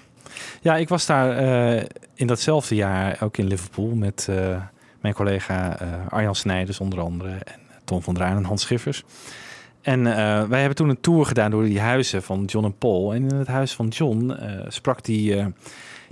Ja, 0.66 0.76
ik 0.76 0.88
was 0.88 1.06
daar 1.06 1.36
eh, 1.36 1.84
in 2.14 2.26
datzelfde 2.26 2.74
jaar 2.74 3.16
ook 3.20 3.36
in 3.36 3.46
Liverpool 3.46 3.94
met 3.94 4.26
eh, 4.30 4.62
mijn 5.00 5.14
collega 5.14 5.78
eh, 5.80 5.88
Arjan 6.08 6.34
Snijders 6.34 6.80
onder 6.80 7.00
andere 7.00 7.28
en 7.30 7.60
Tom 7.84 8.02
van 8.02 8.14
Draaien 8.14 8.36
en 8.36 8.44
Hans 8.44 8.62
Schiffers. 8.62 9.04
En 9.82 10.06
eh, 10.06 10.42
wij 10.44 10.58
hebben 10.58 10.76
toen 10.76 10.88
een 10.88 11.00
tour 11.00 11.26
gedaan 11.26 11.50
door 11.50 11.64
die 11.64 11.80
huizen 11.80 12.22
van 12.22 12.44
John 12.44 12.64
en 12.64 12.78
Paul. 12.78 13.14
En 13.14 13.28
in 13.30 13.34
het 13.36 13.46
huis 13.46 13.72
van 13.74 13.88
John 13.88 14.30
eh, 14.30 14.64
sprak 14.68 15.04
die, 15.04 15.36
eh, 15.36 15.46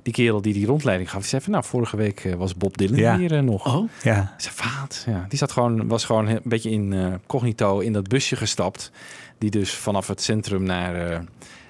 die 0.03 0.13
kerel 0.13 0.43
die 0.43 0.53
die 0.53 0.67
rondleiding 0.67 1.11
gaf. 1.11 1.21
Die 1.21 1.29
zei 1.29 1.43
van, 1.43 1.53
nou, 1.53 1.65
vorige 1.65 1.97
week 1.97 2.35
was 2.37 2.55
Bob 2.57 2.77
Dylan 2.77 2.99
Ja. 2.99 3.19
hier 3.19 3.43
nog. 3.43 3.75
Oh. 3.77 3.91
Ja. 4.03 4.35
Ik 4.37 4.43
zei, 4.43 4.55
wat? 4.81 5.05
Ja, 5.07 5.27
die 5.29 5.39
zat 5.39 5.53
gewoon, 5.53 5.89
was 5.89 6.05
gewoon 6.05 6.27
een 6.27 6.41
beetje 6.45 6.71
in 6.71 6.93
eh, 6.93 7.07
cognito 7.27 7.79
in 7.79 7.93
dat 7.93 8.09
busje 8.09 8.37
gestapt. 8.37 8.91
Die 9.39 9.51
dus 9.51 9.75
vanaf 9.75 10.07
het 10.09 10.23
centrum 10.23 10.63
naar 10.63 11.11
eh, 11.11 11.19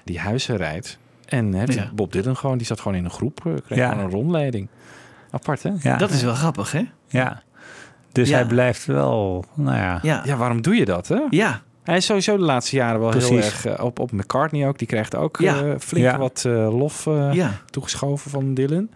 die 0.03 0.19
huizen 0.19 0.57
rijdt. 0.57 0.97
En 1.25 1.53
hè, 1.53 1.63
Ja. 1.65 1.89
Bob 1.93 2.11
Dylan 2.11 2.37
gewoon, 2.37 2.57
die 2.57 2.65
zat 2.67 2.79
gewoon 2.79 2.97
in 2.97 3.03
een 3.05 3.11
groep. 3.11 3.39
eh, 3.45 3.53
kreeg 3.65 3.77
Ja. 3.77 3.89
gewoon 3.89 4.03
een 4.03 4.11
rondleiding. 4.11 4.67
Apart, 5.31 5.63
hè? 5.63 5.69
Ja. 5.79 5.97
Dat 5.97 6.09
is 6.11 6.23
wel 6.23 6.33
grappig, 6.33 6.71
hè? 6.71 6.81
Ja. 7.07 7.41
Dus 8.11 8.29
Ja. 8.29 8.35
hij 8.35 8.45
blijft 8.45 8.85
wel, 8.85 9.45
nou 9.53 9.77
ja. 9.77 9.99
Ja. 10.01 10.21
Ja, 10.25 10.35
waarom 10.35 10.61
doe 10.61 10.75
je 10.75 10.85
dat, 10.85 11.07
hè? 11.07 11.19
Ja. 11.29 11.61
Hij 11.83 11.97
is 11.97 12.05
sowieso 12.05 12.37
de 12.37 12.43
laatste 12.43 12.75
jaren 12.75 12.99
wel 12.99 13.11
heel 13.11 13.37
erg 13.37 13.65
eh, 13.65 13.83
op, 13.83 13.99
op 13.99 14.11
McCartney 14.11 14.67
ook. 14.67 14.77
Die 14.77 14.87
krijgt 14.87 15.15
ook 15.15 15.37
Ja. 15.39 15.55
eh, 15.63 15.73
flink 15.79 16.05
Ja. 16.05 16.17
wat 16.17 16.43
eh, 16.47 16.77
lof 16.77 17.07
eh, 17.07 17.33
Ja. 17.33 17.51
toegeschoven 17.69 18.31
van 18.31 18.53
Dylan. 18.53 18.89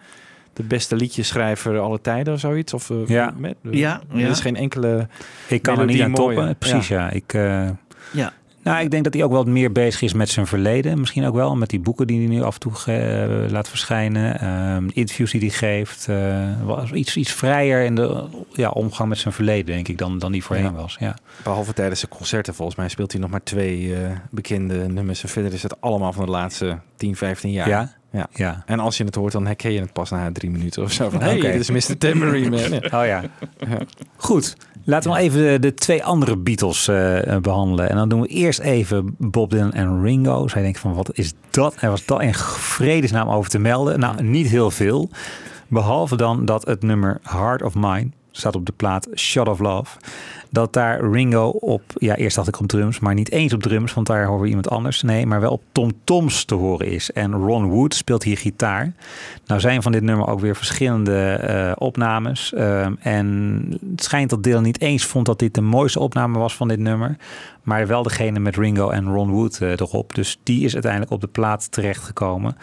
De 0.52 0.62
beste 0.62 0.96
liedjeschrijver 0.96 1.78
alle 1.78 2.00
tijden 2.00 2.34
of 2.34 2.40
zoiets. 2.40 2.74
Of, 2.74 2.90
eh, 2.90 2.96
Ja. 3.06 3.34
Met, 3.36 3.54
Ja, 3.62 4.00
Er 4.12 4.18
ja. 4.18 4.28
is 4.28 4.40
geen 4.40 4.56
enkele 4.56 5.08
Ik 5.48 5.62
kan 5.62 5.78
er 5.78 5.86
niet 5.86 6.02
aan 6.02 6.14
toppen. 6.14 6.56
Precies, 6.56 6.88
ja. 6.88 7.10
Ik, 7.10 7.32
eh, 7.34 7.68
Ja. 8.12 8.32
Nou, 8.62 8.82
ik 8.84 8.90
denk 8.90 9.04
dat 9.04 9.14
hij 9.14 9.24
ook 9.24 9.30
wel 9.30 9.44
meer 9.44 9.72
bezig 9.72 10.02
is 10.02 10.12
met 10.12 10.28
zijn 10.28 10.46
verleden. 10.46 10.98
Misschien 11.00 11.26
ook 11.26 11.34
wel 11.34 11.56
met 11.56 11.70
die 11.70 11.80
boeken 11.80 12.06
die 12.06 12.18
hij 12.18 12.28
nu 12.28 12.42
af 12.42 12.54
en 12.54 12.60
toe 12.60 12.74
ge- 12.74 13.46
laat 13.50 13.68
verschijnen. 13.68 14.40
Ehm, 14.40 14.88
interviews 14.92 15.30
die 15.30 15.40
hij 15.40 15.48
geeft. 15.50 16.08
eh, 16.08 16.90
iets, 16.92 17.16
iets 17.16 17.32
vrijer 17.32 17.84
in 17.84 17.94
de 17.94 18.24
ja, 18.52 18.68
omgang 18.68 19.08
met 19.08 19.18
zijn 19.18 19.34
verleden, 19.34 19.66
denk 19.74 19.88
ik, 19.88 19.98
dan, 19.98 20.18
dan 20.18 20.32
die 20.32 20.44
voorheen 20.44 20.64
Ja. 20.64 20.72
was. 20.72 20.96
Ja. 21.00 21.14
Behalve 21.42 21.72
tijdens 21.72 22.00
de 22.00 22.08
concerten, 22.08 22.54
volgens 22.54 22.76
mij 22.76 22.88
speelt 22.88 23.12
hij 23.12 23.20
nog 23.20 23.30
maar 23.30 23.42
twee 23.42 23.94
eh, 23.94 24.00
bekende 24.30 24.88
nummers. 24.88 25.22
En 25.22 25.28
verder 25.28 25.52
is 25.52 25.62
het 25.62 25.80
allemaal 25.80 26.12
van 26.12 26.24
de 26.24 26.30
laatste 26.30 26.78
10, 26.96 27.16
15 27.16 27.50
jaar. 27.50 27.68
Ja? 27.68 27.92
Ja. 28.10 28.28
Ja. 28.32 28.62
En 28.66 28.80
als 28.80 28.96
je 28.96 29.04
het 29.04 29.14
hoort, 29.14 29.32
dan 29.32 29.46
herken 29.46 29.72
je 29.72 29.80
het 29.80 29.92
pas 29.92 30.10
na 30.10 30.32
drie 30.32 30.50
minuten 30.50 30.82
of 30.82 30.92
zo. 30.92 31.10
Van, 31.10 31.22
hey, 31.22 31.36
Oké. 31.36 31.52
dit 31.52 31.68
is 31.68 31.88
Mr. 31.88 31.98
Tambourine 31.98 32.50
Man. 32.50 32.80
Ja. 32.90 33.00
Oh 33.00 33.06
ja. 33.06 33.22
Goed. 34.16 34.56
Laten 34.84 35.10
we 35.10 35.18
even 35.18 35.42
de, 35.42 35.58
de 35.58 35.74
twee 35.74 36.04
andere 36.04 36.36
Beatles 36.36 36.88
eh, 36.88 37.34
eh, 37.34 37.42
behandelen. 37.42 37.90
En 37.90 37.96
dan 37.96 38.08
doen 38.08 38.20
we 38.20 38.26
eerst 38.26 38.58
even 38.58 39.14
Bob 39.18 39.50
Dylan 39.50 39.72
en 39.72 40.02
Ringo. 40.02 40.48
Zij 40.48 40.62
denken 40.62 40.80
van, 40.80 40.94
wat 40.94 41.10
is 41.12 41.32
dat? 41.50 41.74
Er 41.80 41.90
was 41.90 42.04
dat 42.04 42.22
in 42.22 42.34
vredesnaam 42.34 43.28
over 43.28 43.50
te 43.50 43.58
melden. 43.58 44.00
Nou, 44.00 44.22
niet 44.22 44.48
heel 44.48 44.70
veel. 44.70 45.10
Behalve 45.68 46.16
dan 46.16 46.44
dat 46.44 46.64
het 46.66 46.82
nummer 46.82 47.18
Heart 47.22 47.62
of 47.62 47.74
Mine 47.74 48.10
staat 48.30 48.56
op 48.56 48.66
de 48.66 48.72
plaat 48.72 49.08
Shot 49.14 49.48
of 49.48 49.58
Love. 49.58 49.98
Dat 50.50 50.72
daar 50.72 51.10
Ringo 51.10 51.48
op, 51.48 51.82
ja, 51.94 52.16
eerst 52.16 52.36
dacht 52.36 52.48
ik 52.48 52.60
op 52.60 52.66
drums, 52.66 52.98
maar 52.98 53.14
niet 53.14 53.30
eens 53.30 53.52
op 53.52 53.62
drums, 53.62 53.94
want 53.94 54.06
daar 54.06 54.26
horen 54.26 54.42
we 54.42 54.48
iemand 54.48 54.68
anders. 54.68 55.02
Nee, 55.02 55.26
maar 55.26 55.40
wel 55.40 55.50
op 55.50 55.62
tom-toms 55.72 56.44
te 56.44 56.54
horen 56.54 56.86
is. 56.86 57.12
En 57.12 57.32
Ron 57.32 57.64
Wood 57.64 57.94
speelt 57.94 58.22
hier 58.22 58.38
gitaar. 58.38 58.92
Nou 59.46 59.60
zijn 59.60 59.82
van 59.82 59.92
dit 59.92 60.02
nummer 60.02 60.26
ook 60.26 60.40
weer 60.40 60.56
verschillende 60.56 61.32
eh, 61.32 61.72
opnames. 61.78 62.52
Ehm, 62.52 62.94
en 63.00 63.66
het 63.90 64.02
schijnt 64.02 64.30
dat 64.30 64.42
Dylan 64.42 64.62
niet 64.62 64.80
eens 64.80 65.04
vond 65.04 65.26
dat 65.26 65.38
dit 65.38 65.54
de 65.54 65.60
mooiste 65.60 66.00
opname 66.00 66.38
was 66.38 66.56
van 66.56 66.68
dit 66.68 66.78
nummer. 66.78 67.16
Maar 67.62 67.86
wel 67.86 68.02
degene 68.02 68.38
met 68.38 68.56
Ringo 68.56 68.90
en 68.90 69.12
Ron 69.12 69.30
Wood 69.30 69.60
eh, 69.60 69.70
erop. 69.70 70.14
Dus 70.14 70.38
die 70.42 70.64
is 70.64 70.72
uiteindelijk 70.72 71.12
op 71.12 71.20
de 71.20 71.26
plaat 71.26 71.72
terechtgekomen. 71.72 72.56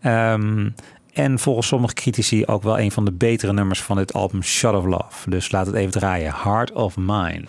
Ehm, 0.00 0.68
en 1.14 1.38
volgens 1.38 1.66
sommige 1.66 1.94
critici 1.94 2.46
ook 2.46 2.62
wel 2.62 2.78
een 2.78 2.90
van 2.90 3.04
de 3.04 3.12
betere 3.12 3.52
nummers 3.52 3.82
van 3.82 3.96
dit 3.96 4.12
album 4.12 4.42
Shot 4.42 4.74
of 4.74 4.84
Love. 4.84 5.30
Dus 5.30 5.50
laat 5.50 5.66
het 5.66 5.74
even 5.74 5.92
draaien. 5.92 6.34
Heart 6.42 6.72
of 6.72 6.96
Mine. 6.96 7.44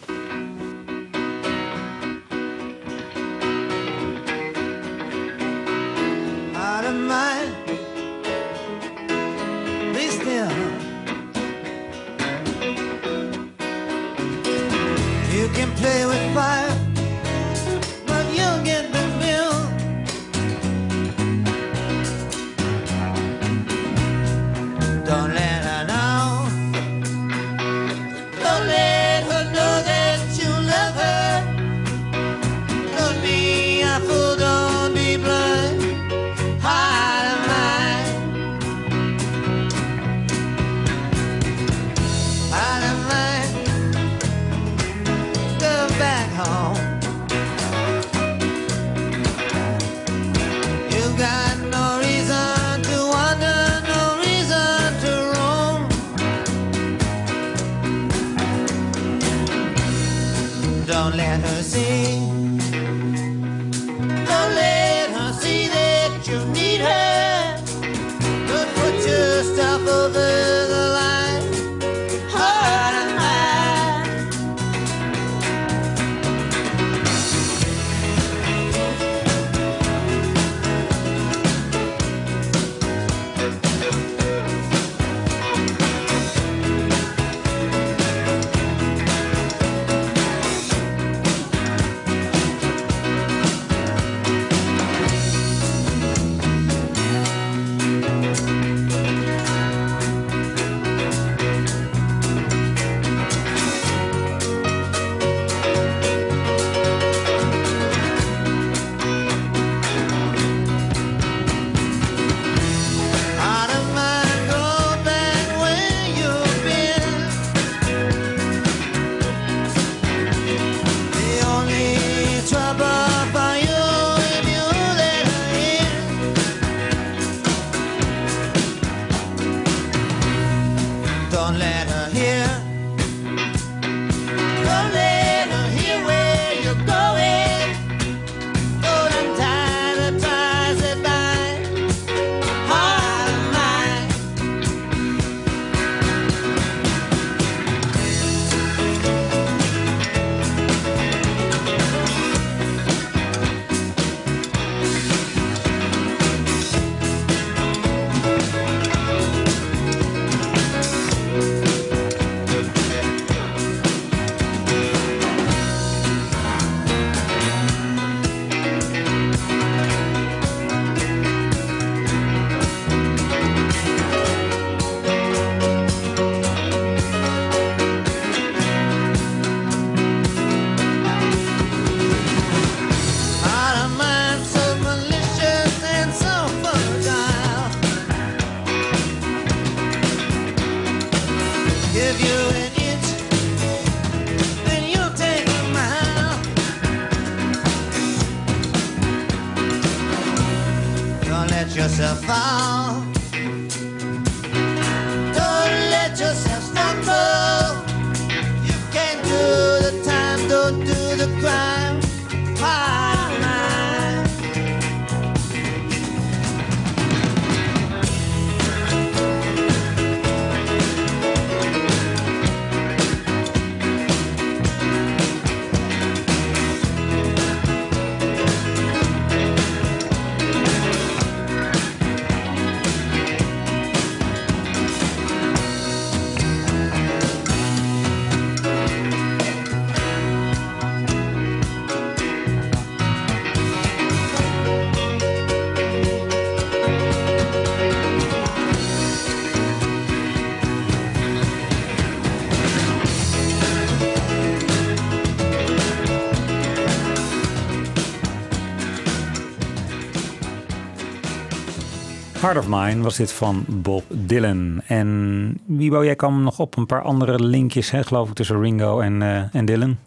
Heart 262.46 262.60
of 262.60 262.68
Mine 262.68 263.02
was 263.02 263.16
dit 263.16 263.32
van 263.32 263.66
Bob 263.68 264.04
Dylan. 264.10 264.82
En 264.88 265.60
Wiebo, 265.66 266.04
jij 266.04 266.16
kwam 266.16 266.44
nog 266.44 266.60
op 266.60 266.78
een 266.78 266.86
paar 266.86 267.02
andere 267.02 267.44
linkjes, 267.44 267.92
hè, 267.92 268.04
geloof 268.04 268.30
ik, 268.30 268.36
tussen 268.36 268.62
Ringo 268.62 269.00
en, 269.00 269.22
eh, 269.22 269.56
en 269.56 269.66
Dylan. 269.66 269.98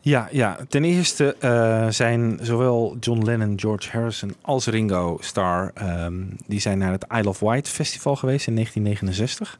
Ja, 0.00 0.28
ja, 0.30 0.56
ten 0.68 0.84
eerste 0.84 1.36
eh, 1.40 1.88
zijn 1.88 2.38
zowel 2.42 2.96
John 3.00 3.24
Lennon, 3.24 3.60
George 3.60 3.90
Harrison 3.90 4.34
als 4.40 4.66
Ringo 4.66 5.16
Starr... 5.20 5.70
ehm, 5.74 6.14
die 6.46 6.60
zijn 6.60 6.78
naar 6.78 6.92
het 6.92 7.06
Isle 7.16 7.28
of 7.28 7.40
Wight 7.40 7.68
festival 7.68 8.16
geweest 8.16 8.46
in 8.46 8.54
1969. 8.54 9.58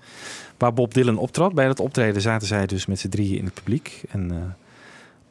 Waar 0.58 0.72
Bob 0.72 0.94
Dylan 0.94 1.18
optrad. 1.18 1.54
Bij 1.54 1.66
dat 1.66 1.80
optreden 1.80 2.22
zaten 2.22 2.46
zij 2.46 2.66
dus 2.66 2.86
met 2.86 2.98
z'n 2.98 3.08
drieën 3.08 3.38
in 3.38 3.44
het 3.44 3.54
publiek. 3.54 4.02
En 4.10 4.30
eh, 4.30 4.36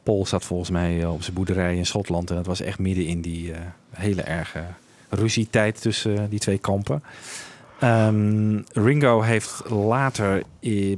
Paul 0.02 0.26
zat 0.26 0.44
volgens 0.44 0.70
mij 0.70 1.06
op 1.06 1.22
zijn 1.22 1.36
boerderij 1.36 1.76
in 1.76 1.86
Schotland. 1.86 2.30
En 2.30 2.36
het 2.36 2.46
was 2.46 2.60
echt 2.60 2.78
midden 2.78 3.06
in 3.06 3.20
die 3.20 3.52
hele 3.90 4.22
erge 4.22 4.64
ruzietijd 5.16 5.80
tussen 5.80 6.18
eh, 6.18 6.24
die 6.28 6.38
twee 6.38 6.58
kampen. 6.58 7.02
Ehm, 7.80 8.60
Ringo 8.72 9.20
heeft 9.20 9.62
later 9.70 10.42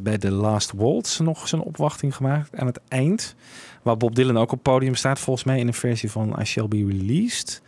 bij 0.00 0.18
The 0.18 0.30
Last 0.30 0.72
Waltz 0.72 1.18
nog 1.18 1.48
zijn 1.48 1.60
opwachting 1.60 2.16
gemaakt 2.16 2.56
aan 2.56 2.66
het 2.66 2.80
eind. 2.88 3.34
Waar 3.82 3.96
Bob 3.96 4.14
Dylan 4.14 4.38
ook 4.38 4.52
op 4.52 4.62
podium 4.62 4.94
staat, 4.94 5.18
volgens 5.18 5.44
mij 5.44 5.58
in 5.58 5.66
een 5.66 5.74
versie 5.74 6.10
van 6.10 6.36
I 6.40 6.44
Shall 6.44 6.68
Be 6.68 6.86
Released. 6.86 7.62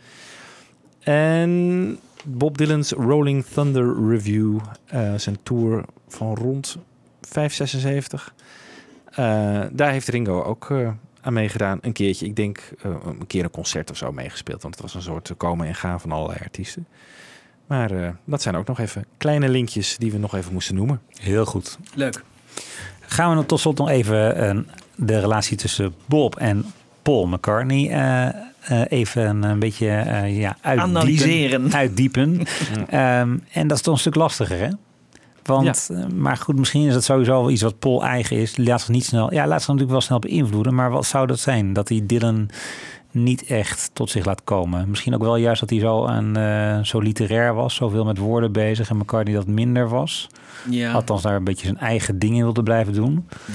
En 0.99 1.99
Bob 2.25 2.57
Dylan's 2.57 2.91
Rolling 2.91 3.45
Thunder 3.45 4.07
Review, 4.09 4.59
eh, 4.85 5.13
zijn 5.15 5.37
tour 5.43 5.85
van 6.07 6.35
rond 6.35 6.77
576. 7.21 8.33
Eh, 9.05 9.15
daar 9.71 9.91
heeft 9.91 10.07
Ringo 10.07 10.43
ook 10.43 10.73
aan 11.21 11.33
meegedaan. 11.33 11.79
Een 11.81 11.91
keertje, 11.91 12.25
ik 12.25 12.35
denk 12.35 12.71
eh, 12.81 12.91
een 13.05 13.27
keer 13.27 13.43
een 13.43 13.51
concert 13.51 13.91
of 13.91 13.97
zo 13.97 14.11
meegespeeld. 14.11 14.61
Want 14.61 14.73
het 14.73 14.83
was 14.83 14.93
een 14.93 15.01
soort 15.01 15.33
komen 15.37 15.67
en 15.67 15.75
gaan 15.75 15.99
van 16.01 16.11
allerlei 16.11 16.39
artiesten. 16.43 16.87
Maar 17.67 17.91
eh, 17.91 18.09
dat 18.25 18.41
zijn 18.41 18.55
ook 18.55 18.67
nog 18.67 18.79
even 18.79 19.05
kleine 19.17 19.49
linkjes 19.49 19.97
die 19.97 20.11
we 20.11 20.17
nog 20.17 20.35
even 20.35 20.53
moesten 20.53 20.75
noemen. 20.75 21.01
Heel 21.09 21.45
goed. 21.45 21.77
Leuk. 21.93 22.23
Gaan 22.99 23.29
we 23.29 23.35
nog 23.35 23.45
tot 23.45 23.59
slot 23.59 23.77
nog 23.77 23.89
even 23.89 24.35
eh, 24.35 24.57
de 24.95 25.19
relatie 25.19 25.57
tussen 25.57 25.93
Bob 26.05 26.35
en 26.35 26.65
Paul 27.01 27.27
McCartney 27.27 27.89
eh, 27.89 28.27
eh, 28.61 28.81
even 28.89 29.43
een 29.43 29.59
beetje 29.59 29.87
eh, 29.87 30.39
ja, 30.39 30.57
uitdiepen. 30.61 30.97
Analyseren. 30.97 31.73
uitdiepen. 31.73 32.39
Ehm, 32.87 33.37
en 33.51 33.67
dat 33.67 33.77
is 33.77 33.83
toch 33.83 33.93
een 33.93 33.99
stuk 33.99 34.15
lastiger, 34.15 34.57
hè? 34.57 34.69
Want, 35.43 35.89
eh, 35.91 36.05
maar 36.05 36.37
goed, 36.37 36.57
misschien 36.57 36.87
is 36.87 36.93
het 36.93 37.03
sowieso 37.03 37.31
wel 37.31 37.51
iets 37.51 37.61
wat 37.61 37.79
Paul 37.79 38.03
eigen 38.03 38.37
is. 38.37 38.57
Laat 38.57 38.79
zich 38.79 38.89
niet 38.89 39.05
snel, 39.05 39.33
ja, 39.33 39.47
laat 39.47 39.59
zich 39.59 39.67
natuurlijk 39.67 39.91
wel 39.91 40.01
snel 40.01 40.19
beïnvloeden. 40.19 40.75
Maar 40.75 40.91
wat 40.91 41.05
zou 41.05 41.27
dat 41.27 41.39
zijn? 41.39 41.73
Dat 41.73 41.89
hij 41.89 42.01
Dylan 42.05 42.49
niet 43.11 43.43
echt 43.43 43.89
tot 43.93 44.09
zich 44.09 44.25
laat 44.25 44.43
komen. 44.43 44.89
Misschien 44.89 45.13
ook 45.15 45.21
wel 45.21 45.35
juist 45.35 45.59
dat 45.59 45.69
hij 45.69 45.79
zo, 45.79 46.05
aan, 46.05 46.37
eh, 46.37 46.79
zo 46.83 46.99
literair 46.99 47.53
was, 47.53 47.75
zoveel 47.75 48.05
met 48.05 48.17
woorden 48.17 48.51
bezig 48.51 48.89
en 48.89 48.97
McCartney 48.97 49.35
dat 49.35 49.47
minder 49.47 49.89
was. 49.89 50.29
Ja. 50.69 50.91
Althans, 50.91 51.21
daar 51.21 51.35
een 51.35 51.43
beetje 51.43 51.65
zijn 51.65 51.77
eigen 51.77 52.19
ding 52.19 52.35
in 52.35 52.43
wilde 52.43 52.63
blijven 52.63 52.93
doen. 52.93 53.27
Ja, 53.45 53.53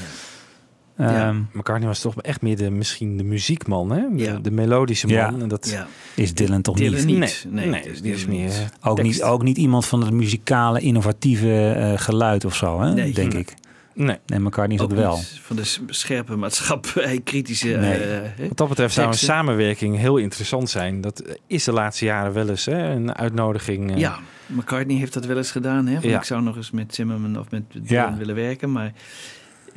Ehm, 0.96 1.36
McCartney 1.52 1.88
was 1.88 2.00
toch 2.00 2.22
echt 2.22 2.42
meer 2.42 2.56
de, 2.56 2.70
misschien 2.70 3.16
de 3.16 3.24
muziekman, 3.24 3.90
hè? 3.92 4.02
De, 4.16 4.40
de 4.40 4.50
melodische 4.50 5.06
man. 5.06 5.16
Ja. 5.16 5.32
En 5.40 5.48
dat 5.48 5.68
Ja. 5.70 5.86
is 6.14 6.34
Dylan 6.34 6.62
toch 6.62 6.76
Dylan 6.76 7.06
niet? 7.06 7.18
niet. 7.18 7.46
Nee, 7.50 7.66
Nee, 7.68 7.82
is 7.82 8.00
die 8.02 8.12
is 8.12 8.18
Dylan 8.24 8.36
meer 8.36 8.44
niet. 8.48 8.66
eh, 8.80 8.90
Ook 8.90 9.02
niet, 9.02 9.22
ook 9.22 9.42
niet 9.42 9.56
iemand 9.56 9.86
van 9.86 10.00
het 10.00 10.10
muzikale, 10.12 10.80
innovatieve 10.80 11.72
eh, 11.72 11.92
geluid 11.98 12.44
of 12.44 12.56
zo, 12.56 12.80
hè? 12.80 12.92
Nee. 12.94 13.12
denk 13.12 13.34
ik. 13.34 13.54
Nee. 13.94 14.16
Nee, 14.26 14.38
McCartney 14.40 14.76
is 14.76 14.82
Ook 14.82 14.88
dat 14.90 14.98
wel. 14.98 15.16
van 15.42 15.56
de 15.56 15.64
scherpe 15.88 16.36
maatschappij, 16.36 17.20
kritische... 17.24 17.68
Nee. 17.68 17.92
eh, 17.98 18.20
hè, 18.36 18.48
Wat 18.48 18.56
dat 18.56 18.68
betreft 18.68 18.94
zou 18.94 19.06
een 19.08 19.14
samenwerking 19.14 19.96
heel 19.98 20.16
interessant 20.16 20.70
zijn. 20.70 21.00
Dat 21.00 21.22
is 21.46 21.64
de 21.64 21.72
laatste 21.72 22.04
jaren 22.04 22.32
wel 22.32 22.48
eens 22.48 22.64
hè? 22.64 22.90
een 22.90 23.14
uitnodiging. 23.14 23.90
eh, 23.90 23.96
Ja, 23.98 24.18
McCartney 24.46 24.96
heeft 24.96 25.12
dat 25.12 25.24
wel 25.26 25.36
eens 25.36 25.50
gedaan. 25.50 25.86
Hè? 25.86 25.98
Ja. 26.08 26.18
Ik 26.18 26.24
zou 26.24 26.42
nog 26.42 26.56
eens 26.56 26.70
met 26.70 26.94
Zimmerman 26.94 27.38
of 27.38 27.50
met 27.50 27.62
Dylan 27.72 27.86
Ja. 27.88 28.16
willen 28.16 28.34
werken, 28.34 28.72
maar 28.72 28.92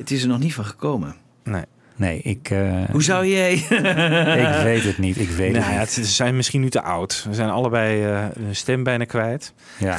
het 0.00 0.10
is 0.10 0.22
er 0.22 0.28
nog 0.28 0.38
niet 0.38 0.54
van 0.54 0.64
gekomen. 0.64 1.14
Nee. 1.44 1.64
Nee, 1.96 2.20
ik... 2.22 2.50
eh, 2.50 2.84
Hoe 2.90 3.02
zou 3.02 3.26
jij... 3.26 3.52
ik 4.56 4.62
weet 4.62 4.82
het 4.84 4.98
niet, 4.98 5.18
ik 5.18 5.28
weet 5.30 5.52
Nou 5.52 5.64
het 5.64 5.72
ja, 5.74 5.80
niet. 5.80 5.90
ze 5.90 6.04
zijn 6.04 6.36
misschien 6.36 6.60
nu 6.60 6.70
te 6.70 6.82
oud. 6.82 7.12
Ze 7.12 7.34
zijn 7.34 7.48
allebei 7.50 8.04
eh, 8.04 8.24
hun 8.38 8.56
stem 8.56 8.82
bijna 8.82 9.04
kwijt. 9.04 9.52
Ja. 9.78 9.98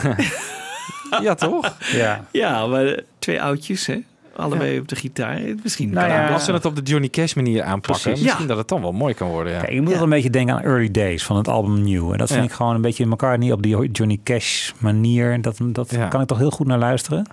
ja, 1.22 1.36
toch? 1.36 1.78
ja. 1.92 2.26
Ja, 2.32 2.66
maar 2.68 3.00
twee 3.20 3.42
oudjes, 3.42 3.86
hè? 3.86 4.00
Allebei 4.42 4.80
op 4.80 4.88
de 4.88 4.96
gitaar. 4.96 5.40
Misschien 5.64 5.90
Nou 5.90 6.08
kan 6.08 6.16
ja, 6.16 6.22
het 6.24 6.34
Als 6.34 6.46
ze 6.46 6.52
het 6.54 6.66
op 6.66 6.76
de 6.76 6.82
Johnny 6.82 7.10
Cash 7.10 7.34
manier 7.34 7.64
aanpakken, 7.64 8.02
Precies. 8.02 8.22
misschien 8.24 8.42
Ja. 8.44 8.48
dat 8.50 8.58
het 8.58 8.68
dan 8.68 8.82
wel 8.82 8.92
mooi 8.92 9.14
kan 9.14 9.28
worden. 9.30 9.54
Ja. 9.54 9.60
Kijk, 9.60 9.72
je 9.74 9.82
moet 9.82 9.94
wel 9.94 10.04
een 10.04 10.10
beetje 10.10 10.30
denken 10.30 10.56
aan 10.56 10.62
Early 10.62 10.92
Days 10.92 11.24
van 11.24 11.38
het 11.38 11.48
album 11.48 11.84
New. 11.84 12.12
En 12.12 12.18
dat 12.18 12.28
vind 12.28 12.40
Ja. 12.40 12.46
ik 12.50 12.52
gewoon 12.52 12.76
een 12.76 12.82
beetje 12.82 13.06
McCartney 13.06 13.52
op 13.52 13.62
die 13.64 13.92
Johnny 13.92 14.20
Cash 14.24 14.72
manier. 14.78 15.42
Dat, 15.42 15.58
dat 15.62 15.92
Ja. 15.92 16.08
kan 16.08 16.22
ik 16.22 16.28
toch 16.28 16.38
heel 16.38 16.52
goed 16.52 16.68
naar 16.68 16.80
luisteren. 16.80 17.26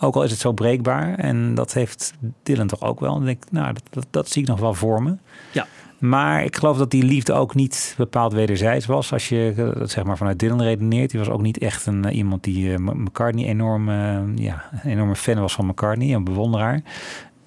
Ook 0.00 0.14
al 0.14 0.22
is 0.22 0.30
het 0.30 0.40
zo 0.40 0.52
breekbaar. 0.52 1.14
En 1.14 1.54
dat 1.54 1.72
heeft 1.72 2.12
Dylan 2.42 2.66
toch 2.66 2.80
ook 2.82 3.00
wel. 3.00 3.16
En 3.16 3.24
denk 3.24 3.44
ik, 3.44 3.52
nou, 3.52 3.72
dat, 3.72 3.82
dat, 3.90 4.06
dat 4.10 4.30
zie 4.30 4.42
ik 4.42 4.48
nog 4.48 4.60
wel 4.60 4.74
voor 4.74 5.02
me. 5.02 5.14
Ja. 5.52 5.66
Maar 6.02 6.44
ik 6.44 6.56
geloof 6.56 6.76
dat 6.78 6.90
die 6.90 7.02
liefde 7.02 7.32
ook 7.32 7.54
niet 7.54 7.94
bepaald 7.96 8.32
wederzijds 8.32 8.86
was. 8.86 9.12
Als 9.12 9.28
je 9.28 9.54
eh, 9.56 9.78
dat 9.78 9.90
zeg 9.90 10.04
maar 10.04 10.16
vanuit 10.16 10.38
Dylan 10.38 10.62
redeneert. 10.62 11.10
Die 11.10 11.18
was 11.18 11.28
ook 11.28 11.42
niet 11.42 11.58
echt 11.58 11.86
een, 11.86 12.04
eh, 12.04 12.16
iemand 12.16 12.44
die 12.44 12.72
eh, 12.72 12.78
McCartney 12.78 13.44
enorm, 13.44 13.90
ja, 14.36 14.64
een 14.82 14.90
enorme 14.90 15.16
fan 15.16 15.40
was 15.40 15.54
van 15.54 15.66
McCartney. 15.66 16.14
Een 16.14 16.24
bewonderaar. 16.24 16.82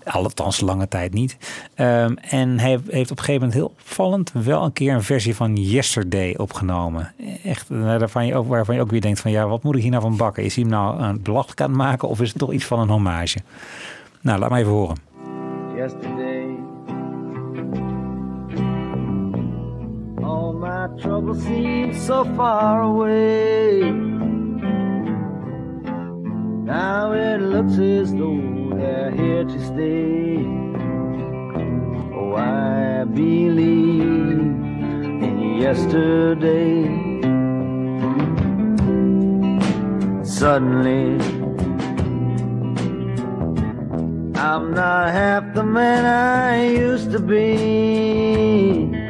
Althans, 0.03 0.61
lange 0.61 0.87
tijd 0.87 1.13
niet. 1.13 1.37
Ehm, 1.73 2.13
en 2.29 2.59
hij 2.59 2.79
heeft 2.87 3.11
op 3.11 3.17
een 3.17 3.23
gegeven 3.23 3.33
moment 3.33 3.53
heel 3.53 3.73
opvallend 3.79 4.31
wel 4.31 4.63
een 4.63 4.73
keer 4.73 4.93
een 4.93 5.03
versie 5.03 5.35
van 5.35 5.55
Yesterday 5.55 6.35
opgenomen. 6.37 7.13
Echt, 7.43 7.69
waarvan 7.69 8.25
je 8.25 8.35
ook, 8.35 8.47
waarvan 8.47 8.75
je 8.75 8.81
ook 8.81 8.91
weer 8.91 9.01
denkt 9.01 9.19
van 9.19 9.31
ja, 9.31 9.47
wat 9.47 9.63
moet 9.63 9.75
ik 9.75 9.81
hier 9.81 9.91
nou 9.91 10.03
van 10.03 10.17
bakken? 10.17 10.43
Is 10.43 10.55
hij 10.55 10.63
hem 10.63 10.73
nou 10.73 11.03
het 11.03 11.23
belachelijk 11.23 11.61
aan 11.61 11.69
het 11.69 11.77
maken 11.77 12.07
of 12.07 12.21
is 12.21 12.29
het 12.29 12.37
toch 12.37 12.53
iets 12.53 12.65
van 12.65 12.79
een 12.79 12.89
hommage? 12.89 13.39
Nou, 14.21 14.39
laat 14.39 14.49
maar 14.49 14.59
even 14.59 14.71
horen. 14.71 14.97
yesterday. 15.75 16.34
My 20.87 21.01
troubles 21.01 21.41
seem 21.43 21.93
so 21.93 22.23
far 22.35 22.83
away. 22.83 23.81
Now 26.63 27.13
it 27.13 27.41
looks 27.41 27.77
as 27.79 28.13
though 28.13 28.71
they're 28.75 29.11
here 29.11 29.45
to 29.45 29.65
stay. 29.65 30.37
Oh, 32.13 32.35
I 32.35 33.03
believe 33.05 34.39
in 35.27 35.57
yesterday. 35.59 36.83
Suddenly, 40.23 41.19
I'm 44.35 44.73
not 44.73 45.09
half 45.09 45.53
the 45.55 45.63
man 45.63 46.05
I 46.05 46.67
used 46.69 47.11
to 47.11 47.19
be. 47.19 49.04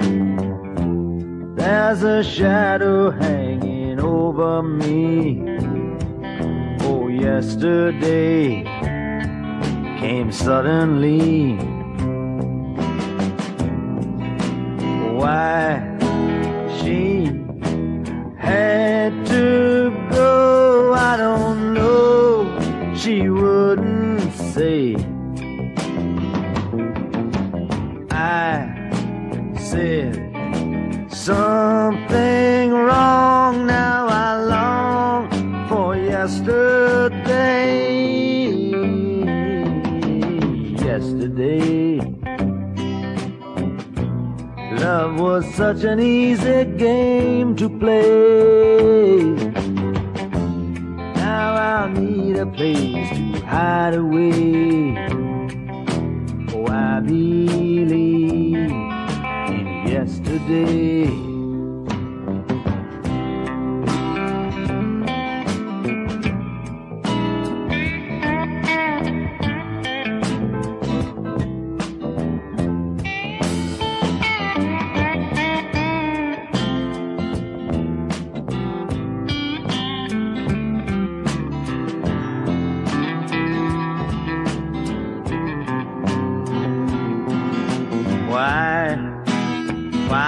There's 1.66 2.03
a 2.03 2.24
shadow 2.24 3.09
hanging 3.09 3.99
over 3.99 4.61
me. 4.61 5.41
Oh, 6.82 7.07
yesterday 7.07 8.61
came 9.97 10.32
suddenly. 10.32 11.55
Why 15.18 15.82
she 16.78 17.34
had 18.38 19.26
to 19.26 19.89
go, 20.11 20.93
I 20.93 21.18
don't 21.18 21.74
know. 21.74 22.93
She 22.95 23.28
wouldn't 23.28 24.32
say. 24.53 24.95
I 28.11 28.70
said 29.57 30.24
something 31.26 32.71
wrong. 32.71 33.65
Now 33.65 34.05
I 34.07 34.43
long 34.43 35.67
for 35.67 35.95
yesterday. 35.95 37.65
Yesterday, 40.86 41.97
love 44.80 45.19
was 45.19 45.51
such 45.55 45.84
an 45.84 45.99
easy 45.99 46.65
game 46.78 47.55
to 47.55 47.69
play. 47.69 49.17
Now 51.26 51.55
I 51.55 51.91
need 51.91 52.38
a 52.38 52.45
place 52.45 53.09
to 53.17 53.41
hide 53.47 53.95
away. 53.95 54.95
Oh, 56.53 56.67
I 56.67 56.99
believe 56.99 58.24
yesterday. 60.05 61.09
Why, 88.27 88.64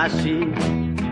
why 0.08 0.22
she 0.22 0.40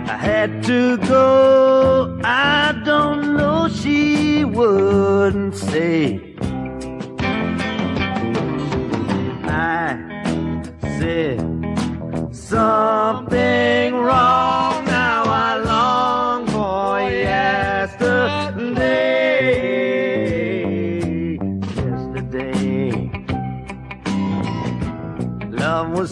had 0.08 0.64
to 0.64 0.98
go? 0.98 2.20
I 2.24 2.80
don't 2.86 3.38
know. 3.38 3.68
She 3.68 4.46
wouldn't 4.46 5.56
say. 5.56 6.25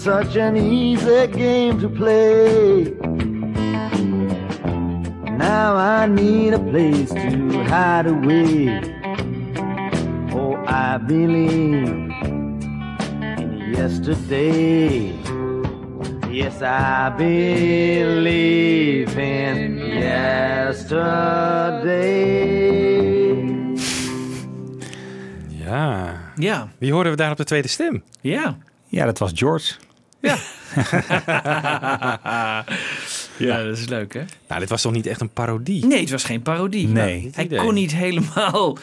Such 0.03 0.35
an 0.35 0.57
easy 0.57 1.27
game 1.27 1.79
to 1.79 1.87
play. 1.87 2.93
Now 5.37 5.77
I 5.77 6.07
need 6.07 6.53
a 6.53 6.59
place 6.59 7.09
to 7.09 7.63
hide 7.63 8.07
away. 8.07 8.81
Oh, 10.33 10.61
I 10.67 10.97
believe 10.97 11.87
in 11.87 12.11
yesterday. 13.77 15.13
Yes, 16.29 16.61
I 16.61 17.09
believe 17.17 19.17
in 19.17 19.77
yesterday. 19.77 21.13
Ja. 25.47 26.13
Ja. 26.35 26.67
Wie 26.77 26.91
horen 26.91 27.11
we 27.11 27.17
daar 27.17 27.31
op 27.31 27.37
de 27.37 27.43
tweede 27.43 27.67
stem? 27.67 28.03
Ja. 28.21 28.57
Ja, 28.87 29.05
dat 29.05 29.19
was 29.19 29.31
George. 29.35 29.73
Ja. 30.23 30.37
ja, 33.37 33.63
dat 33.63 33.77
is 33.77 33.87
leuk, 33.87 34.13
hè? 34.13 34.21
Nou, 34.47 34.59
dit 34.59 34.69
was 34.69 34.81
toch 34.81 34.91
niet 34.91 35.05
echt 35.07 35.21
een 35.21 35.29
parodie? 35.29 35.85
Nee, 35.85 35.99
het 35.99 36.11
was 36.11 36.23
geen 36.23 36.41
parodie. 36.41 36.87
Nee. 36.87 37.19
Nou, 37.21 37.31
hij 37.33 37.43
idee. 37.45 37.59
kon 37.59 37.73
niet 37.73 37.93
helemaal 37.95 38.77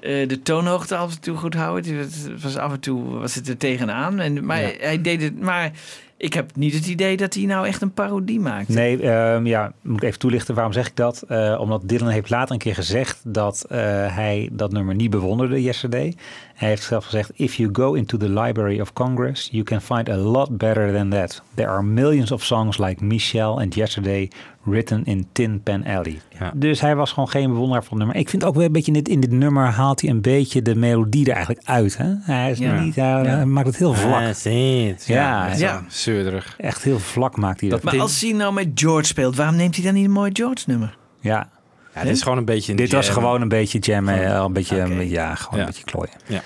eh, 0.00 0.28
de 0.28 0.42
toonhoogte 0.42 0.96
af 0.96 1.14
en 1.14 1.20
toe 1.20 1.36
goed 1.36 1.54
houden. 1.54 1.96
Het 1.96 2.42
was 2.42 2.56
af 2.56 2.72
en 2.72 2.80
toe 2.80 3.10
was 3.18 3.34
het 3.34 3.48
er 3.48 3.56
tegenaan. 3.56 4.20
En, 4.20 4.44
maar 4.44 4.60
Ja. 4.60 4.70
hij 4.80 5.00
deed 5.00 5.22
het. 5.22 5.40
Maar 5.40 5.70
ik 6.16 6.32
heb 6.34 6.50
niet 6.56 6.74
het 6.74 6.86
idee 6.86 7.16
dat 7.16 7.34
hij 7.34 7.44
nou 7.44 7.66
echt 7.66 7.82
een 7.82 7.92
parodie 7.92 8.40
maakt. 8.40 8.68
Nee, 8.68 9.02
ehm, 9.02 9.46
ja, 9.46 9.72
moet 9.82 9.96
ik 10.02 10.08
even 10.08 10.18
toelichten. 10.18 10.54
Waarom 10.54 10.72
zeg 10.72 10.86
ik 10.86 10.96
dat? 10.96 11.22
Eh, 11.28 11.56
omdat 11.60 11.88
Dylan 11.88 12.08
heeft 12.08 12.30
later 12.30 12.52
een 12.52 12.60
keer 12.60 12.74
gezegd 12.74 13.20
dat 13.24 13.64
eh, 13.68 13.78
hij 14.14 14.48
dat 14.52 14.72
nummer 14.72 14.94
niet 14.94 15.10
bewonderde, 15.10 15.62
Yesterday. 15.62 16.14
Hij 16.54 16.68
heeft 16.68 16.82
zelf 16.82 17.04
gezegd, 17.04 17.30
if 17.34 17.54
you 17.54 17.68
go 17.72 17.92
into 17.94 18.16
the 18.16 18.28
Library 18.28 18.80
of 18.80 18.92
Congress, 18.92 19.48
you 19.52 19.64
can 19.64 19.80
find 19.80 20.08
a 20.08 20.16
lot 20.16 20.56
better 20.56 20.92
than 20.94 21.08
that. 21.08 21.42
There 21.54 21.68
are 21.68 21.82
millions 21.82 22.32
of 22.32 22.44
songs 22.44 22.78
like 22.78 23.04
Michelle 23.04 23.60
and 23.62 23.74
Yesterday 23.74 24.30
written 24.62 25.04
in 25.04 25.26
Tin 25.32 25.60
Pan 25.62 25.84
Alley. 25.84 26.20
Dus 26.54 26.80
hij 26.80 26.96
was 26.96 27.12
gewoon 27.12 27.28
geen 27.28 27.48
bewonderaar 27.52 27.82
van 27.84 27.90
het 27.96 27.98
nummer. 28.06 28.16
Ik 28.22 28.28
vind 28.28 28.44
ook 28.44 28.54
wel 28.54 28.64
een 28.64 28.72
beetje 28.72 28.92
in 28.92 29.02
dit, 29.02 29.08
in 29.08 29.20
dit 29.20 29.30
nummer 29.30 29.66
haalt 29.66 30.00
hij 30.00 30.10
een 30.10 30.20
beetje 30.20 30.62
de 30.62 30.74
melodie 30.74 31.26
er 31.26 31.34
eigenlijk 31.34 31.66
uit. 31.66 31.96
Hè? 31.96 32.14
Hij, 32.20 32.50
is 32.50 32.58
Ja. 32.58 32.80
niet, 32.80 32.94
hij, 32.96 33.22
Ja. 33.22 33.44
maakt 33.44 33.66
het 33.66 33.76
heel 33.76 33.94
vlak. 33.94 34.22
Ah, 34.22 34.34
zit. 34.34 35.04
Ja, 35.06 35.46
Ja, 35.46 35.54
ja. 35.56 35.84
zeurderig. 35.88 36.54
Echt 36.58 36.82
heel 36.82 36.98
vlak 36.98 37.36
maakt 37.36 37.60
hij 37.60 37.68
dat. 37.68 37.82
maar 37.82 38.00
als 38.00 38.20
hij 38.20 38.32
nou 38.32 38.52
met 38.52 38.68
George 38.74 39.06
speelt, 39.06 39.36
waarom 39.36 39.56
neemt 39.56 39.74
hij 39.76 39.84
dan 39.84 39.94
niet 39.94 40.04
een 40.04 40.10
mooi 40.10 40.30
George-nummer? 40.32 40.96
Ja. 41.20 41.48
Ja, 41.94 42.02
dit 42.02 42.10
is 42.12 42.22
gewoon 42.22 42.38
een 42.38 42.44
beetje 42.44 42.70
een 42.72 42.76
Dit 42.78 42.92
was 42.92 43.06
jam. 43.06 43.14
gewoon 43.14 43.40
een 43.42 43.48
beetje 43.48 43.78
Gewoon- 43.82 44.08
eh, 44.08 44.42
een 44.44 44.52
beetje, 44.52 44.82
Oké. 44.84 45.00
ja, 45.00 45.34
gewoon 45.34 45.60
een 45.60 45.66
beetje 45.66 45.84
klooien. 45.84 46.12
Ja. 46.26 46.40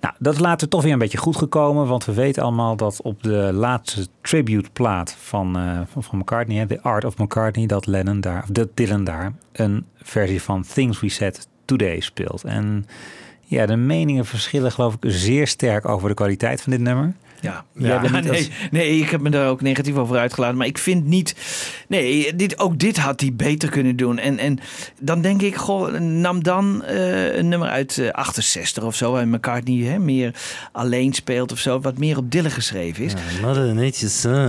Nou, 0.00 0.14
dat 0.18 0.34
is 0.34 0.40
later 0.40 0.68
toch 0.68 0.82
weer 0.82 0.92
een 0.92 0.98
beetje 0.98 1.18
goed 1.18 1.36
gekomen, 1.36 1.86
want 1.86 2.04
we 2.04 2.12
weten 2.12 2.42
allemaal 2.42 2.76
dat 2.76 3.02
op 3.02 3.22
de 3.22 3.50
laatste 3.52 4.06
tribute 4.20 4.70
plaat 4.72 5.16
van, 5.18 5.56
eh, 5.58 5.80
van, 6.00 6.18
McCartney, 6.18 6.66
The 6.66 6.82
Art 6.82 7.04
of 7.04 7.16
McCartney, 7.18 7.66
dat 7.66 7.86
Lennon 7.86 8.20
daar, 8.20 8.42
of 8.42 8.48
dat 8.48 8.68
Dylan 8.74 9.04
daar, 9.04 9.32
een 9.52 9.86
versie 10.02 10.42
van 10.42 10.64
Things 10.74 11.00
We 11.00 11.08
Said 11.08 11.48
Today 11.64 12.00
speelt. 12.00 12.44
En 12.44 12.86
ja, 13.40 13.66
de 13.66 13.76
meningen 13.76 14.24
verschillen 14.26 14.72
geloof 14.72 14.94
ik 14.94 15.10
zeer 15.12 15.46
sterk 15.46 15.88
over 15.88 16.08
de 16.08 16.14
kwaliteit 16.14 16.62
van 16.62 16.72
dit 16.72 16.80
nummer. 16.80 17.14
Ja, 17.44 17.64
nee, 17.72 18.30
als- 18.30 18.48
nee, 18.70 18.98
ik 18.98 19.10
heb 19.10 19.20
me 19.20 19.30
daar 19.30 19.48
ook 19.48 19.60
negatief 19.60 19.96
over 19.96 20.16
uitgelaten. 20.18 20.56
Maar 20.56 20.66
ik 20.66 20.78
vind 20.78 21.06
niet. 21.06 21.34
Nee, 21.88 22.34
dit, 22.36 22.58
ook 22.58 22.78
dit 22.78 22.96
had 22.96 23.20
hij 23.20 23.30
beter 23.34 23.68
kunnen 23.70 23.96
doen. 23.96 24.18
En, 24.18 24.38
en 24.38 24.58
dan 25.00 25.20
denk 25.22 25.42
ik, 25.42 25.54
goh, 25.56 25.98
nam 25.98 26.42
dan 26.42 26.84
eh, 26.84 27.36
een 27.36 27.48
nummer 27.48 27.68
uit 27.68 27.98
eh, 27.98 28.10
68 28.10 28.82
of 28.84 28.94
zo. 28.94 29.12
Waar 29.12 29.28
McCartney 29.28 29.76
hè, 29.84 29.98
meer 29.98 30.34
alleen 30.72 31.12
speelt 31.12 31.52
of 31.52 31.58
zo. 31.58 31.80
Wat 31.80 31.98
meer 31.98 32.16
op 32.16 32.30
Dylan 32.30 32.50
geschreven 32.50 33.04
is. 33.04 33.12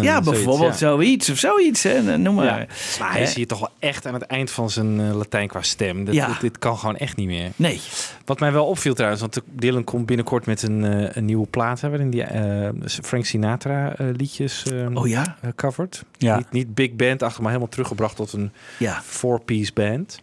Ja, 0.01 0.15
Son. 0.21 0.33
bijvoorbeeld 0.33 0.75
zoiets 0.75 1.29
of 1.29 1.37
zoiets. 1.37 1.83
Hè, 1.83 2.17
noem 2.17 2.35
maar. 2.35 2.45
Ja. 2.45 2.65
Maar 2.99 3.11
hij 3.11 3.21
is 3.21 3.33
hier 3.33 3.47
toch 3.47 3.59
wel 3.59 3.69
echt 3.79 4.05
aan 4.05 4.13
het 4.13 4.23
eind 4.23 4.51
van 4.51 4.69
zijn 4.69 4.99
eh, 4.99 5.15
Latijn 5.15 5.47
qua 5.47 5.61
stem. 5.61 6.05
Dit, 6.05 6.13
Ja. 6.15 6.27
dit, 6.27 6.41
dit 6.41 6.59
kan 6.59 6.77
gewoon 6.77 6.97
echt 6.97 7.15
niet 7.17 7.27
meer. 7.27 7.51
Nee. 7.55 7.79
Wat 8.25 8.39
mij 8.39 8.51
wel 8.51 8.65
opviel 8.65 8.93
trouwens, 8.93 9.21
want 9.21 9.41
Dylan 9.51 9.83
komt 9.83 10.05
binnenkort 10.05 10.45
met 10.45 10.61
een, 10.63 10.85
eh, 10.85 11.09
een 11.13 11.25
nieuwe 11.25 11.47
plaat 11.47 11.81
hè, 11.81 11.89
waarin 11.89 12.09
die 12.09 12.23
eh, 12.23 12.69
Frank 12.87 13.25
Sinatra 13.25 13.95
eh, 13.95 14.07
liedjes 14.15 14.63
eh, 14.63 14.87
Oh 14.93 15.07
ja? 15.07 15.37
eh, 15.41 15.49
covert. 15.55 16.05
Ja. 16.17 16.37
Niet, 16.37 16.51
niet 16.51 16.73
big 16.75 16.93
band 16.93 17.23
achter, 17.23 17.41
maar 17.41 17.51
helemaal 17.51 17.71
teruggebracht 17.73 18.15
tot 18.15 18.33
een 18.33 18.51
Ja. 18.79 19.01
four-piece 19.01 19.73
band. 19.73 20.21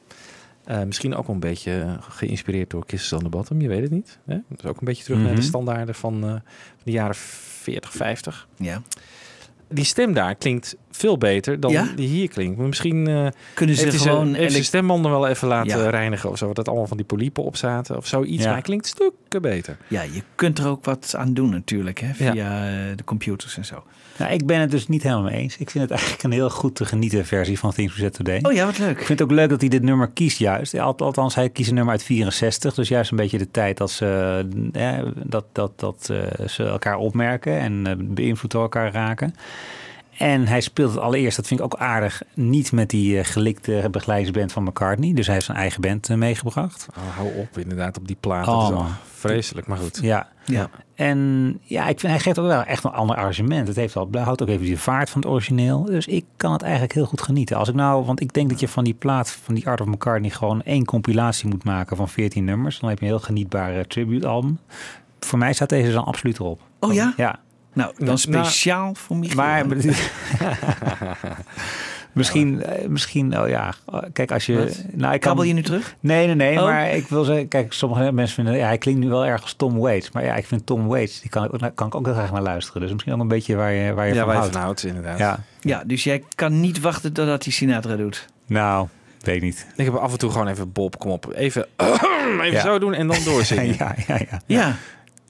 Eh, 0.64 0.82
misschien 0.82 1.14
ook 1.14 1.26
wel 1.26 1.34
een 1.34 1.40
beetje 1.40 1.96
geïnspireerd 2.00 2.70
door 2.70 2.86
Kisses 2.86 3.12
on 3.12 3.22
the 3.22 3.28
Bottom, 3.28 3.60
je 3.60 3.68
weet 3.68 3.82
het 3.82 3.90
niet. 3.90 4.18
Hè? 4.26 4.34
Is 4.56 4.64
ook 4.64 4.78
een 4.78 4.84
beetje 4.86 5.04
terug 5.04 5.18
naar 5.18 5.28
de 5.28 5.34
Mhm. 5.34 5.42
standaarden 5.42 5.94
van, 5.94 6.20
van 6.20 6.42
de 6.84 6.90
jaren 6.90 7.14
40, 7.14 7.92
50. 7.92 8.48
Ja. 8.56 8.82
Die 9.72 9.84
stem 9.84 10.12
daar 10.12 10.34
klinkt 10.34 10.76
veel 10.90 11.18
beter 11.18 11.60
dan 11.60 11.70
Ja? 11.72 11.86
die 11.96 12.08
hier 12.08 12.28
klinkt. 12.28 12.58
Maar 12.58 12.66
misschien 12.66 13.06
eh 13.06 13.26
Kunnen 13.54 13.76
ze 13.76 13.90
gewoon 13.90 14.34
elek- 14.34 14.64
stembanden 14.64 15.10
wel 15.10 15.28
even 15.28 15.48
laten 15.48 15.78
Ja. 15.82 15.90
reinigen 15.90 16.30
of 16.30 16.38
zo. 16.38 16.52
Dat 16.52 16.68
allemaal 16.68 16.86
van 16.86 16.96
die 16.96 17.06
poliepen 17.06 17.42
op 17.44 17.56
zaten 17.56 17.96
of 17.96 18.06
zoiets. 18.06 18.36
Ja. 18.38 18.44
Maar 18.44 18.52
hij 18.52 18.62
klinkt 18.62 18.86
stukken 18.86 19.42
beter. 19.42 19.76
Ja, 19.88 20.02
je 20.02 20.22
kunt 20.34 20.58
er 20.58 20.68
ook 20.68 20.84
wat 20.84 21.14
aan 21.16 21.34
doen 21.34 21.50
natuurlijk. 21.50 21.98
Hè, 22.00 22.14
via 22.14 22.34
eh, 22.66 22.96
de 22.96 23.04
computers 23.04 23.56
en 23.56 23.64
zo. 23.64 23.82
Nou, 24.18 24.32
ik 24.32 24.46
ben 24.46 24.60
het 24.60 24.70
dus 24.70 24.88
niet 24.88 25.02
helemaal 25.02 25.22
mee 25.24 25.34
eens. 25.40 25.56
Ik 25.56 25.70
vind 25.70 25.82
het 25.84 25.92
eigenlijk 25.92 26.22
een 26.22 26.32
heel 26.32 26.50
goed 26.50 26.74
te 26.74 26.84
genieten 26.84 27.26
versie 27.26 27.58
van 27.58 27.72
Things 27.72 27.94
We 27.94 28.00
Said 28.00 28.14
Today. 28.14 28.38
Oh 28.42 28.52
ja, 28.52 28.64
wat 28.64 28.78
leuk. 28.78 28.90
Ik 29.00 29.06
vind 29.06 29.18
het 29.18 29.22
ook 29.22 29.34
leuk 29.34 29.48
dat 29.48 29.60
hij 29.60 29.68
dit 29.68 29.82
nummer 29.82 30.08
kiest 30.08 30.38
juist. 30.38 30.78
Al- 30.78 30.96
Althans, 30.98 31.34
hij 31.34 31.48
kiest 31.50 31.68
een 31.68 31.74
nummer 31.74 31.92
uit 31.92 32.02
64. 32.02 32.74
Dus 32.74 32.88
juist 32.88 33.10
een 33.10 33.16
beetje 33.16 33.38
de 33.38 33.50
tijd 33.50 33.76
dat 33.76 33.90
ze, 33.90 34.48
eh, 34.72 34.98
dat, 35.24 35.44
dat, 35.52 35.72
dat, 35.80 36.08
eh, 36.10 36.46
ze 36.48 36.64
elkaar 36.64 36.96
opmerken 36.96 37.58
en 37.58 37.86
eh, 37.86 37.94
beïnvloed 37.98 38.50
door 38.50 38.62
elkaar 38.62 38.92
raken. 38.92 39.34
En 40.18 40.46
hij 40.46 40.60
speelt 40.60 40.90
het 40.94 41.00
allereerst, 41.00 41.36
dat 41.36 41.46
vind 41.46 41.60
ik 41.60 41.66
ook 41.66 41.76
aardig, 41.76 42.22
niet 42.34 42.72
met 42.72 42.90
die 42.90 43.24
gelikte 43.24 43.88
begeleidingsband 43.90 44.52
van 44.52 44.62
McCartney. 44.62 45.12
Dus 45.14 45.24
hij 45.24 45.34
heeft 45.34 45.46
zijn 45.46 45.58
eigen 45.58 45.80
band 45.80 46.08
meegebracht. 46.08 46.86
Oh, 46.96 47.16
hou 47.16 47.28
op 47.36 47.58
inderdaad 47.58 47.98
op 47.98 48.06
die 48.06 48.16
plaat. 48.20 48.46
Oh, 48.48 48.86
vreselijk, 49.14 49.66
maar 49.66 49.78
goed. 49.78 49.98
Ja. 50.02 50.28
Ja. 50.44 50.70
En 51.02 51.58
ja, 51.62 51.86
ik 51.86 52.00
vind, 52.00 52.12
hij 52.12 52.20
geeft 52.20 52.38
ook 52.38 52.46
wel 52.46 52.62
echt 52.62 52.84
een 52.84 52.90
ander 52.90 53.16
arrangement. 53.16 53.68
Het 53.68 53.76
heeft 53.76 53.96
al, 53.96 54.08
hij 54.10 54.22
houdt 54.22 54.42
ook 54.42 54.48
even 54.48 54.64
die 54.64 54.78
vaart 54.78 55.10
van 55.10 55.20
het 55.20 55.30
origineel. 55.30 55.84
Dus 55.84 56.06
ik 56.06 56.24
kan 56.36 56.52
het 56.52 56.62
eigenlijk 56.62 56.92
heel 56.92 57.04
goed 57.04 57.22
genieten. 57.22 57.56
Als 57.56 57.68
ik 57.68 57.74
nou, 57.74 58.04
want 58.04 58.20
ik 58.20 58.32
denk 58.32 58.48
dat 58.50 58.60
je 58.60 58.68
van 58.68 58.84
die 58.84 58.94
plaat 58.94 59.30
van 59.30 59.54
die 59.54 59.68
Art 59.68 59.80
of 59.80 59.86
McCartney 59.86 60.30
gewoon 60.30 60.62
één 60.62 60.84
compilatie 60.84 61.48
moet 61.48 61.64
maken 61.64 61.96
van 61.96 62.08
14 62.08 62.44
nummers. 62.44 62.78
Dan 62.78 62.88
heb 62.88 62.98
je 62.98 63.04
een 63.04 63.10
heel 63.10 63.20
genietbaar 63.20 63.76
eh, 63.76 63.80
tribute 63.80 64.26
album. 64.26 64.58
Voor 65.20 65.38
mij 65.38 65.52
staat 65.52 65.68
deze 65.68 65.92
dan 65.92 66.04
absoluut 66.04 66.38
erop. 66.38 66.60
Oh 66.78 66.92
ja? 66.92 67.14
Ja. 67.16 67.40
Nou, 67.72 67.92
dan 67.96 68.06
Nou, 68.06 68.18
speciaal 68.18 68.94
voor 68.94 69.16
Michiel. 69.16 69.36
Maar 69.36 69.66
Misschien, 72.12 72.62
eh, 72.62 72.88
misschien, 72.88 73.40
oh 73.40 73.48
ja, 73.48 73.74
kijk 74.12 74.32
als 74.32 74.46
je... 74.46 74.54
Nou, 74.92 75.14
ik 75.14 75.20
kan, 75.20 75.30
Kabel 75.30 75.42
je 75.42 75.52
nu 75.52 75.62
terug? 75.62 75.96
Nee, 76.00 76.26
nee, 76.26 76.34
nee, 76.34 76.58
oh. 76.58 76.64
maar 76.64 76.90
ik 76.90 77.06
wil 77.06 77.24
zeggen, 77.24 77.48
kijk, 77.48 77.72
sommige 77.72 78.12
mensen 78.12 78.34
vinden, 78.34 78.56
ja, 78.56 78.66
hij 78.66 78.78
klinkt 78.78 79.00
nu 79.00 79.08
wel 79.08 79.26
erg 79.26 79.54
Tom 79.56 79.78
Waits. 79.78 80.10
Maar 80.10 80.24
ja, 80.24 80.36
ik 80.36 80.46
vind 80.46 80.66
Tom 80.66 80.86
Waits, 80.86 81.20
die 81.20 81.30
kan, 81.30 81.50
kan 81.74 81.86
ik 81.86 81.94
ook 81.94 82.04
heel 82.04 82.14
graag 82.14 82.32
naar 82.32 82.42
luisteren. 82.42 82.80
Dus 82.80 82.92
misschien 82.92 83.12
ook 83.12 83.20
een 83.20 83.28
beetje 83.28 83.56
waar 83.56 83.72
je, 83.72 83.92
waar 83.92 84.08
je 84.08 84.14
ja, 84.14 84.24
van 84.24 84.34
houdt. 84.34 84.46
Ja, 84.46 84.52
van 84.52 84.62
houdt, 84.62 84.84
inderdaad. 84.84 85.18
Ja. 85.18 85.44
ja, 85.60 85.82
dus 85.86 86.04
jij 86.04 86.24
kan 86.34 86.60
niet 86.60 86.80
wachten 86.80 87.12
totdat 87.12 87.44
hij 87.44 87.52
Sinatra 87.52 87.96
doet? 87.96 88.28
Nou, 88.46 88.88
Weet 89.22 89.42
niet. 89.42 89.66
Ik 89.76 89.84
heb 89.84 89.94
af 89.94 90.12
en 90.12 90.18
toe 90.18 90.30
gewoon 90.30 90.48
even 90.48 90.72
Bob, 90.72 90.98
kom 90.98 91.10
op. 91.10 91.32
Even, 91.34 91.66
even 92.42 92.60
zo 92.60 92.78
doen 92.78 92.94
en 92.94 93.06
dan 93.06 93.24
doorzingen. 93.24 93.66
ja, 93.66 93.94
ja, 94.06 94.18
ja, 94.18 94.40
ja. 94.46 94.76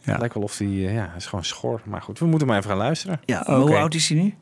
ja. 0.05 0.19
Lijkt 0.19 0.35
wel 0.35 0.43
of 0.43 0.57
die, 0.57 0.87
eh, 0.87 0.95
ja, 0.95 1.13
is 1.17 1.27
gewoon 1.27 1.45
schor. 1.45 1.81
Maar 1.85 2.03
goed, 2.03 2.19
we 2.19 2.27
moeten 2.27 2.47
maar 2.47 2.57
even 2.57 2.71
gaan 2.71 2.79
luisteren. 2.79 3.21
Ja, 3.25 3.45
hoe 3.45 3.77
oud 3.77 3.95
is 3.95 4.09
hij 4.09 4.19
nu? 4.19 4.35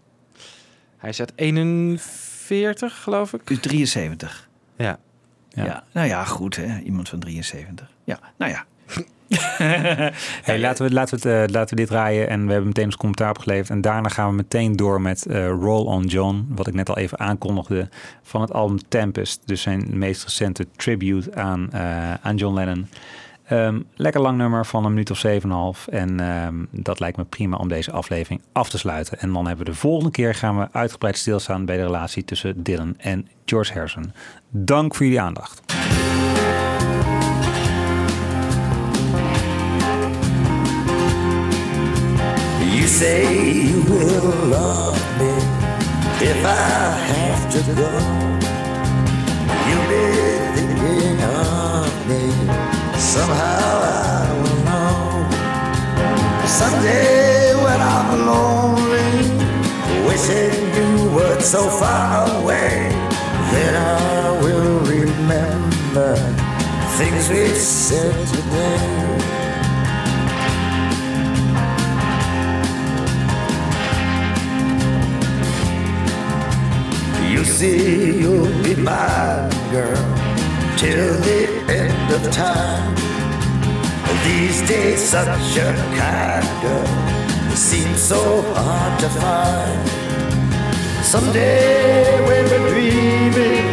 Hij 0.97 1.13
zet 1.13 1.33
41. 1.37 2.30
40, 2.51 3.03
geloof 3.03 3.33
ik. 3.33 3.51
U 3.51 3.57
73. 3.57 4.49
Ja. 4.77 4.99
Ja. 5.49 5.85
Nou 5.93 6.09
ja, 6.09 6.25
goed, 6.25 6.57
hè? 6.57 6.79
iemand 6.79 7.09
van 7.09 7.19
73. 7.19 7.91
Ja, 8.05 8.19
nou 8.37 8.53
ja. 8.53 8.65
hey, 10.43 10.59
laten, 10.59 10.87
we, 10.87 10.93
laten, 10.93 11.21
we 11.21 11.29
het, 11.29 11.49
eh, 11.49 11.55
laten 11.55 11.77
we 11.77 11.83
dit 11.83 11.91
draaien 11.91 12.29
en 12.29 12.45
we 12.45 12.51
hebben 12.51 12.69
meteen 12.69 12.85
ons 12.85 12.97
commentaar 12.97 13.31
opgeleverd. 13.31 13.71
En 13.71 13.81
daarna 13.81 14.09
gaan 14.09 14.29
we 14.29 14.35
meteen 14.35 14.77
door 14.77 15.01
met 15.01 15.27
eh, 15.27 15.47
Roll 15.47 15.87
on 15.87 16.05
John, 16.05 16.47
wat 16.49 16.67
ik 16.67 16.75
net 16.75 16.89
al 16.89 16.99
even 16.99 17.19
aankondigde, 17.19 17.89
van 18.23 18.41
het 18.41 18.53
album 18.53 18.79
Tempest. 18.89 19.43
Dus 19.45 19.63
zijn 19.63 19.99
meest 19.99 20.23
recente 20.23 20.67
tribute 20.77 21.35
aan, 21.35 21.73
eh, 21.73 22.15
aan 22.15 22.37
John 22.37 22.55
Lennon. 22.55 22.89
Ehm, 23.51 23.81
lekker 23.95 24.21
lang 24.21 24.37
nummer 24.37 24.67
van 24.67 24.85
een 24.85 24.91
minuut 24.91 25.11
of 25.11 25.19
7,5. 25.19 25.87
En 25.87 26.21
ehm, 26.21 26.55
dat 26.71 27.01
lijkt 27.01 27.17
me 27.17 27.25
prima 27.25 27.57
om 27.57 27.69
deze 27.69 27.93
aflevering 27.93 28.43
af 28.53 28.71
te 28.71 28.79
sluiten. 28.79 29.19
En 29.19 29.33
dan 29.33 29.47
hebben 29.47 29.65
we 29.65 29.71
de 29.71 29.79
volgende 29.79 30.11
keer 30.11 30.35
gaan 30.35 30.59
we 30.59 30.69
uitgebreid 30.73 31.19
stilstaan 31.19 31.65
bij 31.65 31.77
de 31.77 31.83
relatie 31.83 32.25
tussen 32.25 32.63
Dylan 32.63 32.95
en 32.99 33.29
George 33.45 33.73
Harrison. 33.73 34.13
Dank 34.49 34.95
voor 34.95 35.07
jullie 35.07 35.21
aandacht. 35.21 35.63
You 42.59 42.87
say 42.87 43.23
you 43.23 43.83
will 43.85 44.49
love 44.49 45.01
me 45.19 45.37
if 46.21 46.45
I 46.45 46.91
have 47.13 47.49
to 47.49 47.83
go. 47.83 48.31
Somehow 53.11 53.81
I 53.83 54.31
will 54.41 54.61
know. 54.71 55.27
Someday 56.47 57.57
when 57.57 57.81
I'm 57.81 58.11
lonely, 58.25 59.11
wishing 60.07 60.55
you 60.79 61.11
were 61.11 61.41
so 61.41 61.69
far 61.71 62.31
away, 62.41 62.89
then 63.51 63.75
I 63.75 64.41
will 64.41 64.79
remember 64.87 66.15
things 66.99 67.29
we 67.29 67.49
said 67.49 68.15
today. 68.29 69.01
You 77.29 77.45
see, 77.45 78.21
you'll 78.21 78.63
be 78.63 78.77
my 78.77 79.51
girl 79.73 80.21
till 80.77 81.21
the 81.21 81.49
end 81.69 82.13
of 82.13 82.33
time. 82.33 83.00
These 84.25 84.69
days, 84.69 85.01
such 85.01 85.57
a 85.57 85.73
kind 85.97 86.63
girl 86.63 87.57
seems 87.57 88.01
so 88.01 88.43
hard 88.55 89.01
to 89.01 89.09
find. 89.09 89.89
Someday, 91.03 92.21
when 92.27 92.45
we're 92.51 92.69
dreaming, 92.71 93.67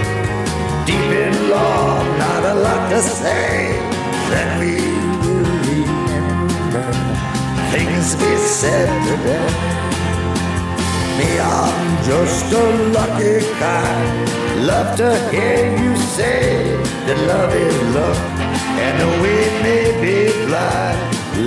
deep 0.85 1.11
in 1.25 1.49
love, 1.49 2.05
not 2.17 2.43
a 2.43 2.55
lot 2.55 2.89
to 2.89 3.01
say, 3.01 3.71
then 4.31 4.49
we 4.59 4.75
will 5.21 5.43
remember 5.71 6.85
things 7.71 8.15
we 8.15 8.37
said 8.37 8.89
today. 9.07 9.77
Me, 11.17 11.39
I'm 11.39 12.03
just 12.03 12.51
a 12.53 12.65
lucky 12.97 13.39
guy. 13.59 14.37
Love 14.61 14.95
to 14.97 15.09
hear 15.29 15.77
you 15.77 15.95
say 15.97 16.75
that 17.05 17.17
love 17.27 17.53
is 17.53 17.95
love 17.95 18.36
and 18.85 18.93
though 18.99 19.17
we 19.25 19.35
may 19.65 19.85
be 20.01 20.17
blind, 20.45 20.99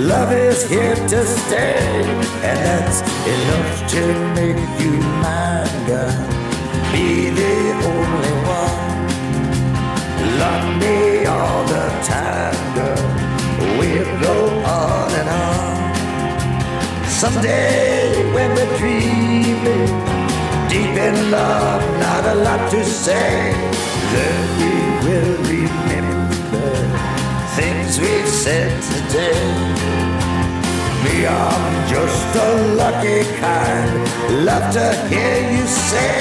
love 0.07 0.31
is 0.31 0.67
here 0.69 0.95
to 0.95 1.25
stay, 1.25 1.77
and 2.47 2.57
that's 2.65 2.99
enough 3.35 3.91
to 3.93 4.01
make 4.37 4.61
you 4.81 4.93
mine, 5.23 5.77
girl. 5.87 6.15
Be 6.91 7.29
the 7.29 7.55
only 7.91 8.35
one. 8.59 8.91
Love 10.43 10.65
me 10.83 11.25
all 11.25 11.63
the 11.75 11.87
time, 12.13 12.59
girl. 12.75 13.05
We'll 13.79 14.13
go 14.27 14.35
on 14.65 15.09
and 15.19 15.29
on. 15.29 17.07
Someday 17.07 18.33
when 18.33 18.49
we're 18.55 18.77
dreaming, 18.77 19.87
deep 20.69 20.95
in 21.07 21.31
love, 21.31 21.81
not 21.99 22.23
a 22.25 22.35
lot 22.35 22.71
to 22.71 22.83
say. 22.83 23.53
Then 24.13 24.39
we 24.59 24.71
will 25.05 25.37
remember 25.53 26.20
things 27.55 27.99
we've 27.99 28.27
said 28.27 28.71
today. 28.93 29.43
Me, 31.03 31.25
I'm 31.27 31.89
just 31.89 32.35
a 32.35 32.49
lucky 32.81 33.23
kind. 33.41 33.91
Love 34.45 34.71
to 34.73 34.87
hear 35.11 35.35
you 35.51 35.65
say 35.67 36.15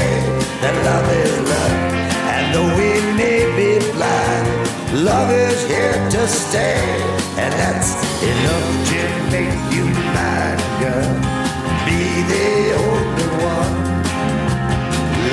that 0.62 0.74
love 0.88 1.08
is 1.22 1.34
love. 1.52 1.76
And 2.34 2.44
though 2.54 2.70
we 2.80 2.90
may 3.20 3.40
be 3.58 3.70
blind, 3.94 4.48
love 5.04 5.30
is 5.30 5.60
here 5.68 5.98
to 6.14 6.26
stay. 6.26 6.82
And 7.42 7.52
that's 7.60 7.90
enough 8.32 8.68
to 8.90 9.00
make 9.34 9.58
you 9.74 9.84
mine, 10.16 10.60
girl. 10.82 11.10
Be 11.86 12.02
the 12.32 12.50
only 12.88 13.28
one. 13.54 13.76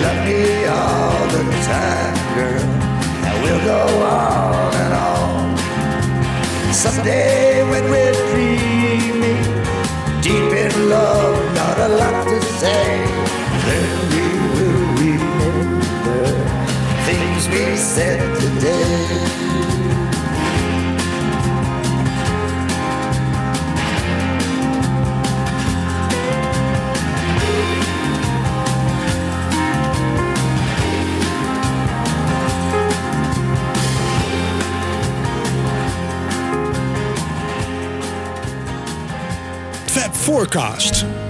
Love 0.03 0.21
me 0.27 0.43
all 0.77 1.21
the 1.35 1.43
time, 1.71 2.15
girl. 2.37 2.65
And 3.25 3.35
we'll 3.43 3.63
go 3.65 3.81
on 4.05 4.27
on. 4.73 4.76
Someday 6.77 7.63
when 7.63 7.89
we're 7.89 8.13
dreaming, 8.31 9.41
deep 10.21 10.53
in 10.53 10.89
love, 10.89 11.55
not 11.55 11.79
a 11.79 11.87
lot 11.87 12.23
to 12.27 12.39
say. 12.39 13.03
Then 13.65 13.89
we 14.13 14.25
will 14.53 14.85
remember 15.01 16.21
things 17.07 17.49
we 17.49 17.75
said 17.77 18.19
today. 18.39 19.36
Forecast. 40.27 41.26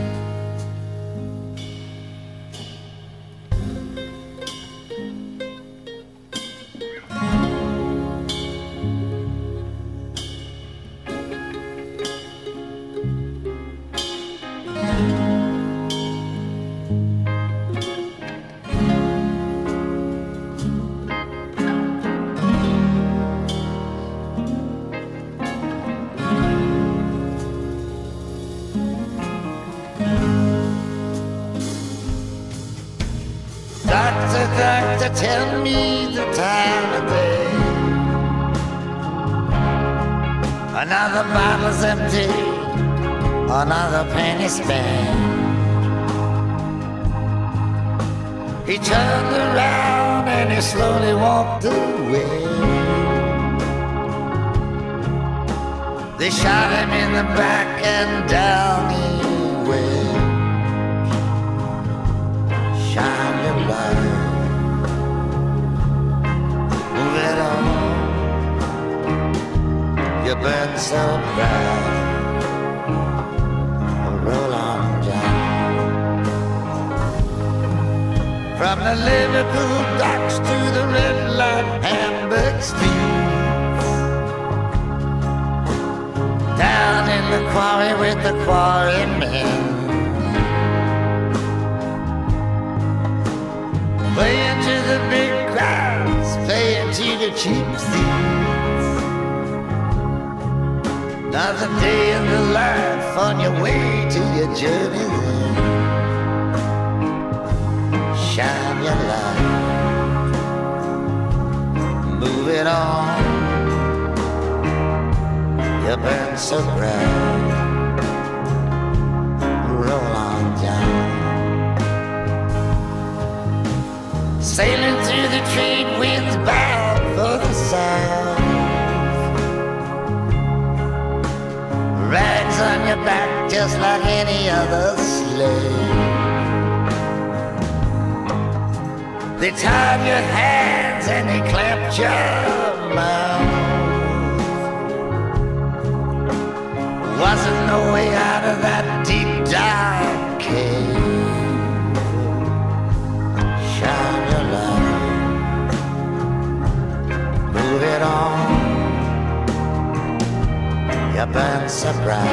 So 161.77 161.93
bright, 162.01 162.25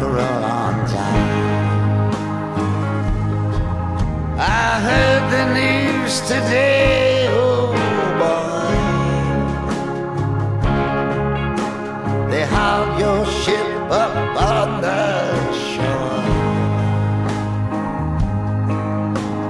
roll 0.00 0.44
on 0.44 0.74
down. 0.90 1.18
I 4.36 4.80
heard 4.88 5.24
the 5.30 5.44
news 5.60 6.14
today, 6.22 7.28
oh 7.30 7.70
boy. 8.18 8.74
They 12.32 12.44
hauled 12.46 12.98
your 12.98 13.26
ship 13.26 13.68
up 13.88 14.16
on 14.50 14.80
the 14.82 15.22
shore. 15.68 16.24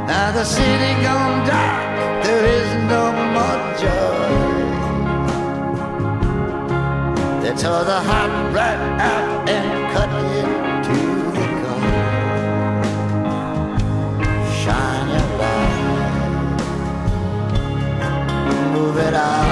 Now 0.07 0.29
the 0.33 0.45
city 0.45 0.93
gone 1.03 1.47
dark, 1.47 2.25
there 2.25 2.45
is 2.45 2.69
no 2.91 3.32
They 7.53 7.59
tore 7.59 7.85
the 7.85 8.01
heart 8.01 8.33
right 8.55 8.81
out 8.99 9.47
and 9.47 9.93
cut 9.93 10.09
it 10.09 10.47
to 10.87 10.97
the 11.37 11.47
core. 11.61 11.85
Shine 14.57 15.09
your 15.13 15.29
light, 15.37 16.57
move 18.73 18.97
it 18.97 19.13
on. 19.13 19.47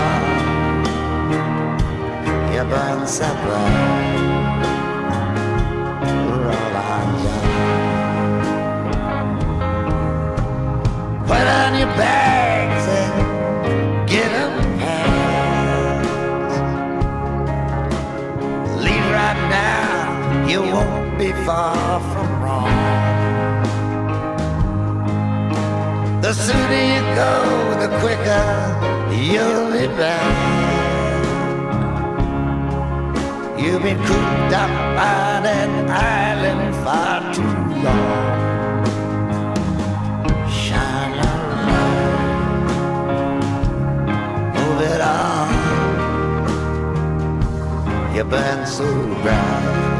You 2.54 2.64
burn 2.70 3.00
so 3.06 3.28
bright. 3.42 4.18
Put 11.26 11.46
on 11.46 11.72
your 11.78 11.92
bags 11.98 12.49
far 21.50 21.98
from 22.12 22.28
wrong. 22.42 22.76
The 26.24 26.32
sooner 26.46 26.82
you 26.92 27.02
go, 27.22 27.34
the 27.82 27.90
quicker 28.02 28.46
you'll 29.30 29.70
be 29.76 29.86
back. 30.00 30.32
You've 33.62 33.82
been 33.82 34.00
cooped 34.08 34.52
up 34.64 34.74
on 35.14 35.42
an 35.60 35.72
island 35.90 36.74
far 36.84 37.18
too 37.34 37.56
long. 37.84 38.18
You 48.14 48.24
burn 48.24 48.66
so 48.66 48.86
bright. 49.22 49.99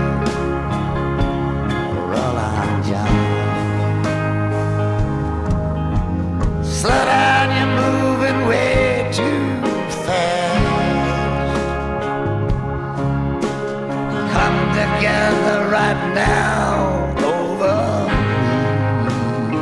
Slow 6.80 7.04
down, 7.04 7.46
you're 7.58 7.74
moving 7.84 8.40
way 8.48 9.10
too 9.12 9.44
fast. 10.06 11.60
Come 14.32 14.58
together 14.80 15.58
right 15.68 16.02
now 16.14 16.72
over 17.36 17.76
me. 19.50 19.58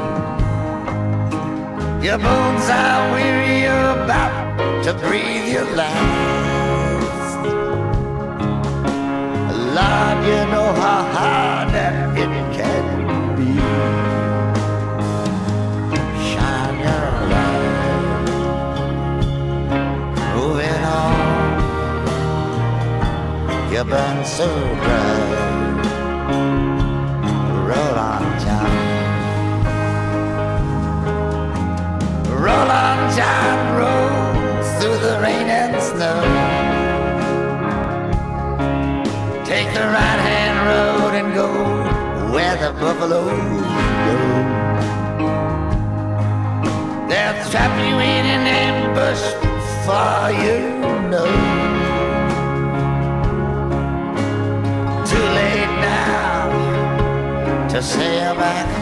Your 2.07 2.19
bones 2.19 2.67
are 2.71 3.03
weary, 3.13 3.63
you're 3.63 3.91
about 4.05 4.33
to 4.85 4.93
breathe 4.95 5.49
your 5.53 5.69
last. 5.75 7.35
Lord, 9.77 10.19
you 10.25 10.41
know 10.53 10.71
how 10.83 11.03
hard 11.17 11.68
Burn 23.89 24.23
so 24.23 24.47
bright. 24.47 25.79
Roll 27.69 27.97
on, 27.97 28.23
John. 28.39 28.73
Roll 32.45 32.71
on, 32.85 32.99
John, 33.17 33.59
roll 33.81 34.63
through 34.79 34.99
the 34.99 35.19
rain 35.23 35.49
and 35.49 35.83
snow. 35.83 36.21
Take 39.47 39.73
the 39.73 39.87
right 39.97 40.21
hand 40.29 40.57
road 40.69 41.15
and 41.21 41.33
go 41.35 41.49
where 42.31 42.57
the 42.57 42.79
buffaloes 42.79 43.63
go. 44.05 44.17
They'll 47.09 47.51
trap 47.51 47.73
you 47.89 47.97
in 47.97 48.25
an 48.37 48.47
ambush 48.47 49.23
for 49.87 50.31
you 50.45 50.78
to 57.79 57.85
sail 57.85 58.35
back 58.35 58.78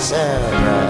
You 0.00 0.89